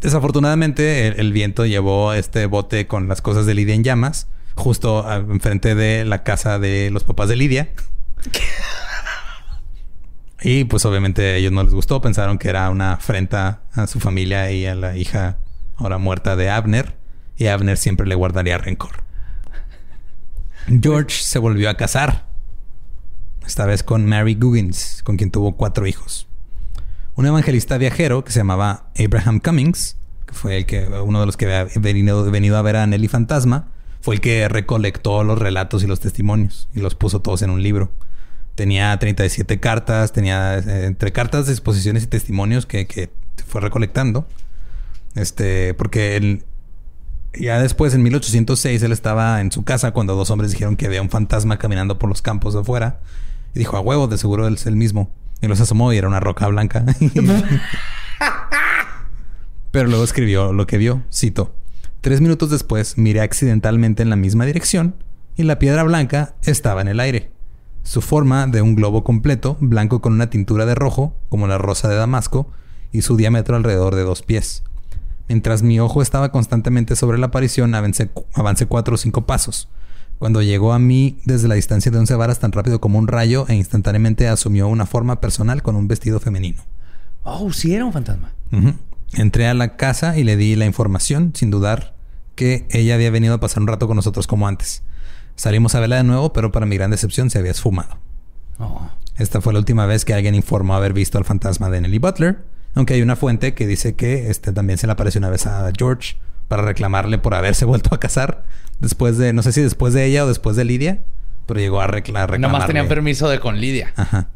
Desafortunadamente, 0.01 1.07
el, 1.07 1.19
el 1.19 1.33
viento 1.33 1.65
llevó 1.65 2.13
este 2.13 2.45
bote 2.45 2.87
con 2.87 3.07
las 3.07 3.21
cosas 3.21 3.45
de 3.45 3.53
Lidia 3.53 3.73
en 3.75 3.83
llamas, 3.83 4.27
justo 4.55 5.07
a- 5.07 5.15
enfrente 5.17 5.75
de 5.75 6.03
la 6.05 6.23
casa 6.23 6.59
de 6.59 6.89
los 6.91 7.03
papás 7.03 7.29
de 7.29 7.35
Lidia. 7.35 7.69
Y 10.41 10.65
pues 10.65 10.85
obviamente 10.85 11.23
a 11.23 11.35
ellos 11.35 11.51
no 11.51 11.63
les 11.63 11.73
gustó, 11.73 11.99
pensaron 11.99 12.37
que 12.37 12.47
era 12.49 12.69
una 12.69 12.93
afrenta 12.93 13.61
a 13.73 13.87
su 13.87 13.99
familia 13.99 14.51
y 14.51 14.67
a 14.67 14.75
la 14.75 14.95
hija 14.95 15.39
ahora 15.77 15.97
muerta 15.97 16.35
de 16.35 16.51
Abner. 16.51 16.95
Y 17.37 17.47
Abner 17.47 17.75
siempre 17.75 18.05
le 18.05 18.13
guardaría 18.13 18.59
rencor. 18.59 19.03
George 20.81 21.15
se 21.23 21.39
volvió 21.39 21.71
a 21.71 21.73
casar. 21.75 22.26
Esta 23.47 23.65
vez 23.65 23.81
con 23.81 24.05
Mary 24.05 24.35
Guggins, 24.35 25.01
con 25.03 25.15
quien 25.15 25.31
tuvo 25.31 25.55
cuatro 25.55 25.87
hijos. 25.87 26.27
Un 27.15 27.27
evangelista 27.27 27.77
viajero 27.77 28.25
que 28.25 28.33
se 28.33 28.41
llamaba 28.41 28.89
Abraham 28.99 29.39
Cummings, 29.39 29.95
que 30.25 30.33
fue 30.33 30.57
el 30.57 30.65
que, 30.65 30.85
uno 30.85 31.21
de 31.21 31.25
los 31.25 31.37
que 31.37 31.45
había 31.45 31.73
venido, 31.79 32.29
venido 32.29 32.57
a 32.57 32.61
ver 32.61 32.75
a 32.75 32.85
Nelly 32.85 33.07
Fantasma, 33.07 33.69
fue 34.01 34.15
el 34.15 34.21
que 34.21 34.49
recolectó 34.49 35.23
los 35.23 35.39
relatos 35.39 35.81
y 35.81 35.87
los 35.87 36.01
testimonios 36.01 36.67
y 36.75 36.81
los 36.81 36.95
puso 36.95 37.21
todos 37.21 37.41
en 37.41 37.49
un 37.49 37.63
libro. 37.63 37.89
Tenía 38.55 38.99
37 38.99 39.61
cartas, 39.61 40.11
tenía 40.11 40.57
eh, 40.57 40.85
entre 40.85 41.13
cartas, 41.13 41.47
exposiciones 41.47 42.03
y 42.03 42.07
testimonios 42.07 42.65
que, 42.65 42.85
que 42.85 43.09
fue 43.47 43.61
recolectando. 43.61 44.27
Este, 45.15 45.73
porque 45.73 46.17
él, 46.17 46.43
ya 47.33 47.61
después, 47.61 47.93
en 47.93 48.03
1806, 48.03 48.83
él 48.83 48.91
estaba 48.91 49.39
en 49.39 49.53
su 49.53 49.63
casa 49.63 49.91
cuando 49.91 50.15
dos 50.15 50.31
hombres 50.31 50.51
dijeron 50.51 50.75
que 50.75 50.85
había 50.85 51.01
un 51.01 51.09
fantasma 51.09 51.57
caminando 51.57 51.97
por 51.97 52.09
los 52.09 52.21
campos 52.21 52.53
de 52.53 52.59
afuera. 52.59 52.99
Y 53.53 53.59
dijo, 53.59 53.77
a 53.77 53.81
huevo, 53.81 54.07
de 54.07 54.17
seguro 54.17 54.47
es 54.47 54.65
el 54.65 54.75
mismo. 54.75 55.11
Y 55.41 55.47
los 55.47 55.61
asomó 55.61 55.93
y 55.93 55.97
era 55.97 56.07
una 56.07 56.19
roca 56.19 56.47
blanca. 56.47 56.85
Pero 59.71 59.89
luego 59.89 60.03
escribió 60.03 60.53
lo 60.53 60.65
que 60.67 60.77
vio. 60.77 61.03
Cito. 61.11 61.53
Tres 62.01 62.21
minutos 62.21 62.49
después 62.49 62.97
miré 62.97 63.21
accidentalmente 63.21 64.03
en 64.03 64.09
la 64.09 64.15
misma 64.15 64.45
dirección 64.45 64.95
y 65.35 65.43
la 65.43 65.59
piedra 65.59 65.83
blanca 65.83 66.35
estaba 66.43 66.81
en 66.81 66.87
el 66.87 66.99
aire. 66.99 67.31
Su 67.83 68.01
forma 68.01 68.47
de 68.47 68.61
un 68.61 68.75
globo 68.75 69.03
completo, 69.03 69.57
blanco 69.59 70.01
con 70.01 70.13
una 70.13 70.29
tintura 70.29 70.65
de 70.65 70.75
rojo, 70.75 71.15
como 71.29 71.47
la 71.47 71.57
rosa 71.57 71.87
de 71.87 71.95
Damasco, 71.95 72.51
y 72.91 73.01
su 73.01 73.15
diámetro 73.17 73.55
alrededor 73.55 73.95
de 73.95 74.03
dos 74.03 74.23
pies. 74.23 74.63
Mientras 75.29 75.61
mi 75.61 75.79
ojo 75.79 76.01
estaba 76.01 76.31
constantemente 76.31 76.95
sobre 76.95 77.17
la 77.17 77.27
aparición, 77.27 77.75
avancé, 77.75 78.09
avancé 78.33 78.65
cuatro 78.65 78.95
o 78.95 78.97
cinco 78.97 79.25
pasos. 79.25 79.69
Cuando 80.19 80.41
llegó 80.41 80.73
a 80.73 80.79
mí 80.79 81.19
desde 81.25 81.47
la 81.47 81.55
distancia 81.55 81.91
de 81.91 81.99
once 81.99 82.15
varas 82.15 82.39
tan 82.39 82.51
rápido 82.51 82.81
como 82.81 82.97
un 82.97 83.07
rayo 83.07 83.45
e 83.47 83.55
instantáneamente 83.55 84.27
asumió 84.27 84.67
una 84.67 84.85
forma 84.85 85.21
personal 85.21 85.61
con 85.61 85.75
un 85.75 85.87
vestido 85.87 86.19
femenino. 86.19 86.63
Oh, 87.23 87.51
sí 87.51 87.75
era 87.75 87.85
un 87.85 87.93
fantasma. 87.93 88.31
Entré 89.13 89.47
a 89.47 89.53
la 89.53 89.75
casa 89.75 90.17
y 90.17 90.23
le 90.23 90.37
di 90.37 90.55
la 90.55 90.65
información, 90.65 91.33
sin 91.35 91.51
dudar 91.51 91.95
que 92.35 92.67
ella 92.71 92.95
había 92.95 93.11
venido 93.11 93.35
a 93.35 93.39
pasar 93.39 93.61
un 93.61 93.67
rato 93.67 93.87
con 93.87 93.95
nosotros 93.95 94.27
como 94.27 94.47
antes. 94.47 94.83
Salimos 95.35 95.75
a 95.75 95.79
verla 95.79 95.97
de 95.97 96.03
nuevo, 96.03 96.33
pero 96.33 96.51
para 96.51 96.65
mi 96.65 96.77
gran 96.77 96.91
decepción 96.91 97.29
se 97.29 97.37
había 97.37 97.51
esfumado. 97.51 97.97
Oh. 98.59 98.89
Esta 99.17 99.41
fue 99.41 99.53
la 99.53 99.59
última 99.59 99.85
vez 99.85 100.03
que 100.03 100.13
alguien 100.13 100.35
informó 100.35 100.75
haber 100.75 100.93
visto 100.93 101.17
al 101.17 101.25
fantasma 101.25 101.69
de 101.69 101.81
Nelly 101.81 101.99
Butler, 101.99 102.43
aunque 102.75 102.93
hay 102.95 103.01
una 103.01 103.15
fuente 103.15 103.53
que 103.53 103.67
dice 103.67 103.95
que 103.95 104.29
este 104.29 104.51
también 104.51 104.77
se 104.77 104.87
le 104.87 104.93
apareció 104.93 105.19
una 105.19 105.29
vez 105.29 105.47
a 105.47 105.71
George 105.77 106.17
para 106.47 106.63
reclamarle 106.63 107.17
por 107.17 107.33
haberse 107.35 107.65
vuelto 107.65 107.93
a 107.93 107.99
casar 107.99 108.43
después 108.79 109.17
de, 109.17 109.33
no 109.33 109.41
sé 109.43 109.51
si 109.51 109.61
después 109.61 109.93
de 109.93 110.05
ella 110.05 110.25
o 110.25 110.27
después 110.27 110.55
de 110.55 110.65
Lidia, 110.65 111.01
pero 111.45 111.59
llegó 111.59 111.81
a, 111.81 111.87
recla- 111.87 112.19
a 112.23 112.27
reclamarle. 112.27 112.39
Nomás 112.39 112.67
tenían 112.67 112.87
permiso 112.87 113.29
de 113.29 113.39
con 113.39 113.59
Lidia. 113.59 113.93
Ajá. 113.95 114.29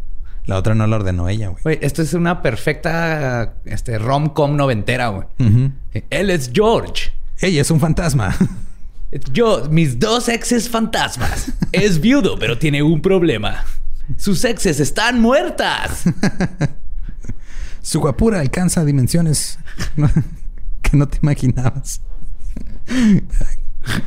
La 0.45 0.57
otra 0.57 0.73
no 0.73 0.87
la 0.87 0.95
ordenó 0.95 1.29
ella, 1.29 1.49
güey. 1.49 1.61
Güey, 1.63 1.79
esto 1.81 2.01
es 2.01 2.13
una 2.15 2.41
perfecta 2.41 3.53
este, 3.65 3.99
rom-com 3.99 4.55
noventera, 4.55 5.09
güey. 5.09 5.27
Ujú. 5.39 5.71
Él 6.09 6.29
es 6.31 6.49
George. 6.53 7.11
Ella 7.39 7.61
es 7.61 7.69
un 7.69 7.79
fantasma. 7.79 8.35
Yo, 9.33 9.67
mis 9.69 9.99
dos 9.99 10.29
exes 10.29 10.69
fantasmas. 10.69 11.51
Es 11.71 12.01
viudo, 12.01 12.37
pero 12.39 12.57
tiene 12.57 12.81
un 12.81 13.01
problema. 13.01 13.63
Sus 14.17 14.43
exes 14.43 14.79
están 14.79 15.21
muertas. 15.21 16.03
Su 17.81 17.99
guapura 17.99 18.39
alcanza 18.39 18.83
dimensiones 18.83 19.57
que 20.91 20.97
no 20.97 21.07
te 21.07 21.17
imaginabas. 21.23 22.01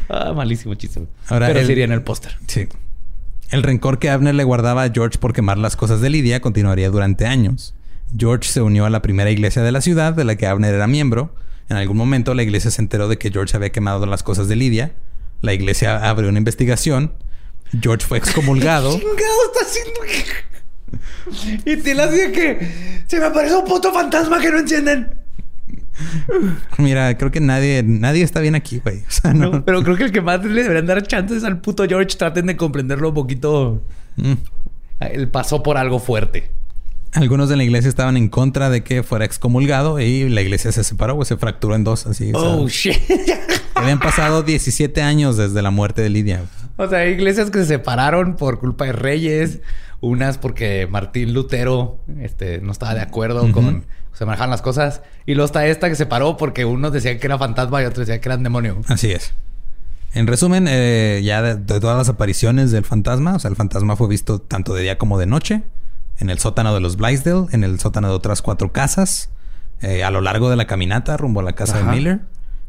Ah, 0.09 0.33
malísimo 0.35 0.75
chiste. 0.75 1.07
Ahora 1.29 1.49
pero 1.49 1.61
el- 1.61 1.67
sería 1.67 1.85
en 1.85 1.93
el 1.93 2.03
póster. 2.03 2.37
Sí. 2.47 2.69
El 3.51 3.63
rencor 3.63 3.99
que 3.99 4.11
Abner 4.11 4.35
le 4.35 4.45
guardaba 4.45 4.83
a 4.85 4.91
George 4.91 5.19
por 5.19 5.33
quemar 5.33 5.59
las 5.59 5.77
cosas 5.77 6.01
de 6.01 6.11
Lidia 6.11 6.41
continuaría 6.41 6.91
durante 6.91 7.27
años. 7.27 7.75
George 8.17 8.49
se 8.51 8.61
unió 8.63 8.85
a 8.85 8.91
la 8.91 9.03
primera 9.03 9.31
iglesia 9.31 9.63
de 9.63 9.73
la 9.73 9.81
ciudad, 9.81 10.13
de 10.13 10.25
la 10.25 10.37
que 10.37 10.47
Abner 10.47 10.75
era 10.75 10.87
miembro. 10.87 11.35
En 11.69 11.77
algún 11.77 11.97
momento 11.97 12.35
la 12.35 12.43
iglesia 12.43 12.71
se 12.71 12.83
enteró 12.83 13.09
de 13.09 13.17
que 13.19 13.31
George 13.31 13.57
había 13.57 13.73
quemado 13.73 14.07
las 14.07 14.23
cosas 14.23 14.49
de 14.49 14.57
Lidia. 14.57 14.95
La 15.41 15.53
iglesia 15.53 16.09
abrió 16.09 16.29
una 16.29 16.39
investigación. 16.39 17.13
George 17.81 18.07
fue 18.07 18.19
excomulgado. 18.19 18.91
chingado 18.99 19.17
está 19.53 19.61
haciendo? 19.63 20.01
y 21.65 21.77
te 21.79 21.95
la 21.95 22.09
que 22.11 23.03
se 23.09 23.19
me 23.19 23.27
aparece 23.27 23.57
un 23.57 23.65
puto 23.65 23.93
fantasma 23.93 24.41
que 24.41 24.51
no 24.51 24.59
encienden. 24.59 25.24
Mira, 26.79 27.17
creo 27.17 27.31
que 27.31 27.41
nadie, 27.41 27.83
nadie 27.85 28.23
está 28.23 28.41
bien 28.41 28.55
aquí, 28.55 28.81
güey. 28.83 28.99
O 28.99 29.11
sea, 29.11 29.33
no. 29.33 29.51
No, 29.51 29.65
pero 29.65 29.83
creo 29.83 29.97
que 29.97 30.05
el 30.05 30.13
que 30.13 30.21
más 30.21 30.45
le 30.45 30.63
deberían 30.63 30.87
dar 30.87 31.03
chances 31.07 31.45
al 31.45 31.61
puto 31.61 31.85
George 31.87 32.17
traten 32.17 32.47
de 32.47 32.57
comprenderlo 32.57 33.09
un 33.09 33.15
poquito. 33.15 33.83
Mm. 34.17 34.33
Él 35.01 35.29
pasó 35.29 35.63
por 35.63 35.77
algo 35.77 35.99
fuerte. 35.99 36.51
Algunos 37.13 37.49
de 37.49 37.57
la 37.57 37.63
iglesia 37.63 37.89
estaban 37.89 38.17
en 38.17 38.29
contra 38.29 38.71
de 38.71 38.83
que 38.83 39.05
fuera 39.05 39.25
excomulgado 39.25 40.01
y 40.01 40.29
la 40.29 40.43
iglesia 40.43 40.73
se 40.73 40.83
separó, 40.83 41.15
güey, 41.15 41.27
se 41.27 41.37
fracturó 41.37 41.77
en 41.77 41.85
dos, 41.85 42.07
así. 42.07 42.33
o 42.35 42.41
sea, 42.41 42.49
Oh 42.49 42.69
shit. 42.69 42.97
habían 43.75 44.01
pasado 44.01 44.43
17 44.43 45.01
años 45.01 45.37
desde 45.37 45.63
la 45.63 45.71
muerte 45.71 46.03
de 46.03 46.11
Lidia. 46.11 46.45
O 46.77 46.89
sea, 46.89 47.01
hay 47.01 47.13
iglesias 47.13 47.51
que 47.51 47.59
se 47.59 47.67
separaron 47.67 48.37
por 48.37 48.59
culpa 48.59 48.87
de 48.87 48.93
reyes, 48.93 49.61
unas 50.01 50.39
porque 50.39 50.87
Martín 50.91 51.33
Lutero 51.33 51.99
este, 52.21 52.61
no 52.61 52.73
estaba 52.73 52.95
de 52.95 53.01
acuerdo 53.01 53.51
con 53.53 53.85
se 54.13 54.25
manejaban 54.25 54.51
las 54.51 54.63
cosas. 54.63 55.03
Y 55.27 55.35
luego 55.35 55.47
está 55.47 55.67
esta 55.67 55.89
que 55.89 55.97
se 55.97 56.07
paró 56.07 56.37
porque 56.37 56.65
unos 56.65 56.93
decían 56.93 57.19
que 57.19 57.27
era 57.27 57.37
fantasma 57.37 57.83
y 57.83 57.85
otros 57.85 58.07
decían 58.07 58.21
que 58.21 58.29
eran 58.29 58.43
demonio. 58.43 58.81
Así 58.89 59.11
es. 59.11 59.35
En 60.13 60.29
resumen, 60.29 60.67
eh, 60.69 61.21
ya 61.25 61.43
de, 61.43 61.57
de 61.57 61.81
todas 61.81 61.99
las 61.99 62.09
apariciones 62.09 62.71
del 62.71 62.85
fantasma, 62.85 63.35
o 63.35 63.39
sea, 63.41 63.51
el 63.51 63.57
fantasma 63.57 63.97
fue 63.97 64.07
visto 64.07 64.41
tanto 64.41 64.73
de 64.75 64.83
día 64.83 64.99
como 64.99 65.19
de 65.19 65.27
noche, 65.27 65.63
en 66.19 66.31
el 66.31 66.39
sótano 66.39 66.73
de 66.73 66.81
los 66.81 66.97
Blaisdell, 66.97 67.47
en 67.51 67.65
el 67.65 67.81
sótano 67.81 68.09
de 68.09 68.15
otras 68.15 68.41
cuatro 68.41 68.71
casas, 68.71 69.31
eh, 69.81 70.05
a 70.05 70.13
lo 70.13 70.21
largo 70.21 70.51
de 70.51 70.57
la 70.57 70.67
caminata 70.67 71.17
rumbo 71.17 71.41
a 71.41 71.43
la 71.43 71.55
casa 71.55 71.79
Ajá. 71.79 71.91
de 71.91 71.97
Miller. 71.97 72.21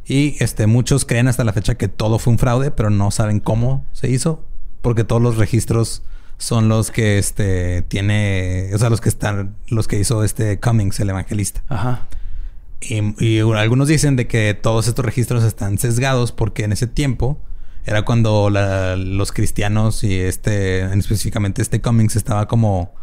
Y 0.08 0.36
este, 0.44 0.68
muchos 0.68 1.04
creen 1.06 1.28
hasta 1.28 1.44
la 1.44 1.54
fecha 1.54 1.76
que 1.76 1.88
todo 1.88 2.20
fue 2.20 2.32
un 2.34 2.40
fraude, 2.40 2.72
pero 2.72 2.90
no 2.90 3.10
saben 3.12 3.40
cómo 3.40 3.86
se 3.92 4.10
hizo, 4.10 4.44
porque 4.82 5.04
todos 5.04 5.22
los 5.22 5.38
registros 5.38 6.04
son 6.38 6.68
los 6.70 6.92
que 6.92 7.18
este 7.18 7.82
tiene, 7.84 8.70
o 8.74 8.78
sea, 8.78 8.90
los 8.90 9.02
que 9.02 9.10
están, 9.10 9.56
los 9.68 9.88
que 9.88 9.98
hizo 10.00 10.24
este 10.24 10.60
Cummings, 10.60 11.00
el 11.00 11.10
evangelista. 11.10 11.64
Ajá. 11.70 12.08
Y, 12.82 13.26
y 13.26 13.40
algunos 13.40 13.88
dicen 13.88 14.16
de 14.16 14.28
que 14.28 14.54
todos 14.54 14.88
estos 14.88 15.04
registros 15.04 15.44
están 15.44 15.78
sesgados 15.80 16.32
porque 16.32 16.66
en 16.66 16.72
ese 16.74 16.86
tiempo 16.88 17.40
era 17.86 18.04
cuando 18.04 18.50
la- 18.50 18.96
los 18.96 19.32
cristianos 19.32 20.04
y 20.04 20.14
este, 20.20 20.82
en 20.82 21.00
específicamente 21.00 21.62
este 21.62 21.82
Cummings 21.82 22.16
estaba 22.16 22.48
como, 22.48 22.94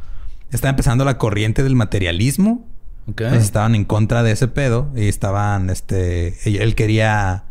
estaba 0.50 0.70
empezando 0.70 1.04
la 1.04 1.18
corriente 1.18 1.62
del 1.64 1.74
materialismo. 1.74 2.68
Entonces 3.06 3.44
estaban 3.44 3.74
en 3.74 3.84
contra 3.84 4.22
de 4.22 4.32
ese 4.32 4.48
pedo 4.48 4.90
y 4.94 5.08
estaban, 5.08 5.70
este, 5.70 6.36
él, 6.44 6.74
quería 6.74 7.44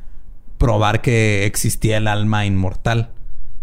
probar 0.58 1.02
que 1.02 1.46
existía 1.46 1.98
el 1.98 2.08
alma 2.08 2.46
inmortal. 2.46 3.12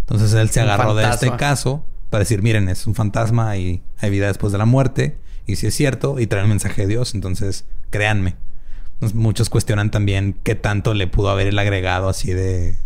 Entonces 0.00 0.32
él 0.34 0.50
se 0.50 0.60
agarró 0.60 0.94
de 0.94 1.08
este 1.08 1.34
caso 1.36 1.84
para 2.10 2.20
decir, 2.20 2.42
miren, 2.42 2.68
es 2.68 2.86
un 2.86 2.94
fantasma 2.94 3.56
y 3.56 3.82
hay 3.98 4.10
vida 4.10 4.26
después 4.26 4.52
de 4.52 4.58
la 4.58 4.64
muerte. 4.64 5.18
Y 5.46 5.56
si 5.56 5.66
es 5.66 5.74
cierto, 5.74 6.20
y 6.20 6.26
trae 6.26 6.42
el 6.42 6.48
mensaje 6.48 6.82
de 6.82 6.88
Dios, 6.88 7.14
entonces 7.14 7.64
créanme. 7.90 8.36
Entonces, 8.94 9.16
muchos 9.16 9.48
cuestionan 9.48 9.90
también 9.90 10.36
qué 10.42 10.54
tanto 10.54 10.92
le 10.92 11.06
pudo 11.06 11.30
haber 11.30 11.46
el 11.46 11.58
agregado 11.58 12.08
así 12.08 12.32
de, 12.32 12.76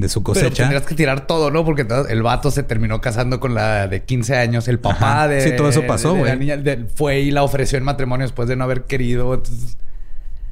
de 0.00 0.08
su 0.08 0.22
Pero 0.22 0.34
cosecha. 0.34 0.62
tendrías 0.64 0.84
que 0.84 0.94
tirar 0.94 1.26
todo, 1.26 1.50
¿no? 1.50 1.64
Porque 1.64 1.86
el 2.08 2.22
vato 2.22 2.50
se 2.50 2.62
terminó 2.62 3.00
casando 3.00 3.38
con 3.40 3.54
la 3.54 3.86
de 3.88 4.02
15 4.04 4.36
años. 4.36 4.66
El 4.68 4.78
papá 4.80 4.96
Ajá. 5.24 5.28
de... 5.28 5.40
Sí, 5.42 5.56
todo 5.56 5.68
eso 5.68 5.86
pasó, 5.86 6.14
de 6.14 6.20
la 6.20 6.20
güey. 6.34 6.38
niña 6.38 6.56
de- 6.56 6.86
fue 6.94 7.20
y 7.20 7.30
la 7.30 7.42
ofreció 7.42 7.78
en 7.78 7.84
matrimonio 7.84 8.24
después 8.26 8.48
de 8.48 8.56
no 8.56 8.64
haber 8.64 8.84
querido. 8.84 9.34
Entonces, 9.34 9.76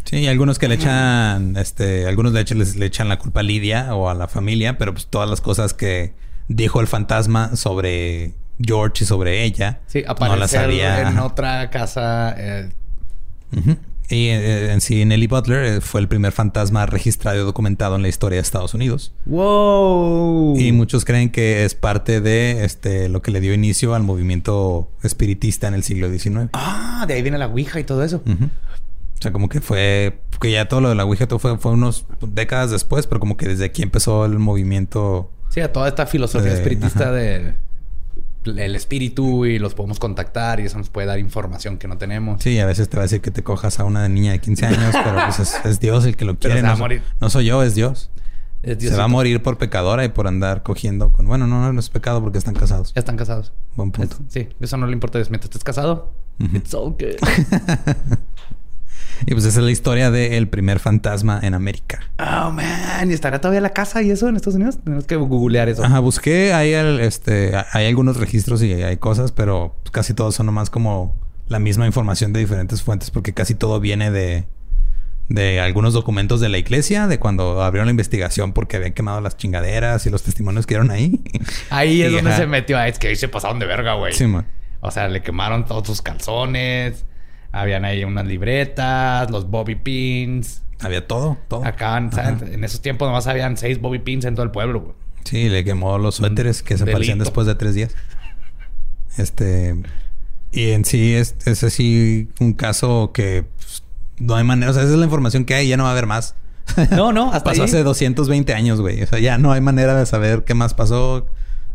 Sí, 0.05 0.17
y 0.21 0.27
algunos 0.27 0.59
que 0.59 0.69
le 0.69 0.77
echan, 0.77 1.57
este, 1.59 2.07
algunos 2.07 2.33
de 2.33 2.41
hecho 2.41 2.55
les, 2.55 2.77
le 2.77 2.87
echan 2.87 3.11
la 3.11 3.19
culpa 3.19 3.41
a 3.41 3.43
Lidia 3.43 3.95
o 3.95 4.09
a 4.09 4.15
la 4.15 4.27
familia, 4.27 4.79
pero 4.79 4.95
pues 4.95 5.07
todas 5.07 5.29
las 5.29 5.43
cosas 5.43 5.75
que 5.75 6.15
dijo 6.49 6.81
el 6.81 6.87
fantasma 6.87 7.57
sobre 7.57 8.33
George 8.59 9.05
y 9.05 9.07
sobre 9.07 9.45
ella, 9.45 9.81
sí, 9.87 10.05
no 10.19 10.37
las 10.37 10.55
había. 10.55 11.03
en 11.11 11.19
otra 11.19 11.69
casa. 11.69 12.35
eh. 12.39 12.71
Y 14.11 14.29
eh, 14.29 14.73
en 14.73 14.81
sí, 14.81 15.05
Nelly 15.05 15.27
Butler 15.27 15.65
eh, 15.65 15.81
fue 15.83 16.01
el 16.01 16.09
primer 16.09 16.33
fantasma 16.33 16.87
registrado 16.87 17.37
y 17.37 17.45
documentado 17.45 17.97
en 17.97 18.03
la 18.03 18.09
historia 18.09 18.37
de 18.37 18.43
Estados 18.43 18.73
Unidos. 18.73 19.13
¡Wow! 19.27 20.59
Y 20.59 20.73
muchos 20.73 21.05
creen 21.05 21.31
que 21.31 21.65
es 21.65 21.75
parte 21.75 22.21
de 22.21 22.65
este 22.65 23.09
lo 23.09 23.21
que 23.23 23.31
le 23.31 23.41
dio 23.41 23.53
inicio 23.53 23.95
al 23.95 24.03
movimiento 24.03 24.89
espiritista 25.03 25.69
en 25.69 25.75
el 25.75 25.83
siglo 25.83 26.09
XIX. 26.11 26.49
Ah, 26.55 27.05
de 27.07 27.15
ahí 27.15 27.23
viene 27.23 27.37
la 27.39 27.47
Ouija 27.49 27.81
y 27.81 27.85
todo 27.85 28.03
eso. 28.03 28.23
O 28.27 29.21
sea, 29.21 29.33
como 29.33 29.49
que 29.49 29.61
fue... 29.61 30.21
Que 30.41 30.53
ya 30.53 30.69
todo 30.69 30.81
lo 30.81 30.89
de 30.91 30.95
la 30.95 31.05
Ouija 31.05 31.27
todo 31.27 31.39
fue, 31.41 31.59
fue 31.59 31.73
unos 31.73 32.07
décadas 32.21 32.71
después, 32.71 33.07
pero 33.09 33.19
como 33.21 33.37
que 33.37 33.49
desde 33.49 33.65
aquí 33.65 33.83
empezó 33.83 34.25
el 34.25 34.39
movimiento... 34.39 35.31
Sí, 35.49 35.61
a 35.61 35.73
toda 35.73 35.89
esta 35.89 36.07
filosofía 36.07 36.51
De- 36.53 36.57
espiritista 36.59 37.05
ajá. 37.05 37.13
de 37.13 37.55
el 38.45 38.75
espíritu 38.77 39.45
y 39.47 39.59
los 39.59 39.75
podemos 39.75 39.99
contactar 39.99 40.61
y 40.61 40.65
eso 40.65 40.79
nos 40.79 40.89
puede 40.91 41.07
dar 41.07 41.19
información 41.19 41.79
que 41.79 41.89
no 41.89 41.99
tenemos. 41.99 42.43
Sí, 42.43 42.59
a 42.59 42.67
veces 42.67 42.89
te 42.89 42.97
va 42.97 43.03
a 43.03 43.07
decir 43.07 43.21
que 43.21 43.31
te 43.31 43.43
cojas 43.43 43.81
a 43.81 43.85
una 43.85 44.09
niña 44.09 44.33
de 44.33 44.39
15 44.41 44.67
años, 44.67 44.95
pero 45.05 45.17
pues 45.25 45.39
es, 45.41 45.61
es 45.65 45.81
Dios 45.81 46.05
el 46.07 46.17
que 46.17 46.25
lo 46.25 46.39
quiere. 46.39 46.63
No, 46.63 47.31
soy 47.31 47.45
yo, 47.47 47.63
es 47.63 47.75
Dios. 47.75 48.11
Es 48.63 48.83
Se 48.83 48.97
va 48.97 49.05
a 49.05 49.09
morir 49.09 49.41
por 49.43 49.57
pecadora 49.57 50.05
y 50.05 50.09
por 50.09 50.27
andar 50.27 50.63
cogiendo 50.65 51.13
con... 51.13 51.27
Bueno, 51.27 51.47
no, 51.47 51.73
no, 51.73 51.79
es 51.79 51.91
pecado 51.91 52.21
porque 52.21 52.39
están 52.39 52.55
casados. 52.55 52.93
Ya 52.95 53.01
están 53.01 53.17
casados. 53.17 53.53
Buen 53.77 53.93
punto. 53.93 54.17
Es- 54.27 54.33
sí, 54.33 54.49
eso 54.61 54.77
no 54.77 54.87
le 54.87 54.93
importa. 54.93 55.19
Mientras 55.19 55.45
estés 55.45 55.63
casado, 55.63 56.13
it's 56.41 56.75
good. 56.75 56.97
Y 59.27 59.33
pues 59.33 59.45
esa 59.45 59.59
es 59.61 59.65
la 59.65 59.71
historia 59.71 60.11
del 60.11 60.49
primer 60.49 60.79
fantasma 60.79 61.39
en 61.43 61.55
América. 61.55 62.01
oh, 62.19 62.51
man. 62.51 63.11
¿Y 63.11 63.13
estará 63.15 63.41
todavía 63.41 63.61
la 63.61 63.71
casa 63.71 64.03
y 64.03 64.11
eso 64.11 64.29
en 64.29 64.37
Estados 64.37 64.57
Unidos? 64.57 64.79
Tenemos 64.83 65.07
que 65.07 65.17
googlear 65.17 65.69
eso. 65.69 65.85
Ajá, 65.85 65.99
busqué, 66.01 66.53
hay, 66.53 66.73
el- 66.73 67.01
este, 67.01 67.53
hay 67.73 67.87
algunos 67.87 68.17
registros 68.19 68.63
y 68.63 68.73
hay 68.73 68.97
cosas, 68.97 69.33
pero 69.33 69.75
casi 69.93 70.15
todos 70.15 70.35
son 70.35 70.47
nomás 70.47 70.71
como 70.71 71.17
la 71.49 71.59
misma 71.59 71.87
información 71.87 72.33
de 72.33 72.41
diferentes 72.41 72.83
fuentes 72.83 73.11
porque 73.11 73.33
casi 73.33 73.55
todo 73.55 73.81
viene 73.81 74.11
de, 74.11 74.45
de 75.29 75.61
algunos 75.61 75.95
documentos 75.95 76.41
de 76.41 76.49
la 76.51 76.59
iglesia, 76.59 77.07
de 77.07 77.19
cuando 77.19 77.63
abrieron 77.63 77.87
la 77.87 77.91
investigación 77.93 78.53
porque 78.53 78.77
habían 78.77 78.93
quemado 78.93 79.21
las 79.21 79.37
chingaderas 79.37 80.07
y 80.07 80.11
los 80.11 80.23
testimonios 80.23 80.67
que 80.67 80.75
dieron 80.75 80.91
ahí. 80.91 81.21
Ahí 81.71 82.03
es 82.03 82.13
Y, 82.13 82.15
donde 82.17 82.37
se 82.37 82.47
metió. 82.47 82.77
Ah, 82.79 82.87
es 82.89 82.99
que 82.99 83.09
ahí 83.09 83.17
se 83.17 83.29
pasaron 83.29 83.59
de 83.59 83.67
verga, 83.67 83.95
güey. 83.95 84.13
Sí, 84.13 84.27
man. 84.27 84.47
O 84.81 84.91
sea, 84.91 85.09
le 85.09 85.23
quemaron 85.23 85.65
todos 85.65 85.87
sus 85.87 86.03
calzones. 86.03 87.05
Habían 87.53 87.85
ahí 87.85 88.05
unas 88.05 88.27
libretas, 88.27 89.31
los 89.31 89.49
bobby 89.51 89.75
pins. 89.77 90.63
Había 90.81 91.07
todo, 91.07 91.39
todo. 91.49 91.65
Acaban, 91.65 92.11
Ajá. 92.13 92.37
¿saben? 92.39 92.55
en 92.55 92.65
esos 92.65 92.81
tiempos 92.83 93.09
nomás 93.09 93.27
habían 93.27 93.57
seis 93.57 93.81
bobby 93.81 93.99
pins 93.99 94.25
en 94.25 94.35
todo 94.35 94.45
el 94.45 94.51
pueblo, 94.51 94.81
güey. 94.81 94.95
Sí, 95.25 95.49
le 95.49 95.65
quemó 95.65 95.99
los 95.99 96.17
suéteres 96.17 96.63
que 96.63 96.77
se 96.79 96.85
aparecían 96.85 97.19
después 97.19 97.47
de 97.47 97.55
tres 97.55 97.75
días. 97.75 97.95
Este. 99.17 99.75
Y 100.53 100.71
en 100.71 100.85
sí 100.85 101.15
es, 101.15 101.35
es 101.45 101.63
así 101.65 102.29
un 102.41 102.53
caso 102.55 103.11
que 103.13 103.45
pues, 103.57 103.83
no 104.19 104.37
hay 104.37 104.45
manera. 104.45 104.71
O 104.71 104.75
sea, 104.75 104.83
esa 104.85 104.93
es 104.93 104.99
la 104.99 105.05
información 105.05 105.45
que 105.45 105.55
hay, 105.55 105.69
ya 105.69 105.77
no 105.77 105.83
va 105.85 105.91
a 105.91 105.93
haber 105.93 106.07
más. 106.07 106.35
No, 106.91 107.13
no, 107.13 107.29
hasta 107.33 107.45
pasó 107.45 107.63
ahí. 107.63 107.69
hace 107.69 107.83
220 107.83 108.53
años, 108.55 108.81
güey. 108.81 109.03
O 109.03 109.07
sea, 109.07 109.19
ya 109.19 109.39
no 109.39 109.53
hay 109.53 109.61
manera 109.61 109.99
de 109.99 110.05
saber 110.07 110.45
qué 110.45 110.55
más 110.55 110.75
pasó. 110.75 111.27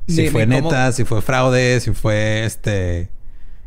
Si 0.07 0.29
fue 0.29 0.47
cómo- 0.47 0.61
neta, 0.61 0.91
si 0.91 1.03
fue 1.03 1.21
fraude, 1.21 1.79
si 1.79 1.91
fue 1.91 2.45
este. 2.45 3.09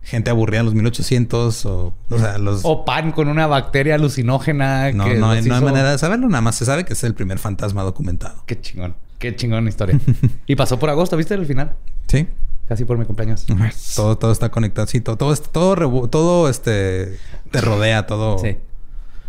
Gente 0.08 0.30
aburrida 0.30 0.60
en 0.60 0.66
los 0.66 0.74
1800 0.74 1.66
o. 1.66 1.92
O 2.10 2.18
sea, 2.18 2.38
los. 2.38 2.60
O 2.62 2.84
pan 2.84 3.10
con 3.10 3.26
una 3.28 3.46
bacteria 3.48 3.96
alucinógena. 3.96 4.92
no, 4.92 5.04
que 5.04 5.14
no, 5.16 5.30
hay, 5.30 5.38
los 5.38 5.46
no 5.48 5.54
hay 5.54 5.60
hizo- 5.60 5.64
manera 5.66 5.90
de 5.90 5.98
saberlo. 5.98 6.28
Nada 6.28 6.42
más 6.42 6.54
se 6.54 6.64
sabe 6.64 6.84
que 6.84 6.92
es 6.92 7.02
el 7.02 7.14
primer 7.14 7.38
fantasma 7.40 7.82
documentado. 7.82 8.44
Qué 8.46 8.60
chingón. 8.60 8.94
Qué 9.18 9.34
chingón 9.34 9.66
historia. 9.66 9.98
y 10.46 10.54
pasó 10.54 10.78
por 10.78 10.90
agosto, 10.90 11.16
¿viste? 11.16 11.34
El 11.34 11.44
final. 11.44 11.74
Sí. 12.06 12.28
Casi 12.68 12.84
por 12.84 12.98
mi 12.98 13.04
cumpleaños. 13.04 13.46
Todo, 13.96 14.16
todo 14.16 14.30
está 14.30 14.48
conectado. 14.50 14.86
Sí, 14.86 15.00
todo, 15.00 15.16
todo, 15.16 15.34
todo, 15.36 16.08
todo 16.08 16.48
este 16.48 17.18
te 17.50 17.60
rodea, 17.60 18.06
todo, 18.06 18.38
Sí. 18.38 18.56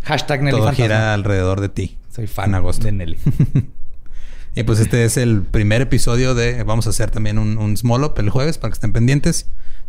Hashtag 0.03 0.41
Nelly 0.43 0.51
todo 0.57 0.65
Fantasma. 0.65 0.83
gira 0.85 1.13
alrededor 1.15 1.59
de 1.61 1.69
ti. 1.69 1.97
Soy 2.13 2.27
fan 2.27 2.49
en 2.51 2.55
agosto. 2.55 2.85
de 2.85 2.91
Nelly. 2.91 3.17
Y 4.55 4.63
pues 4.63 4.79
este 4.79 5.05
es 5.05 5.17
el 5.17 5.43
primer 5.43 5.81
episodio 5.83 6.33
de. 6.33 6.63
Vamos 6.63 6.87
a 6.87 6.89
hacer 6.89 7.11
también 7.11 7.37
un, 7.37 7.59
un 7.59 7.77
small 7.77 8.03
up 8.03 8.13
el 8.17 8.31
jueves 8.31 8.57
para 8.57 8.71
que 8.71 8.73
estén 8.75 8.91
pendientes. 8.91 9.45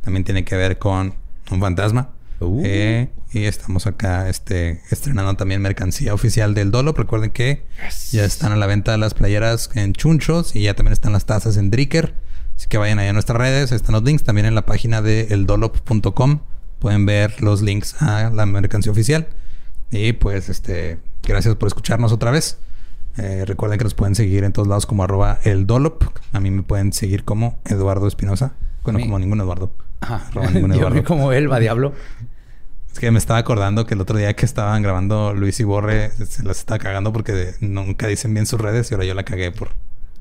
También 0.09 0.24
tiene 0.24 0.42
que 0.42 0.56
ver 0.56 0.78
con 0.78 1.12
un 1.50 1.61
fantasma. 1.61 2.09
Uh. 2.40 2.62
Eh, 2.64 3.11
y 3.30 3.44
estamos 3.44 3.86
acá 3.86 4.30
este, 4.30 4.80
estrenando 4.90 5.34
también 5.34 5.61
mercancía 5.61 6.14
oficial 6.14 6.54
del 6.54 6.70
Dolo. 6.70 6.94
Recuerden 6.94 7.28
que 7.28 7.66
ya 8.11 8.24
están 8.24 8.52
a 8.52 8.56
la 8.56 8.66
venta 8.66 8.96
las 8.96 9.12
playeras 9.12 9.68
en 9.74 9.92
Chunchos 9.92 10.56
y 10.56 10.62
ya 10.62 10.72
también 10.72 10.94
están 10.94 11.12
las 11.12 11.26
tazas 11.26 11.59
en 11.59 11.70
Dricker. 11.70 12.14
Así 12.56 12.68
que 12.68 12.78
vayan 12.78 12.98
ahí 12.98 13.09
a 13.09 13.12
nuestras 13.12 13.36
redes. 13.36 13.70
Están 13.70 13.92
los 13.92 14.02
links 14.02 14.24
también 14.24 14.46
en 14.46 14.54
la 14.54 14.64
página 14.64 15.02
de 15.02 15.26
eldolop.com. 15.28 16.40
Pueden 16.78 17.04
ver 17.04 17.42
los 17.42 17.61
links 17.61 18.00
a 18.00 18.30
la 18.30 18.46
mercancía 18.46 18.90
oficial. 18.90 19.28
Y 19.90 20.14
pues 20.14 20.48
este, 20.48 21.00
gracias 21.22 21.54
por 21.56 21.66
escucharnos 21.66 22.12
otra 22.12 22.30
vez. 22.30 22.56
Eh, 23.18 23.44
recuerden 23.44 23.76
que 23.76 23.84
nos 23.84 23.92
pueden 23.92 24.14
seguir 24.14 24.44
en 24.44 24.54
todos 24.54 24.68
lados 24.68 24.86
como 24.86 25.04
arroba 25.04 25.38
el 25.44 25.66
Dolop. 25.66 26.02
A 26.32 26.40
mí 26.40 26.50
me 26.50 26.62
pueden 26.62 26.94
seguir 26.94 27.24
como 27.24 27.59
Eduardo 27.66 28.09
Espinosa. 28.09 28.54
Bueno, 28.84 29.00
como 29.00 29.18
ningún 29.18 29.42
Eduardo. 29.42 29.70
Eduardo. 30.01 30.90
vi 30.90 31.03
como 31.05 31.32
él 31.32 31.51
va 31.51 31.59
diablo. 31.59 31.92
Es 32.92 32.99
que 32.99 33.11
me 33.11 33.18
estaba 33.18 33.38
acordando 33.38 33.86
que 33.86 33.94
el 33.94 34.01
otro 34.01 34.18
día 34.18 34.34
que 34.34 34.44
estaban 34.44 34.82
grabando 34.82 35.34
Luis 35.34 35.61
y 35.61 35.64
Borre 35.64 36.11
se 36.11 36.42
las 36.42 36.59
estaba 36.59 36.78
cagando 36.78 37.12
porque 37.12 37.55
nunca 37.61 38.07
dicen 38.07 38.32
bien 38.34 38.46
sus 38.46 38.61
redes 38.61 38.90
y 38.90 38.94
ahora 38.94 39.07
yo 39.07 39.14
la 39.14 39.24
cagué 39.24 39.53
por... 39.53 39.68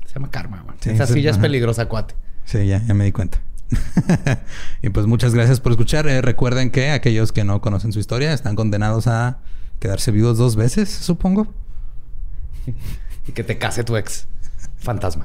Se 0.06 0.14
llama 0.14 0.30
karma, 0.30 0.62
güey. 0.64 0.76
Sí, 0.80 0.90
Esa 0.90 1.06
sí, 1.06 1.14
silla 1.14 1.30
es 1.30 1.38
peligrosa, 1.38 1.86
cuate. 1.86 2.14
Sí, 2.44 2.66
ya, 2.66 2.82
ya 2.86 2.94
me 2.94 3.04
di 3.04 3.12
cuenta. 3.12 3.40
y 4.82 4.88
pues 4.90 5.06
muchas 5.06 5.34
gracias 5.34 5.60
por 5.60 5.72
escuchar. 5.72 6.06
Eh, 6.06 6.22
recuerden 6.22 6.70
que 6.70 6.90
aquellos 6.90 7.32
que 7.32 7.44
no 7.44 7.60
conocen 7.60 7.92
su 7.92 7.98
historia 7.98 8.32
están 8.32 8.56
condenados 8.56 9.06
a 9.06 9.38
quedarse 9.80 10.10
vivos 10.10 10.38
dos 10.38 10.56
veces, 10.56 10.88
supongo. 10.90 11.52
Y 13.26 13.32
que 13.32 13.44
te 13.44 13.58
case 13.58 13.84
tu 13.84 13.94
ex 13.98 14.26
fantasma. 14.78 15.24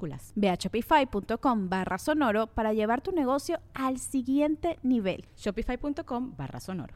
minúsculas. 0.01 0.31
Ve 0.35 0.49
a 0.49 0.55
shopify.com 0.55 1.69
barra 1.69 1.97
sonoro 1.97 2.47
para 2.47 2.73
llevar 2.73 3.01
tu 3.01 3.11
negocio 3.11 3.59
al 3.73 3.99
siguiente 3.99 4.77
nivel. 4.83 5.25
Shopify.com 5.35 6.35
barra 6.37 6.59
sonoro. 6.59 6.95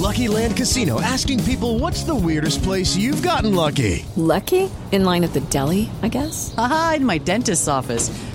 Lucky 0.00 0.28
Land 0.28 0.56
Casino 0.56 1.00
asking 1.00 1.42
people 1.44 1.78
what's 1.78 2.04
the 2.04 2.14
weirdest 2.14 2.62
place 2.62 2.96
you've 2.96 3.22
gotten 3.22 3.54
lucky? 3.54 4.04
Lucky? 4.16 4.68
In 4.92 5.04
line 5.04 5.24
at 5.24 5.32
the 5.32 5.40
deli, 5.50 5.88
I 6.02 6.08
guess? 6.08 6.54
Aha, 6.58 6.94
in 6.96 7.06
my 7.06 7.18
dentist's 7.18 7.68
office. 7.68 8.10